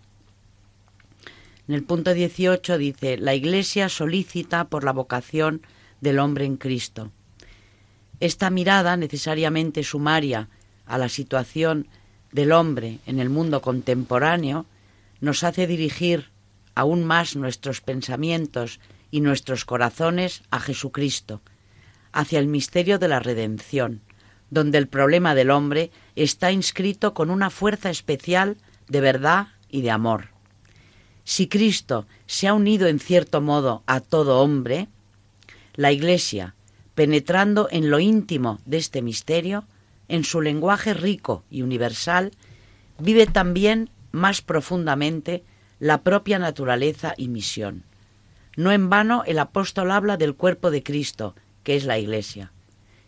En 1.70 1.74
el 1.74 1.84
punto 1.84 2.14
18 2.14 2.78
dice, 2.78 3.18
la 3.18 3.34
Iglesia 3.34 3.88
solicita 3.88 4.66
por 4.66 4.84
la 4.84 4.92
vocación 4.92 5.62
del 6.02 6.20
hombre 6.20 6.44
en 6.44 6.58
Cristo. 6.58 7.12
Esta 8.20 8.50
mirada 8.50 8.98
necesariamente 8.98 9.84
sumaria 9.84 10.50
a 10.86 10.98
la 10.98 11.08
situación 11.08 11.88
del 12.34 12.52
hombre 12.52 13.00
en 13.06 13.20
el 13.20 13.30
mundo 13.30 13.62
contemporáneo 13.62 14.66
nos 15.22 15.46
hace 15.46 15.66
dirigir 15.66 16.30
aún 16.76 17.06
más 17.06 17.38
nuestros 17.38 17.80
pensamientos 17.80 18.82
y 19.12 19.22
nuestros 19.22 19.64
corazones 19.64 20.44
a 20.52 20.60
Jesucristo, 20.60 21.42
hacia 22.12 22.40
el 22.40 22.48
misterio 22.48 23.00
de 23.00 23.08
la 23.08 23.22
redención, 23.22 24.02
donde 24.50 24.78
el 24.78 24.88
problema 24.88 25.36
del 25.36 25.52
hombre 25.52 25.92
está 26.16 26.52
inscrito 26.52 27.14
con 27.14 27.30
una 27.30 27.50
fuerza 27.50 27.90
especial 27.90 28.58
de 28.88 29.02
verdad 29.02 29.48
y 29.70 29.82
de 29.82 29.92
amor. 29.92 30.30
Si 31.24 31.48
Cristo 31.48 32.08
se 32.26 32.48
ha 32.48 32.54
unido 32.54 32.88
en 32.88 33.00
cierto 33.00 33.42
modo 33.42 33.84
a 33.86 34.00
todo 34.00 34.40
hombre, 34.40 34.88
la 35.76 35.92
Iglesia, 35.92 36.56
penetrando 36.96 37.68
en 37.70 37.90
lo 37.90 38.00
íntimo 38.00 38.60
de 38.66 38.78
este 38.78 39.02
misterio, 39.02 39.66
en 40.08 40.24
su 40.24 40.42
lenguaje 40.42 40.94
rico 40.94 41.44
y 41.52 41.62
universal, 41.62 42.32
vive 42.98 43.28
también 43.28 43.90
más 44.12 44.42
profundamente 44.42 45.44
la 45.80 46.02
propia 46.02 46.40
naturaleza 46.40 47.14
y 47.18 47.28
misión. 47.28 47.84
No 48.56 48.72
en 48.72 48.90
vano 48.90 49.24
el 49.28 49.38
apóstol 49.38 49.92
habla 49.92 50.18
del 50.18 50.34
cuerpo 50.34 50.72
de 50.72 50.82
Cristo, 50.82 51.36
que 51.64 51.76
es 51.76 51.84
la 51.84 52.00
Iglesia. 52.00 52.52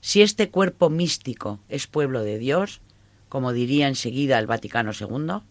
Si 0.01 0.21
este 0.21 0.49
cuerpo 0.49 0.89
místico 0.89 1.59
es 1.69 1.87
pueblo 1.87 2.23
de 2.23 2.37
Dios, 2.37 2.81
como 3.27 3.53
diría 3.53 3.87
enseguida 3.87 4.39
el 4.39 4.47
Vaticano 4.47 4.91
II, 4.99 5.41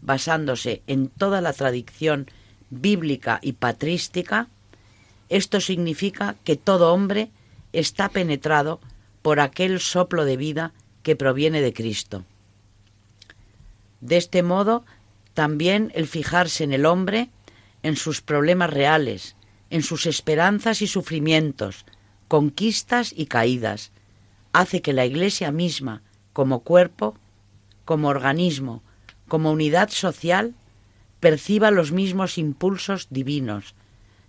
basándose 0.00 0.82
en 0.86 1.08
toda 1.08 1.40
la 1.40 1.52
tradición 1.52 2.26
bíblica 2.70 3.38
y 3.42 3.52
patrística, 3.52 4.48
esto 5.28 5.60
significa 5.60 6.36
que 6.44 6.56
todo 6.56 6.92
hombre 6.92 7.30
está 7.72 8.08
penetrado 8.08 8.80
por 9.22 9.40
aquel 9.40 9.80
soplo 9.80 10.24
de 10.24 10.36
vida 10.36 10.72
que 11.02 11.16
proviene 11.16 11.60
de 11.60 11.72
Cristo. 11.72 12.24
De 14.00 14.16
este 14.16 14.42
modo, 14.42 14.84
también 15.34 15.92
el 15.94 16.06
fijarse 16.06 16.64
en 16.64 16.72
el 16.72 16.86
hombre, 16.86 17.30
en 17.82 17.96
sus 17.96 18.20
problemas 18.20 18.70
reales, 18.70 19.36
en 19.70 19.82
sus 19.82 20.06
esperanzas 20.06 20.82
y 20.82 20.86
sufrimientos, 20.86 21.84
conquistas 22.28 23.12
y 23.16 23.26
caídas, 23.26 23.92
hace 24.52 24.82
que 24.82 24.92
la 24.92 25.04
Iglesia 25.04 25.50
misma, 25.52 26.02
como 26.32 26.60
cuerpo, 26.60 27.16
como 27.84 28.08
organismo, 28.08 28.82
como 29.28 29.52
unidad 29.52 29.90
social, 29.90 30.54
perciba 31.20 31.70
los 31.70 31.92
mismos 31.92 32.38
impulsos 32.38 33.08
divinos, 33.10 33.74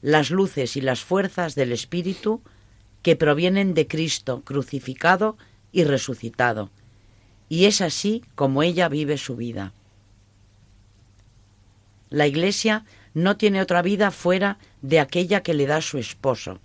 las 0.01 0.31
luces 0.31 0.77
y 0.77 0.81
las 0.81 1.01
fuerzas 1.01 1.55
del 1.55 1.71
Espíritu 1.71 2.41
que 3.01 3.15
provienen 3.15 3.73
de 3.73 3.87
Cristo 3.87 4.41
crucificado 4.43 5.37
y 5.71 5.83
resucitado. 5.83 6.71
Y 7.49 7.65
es 7.65 7.81
así 7.81 8.23
como 8.35 8.63
ella 8.63 8.89
vive 8.89 9.17
su 9.17 9.35
vida. 9.35 9.73
La 12.09 12.27
Iglesia 12.27 12.85
no 13.13 13.37
tiene 13.37 13.61
otra 13.61 13.81
vida 13.81 14.11
fuera 14.11 14.57
de 14.81 14.99
aquella 14.99 15.41
que 15.41 15.53
le 15.53 15.65
da 15.65 15.81
su 15.81 15.97
esposo, 15.97 16.59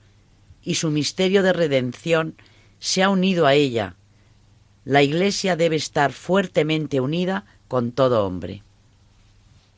y 0.63 0.75
su 0.75 0.91
misterio 0.91 1.43
de 1.43 1.53
redención 1.53 2.37
se 2.79 3.03
ha 3.03 3.09
unido 3.09 3.47
a 3.47 3.55
ella. 3.55 3.97
La 4.85 5.03
Iglesia 5.03 5.57
debe 5.57 5.77
estar 5.77 6.13
fuertemente 6.13 7.01
unida 7.01 7.45
con 7.69 7.93
todo 7.93 8.27
hombre. 8.27 8.63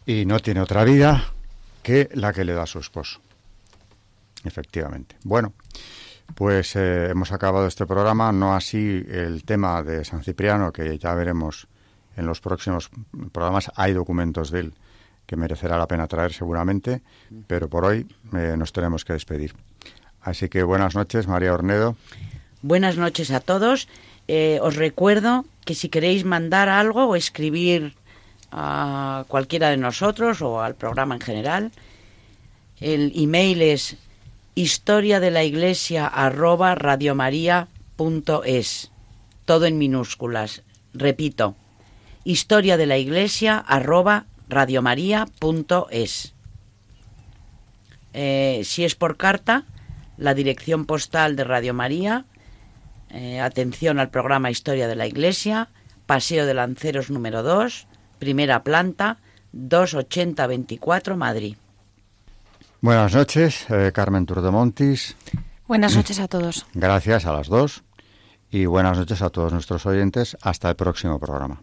Y 0.06 0.24
no 0.24 0.40
tiene 0.40 0.60
otra 0.60 0.84
vida 0.84 1.32
que 1.82 2.08
la 2.14 2.32
que 2.32 2.44
le 2.44 2.54
da 2.54 2.66
su 2.66 2.78
esposo. 2.78 3.20
Efectivamente. 4.44 5.16
Bueno, 5.24 5.54
pues 6.34 6.76
eh, 6.76 7.10
hemos 7.10 7.32
acabado 7.32 7.66
este 7.66 7.86
programa, 7.86 8.32
no 8.32 8.54
así 8.54 9.04
el 9.08 9.44
tema 9.44 9.82
de 9.82 10.04
San 10.04 10.22
Cipriano, 10.22 10.72
que 10.72 10.98
ya 10.98 11.14
veremos 11.14 11.66
en 12.16 12.26
los 12.26 12.40
próximos 12.40 12.90
programas. 13.32 13.70
Hay 13.76 13.92
documentos 13.92 14.50
de 14.50 14.60
él 14.60 14.74
que 15.26 15.36
merecerá 15.36 15.78
la 15.78 15.88
pena 15.88 16.06
traer 16.06 16.32
seguramente, 16.32 17.02
pero 17.46 17.68
por 17.68 17.84
hoy 17.84 18.06
eh, 18.34 18.54
nos 18.56 18.72
tenemos 18.72 19.04
que 19.04 19.14
despedir. 19.14 19.54
Así 20.24 20.48
que 20.48 20.62
buenas 20.62 20.94
noches, 20.94 21.28
María 21.28 21.52
Ornedo. 21.52 21.96
Buenas 22.62 22.96
noches 22.96 23.30
a 23.30 23.40
todos. 23.40 23.88
Eh, 24.26 24.58
os 24.62 24.74
recuerdo 24.74 25.44
que 25.66 25.74
si 25.74 25.90
queréis 25.90 26.24
mandar 26.24 26.70
algo 26.70 27.04
o 27.04 27.14
escribir 27.14 27.94
a 28.50 29.26
cualquiera 29.28 29.68
de 29.68 29.76
nosotros 29.76 30.40
o 30.40 30.62
al 30.62 30.76
programa 30.76 31.16
en 31.16 31.20
general, 31.20 31.72
el 32.80 33.12
email 33.14 33.60
es 33.60 33.98
historia 34.54 35.20
de 35.20 35.30
la 35.30 35.44
iglesia 35.44 36.06
arroba 36.06 36.74
radiomaria.es. 36.74 38.90
Todo 39.44 39.66
en 39.66 39.76
minúsculas. 39.76 40.62
Repito, 40.94 41.54
historia 42.24 42.78
de 42.78 42.86
la 42.86 42.96
iglesia 42.96 43.58
arroba 43.58 44.24
radiomaria.es. 44.48 46.32
Eh, 48.14 48.62
si 48.64 48.84
es 48.84 48.94
por 48.94 49.18
carta, 49.18 49.66
la 50.16 50.34
dirección 50.34 50.86
postal 50.86 51.36
de 51.36 51.44
Radio 51.44 51.74
María, 51.74 52.24
eh, 53.10 53.40
atención 53.40 53.98
al 53.98 54.10
programa 54.10 54.50
Historia 54.50 54.88
de 54.88 54.96
la 54.96 55.06
Iglesia, 55.06 55.68
Paseo 56.06 56.46
de 56.46 56.54
Lanceros 56.54 57.10
número 57.10 57.42
2, 57.42 57.86
primera 58.18 58.62
planta, 58.62 59.18
28024 59.52 61.16
Madrid. 61.16 61.56
Buenas 62.80 63.14
noches, 63.14 63.66
eh, 63.70 63.92
Carmen 63.94 64.26
Turdemontis. 64.26 65.16
Buenas 65.66 65.96
noches 65.96 66.20
a 66.20 66.28
todos. 66.28 66.66
Gracias 66.74 67.24
a 67.24 67.32
las 67.32 67.48
dos 67.48 67.82
y 68.50 68.66
buenas 68.66 68.98
noches 68.98 69.22
a 69.22 69.30
todos 69.30 69.52
nuestros 69.52 69.86
oyentes. 69.86 70.36
Hasta 70.42 70.68
el 70.68 70.76
próximo 70.76 71.18
programa. 71.18 71.62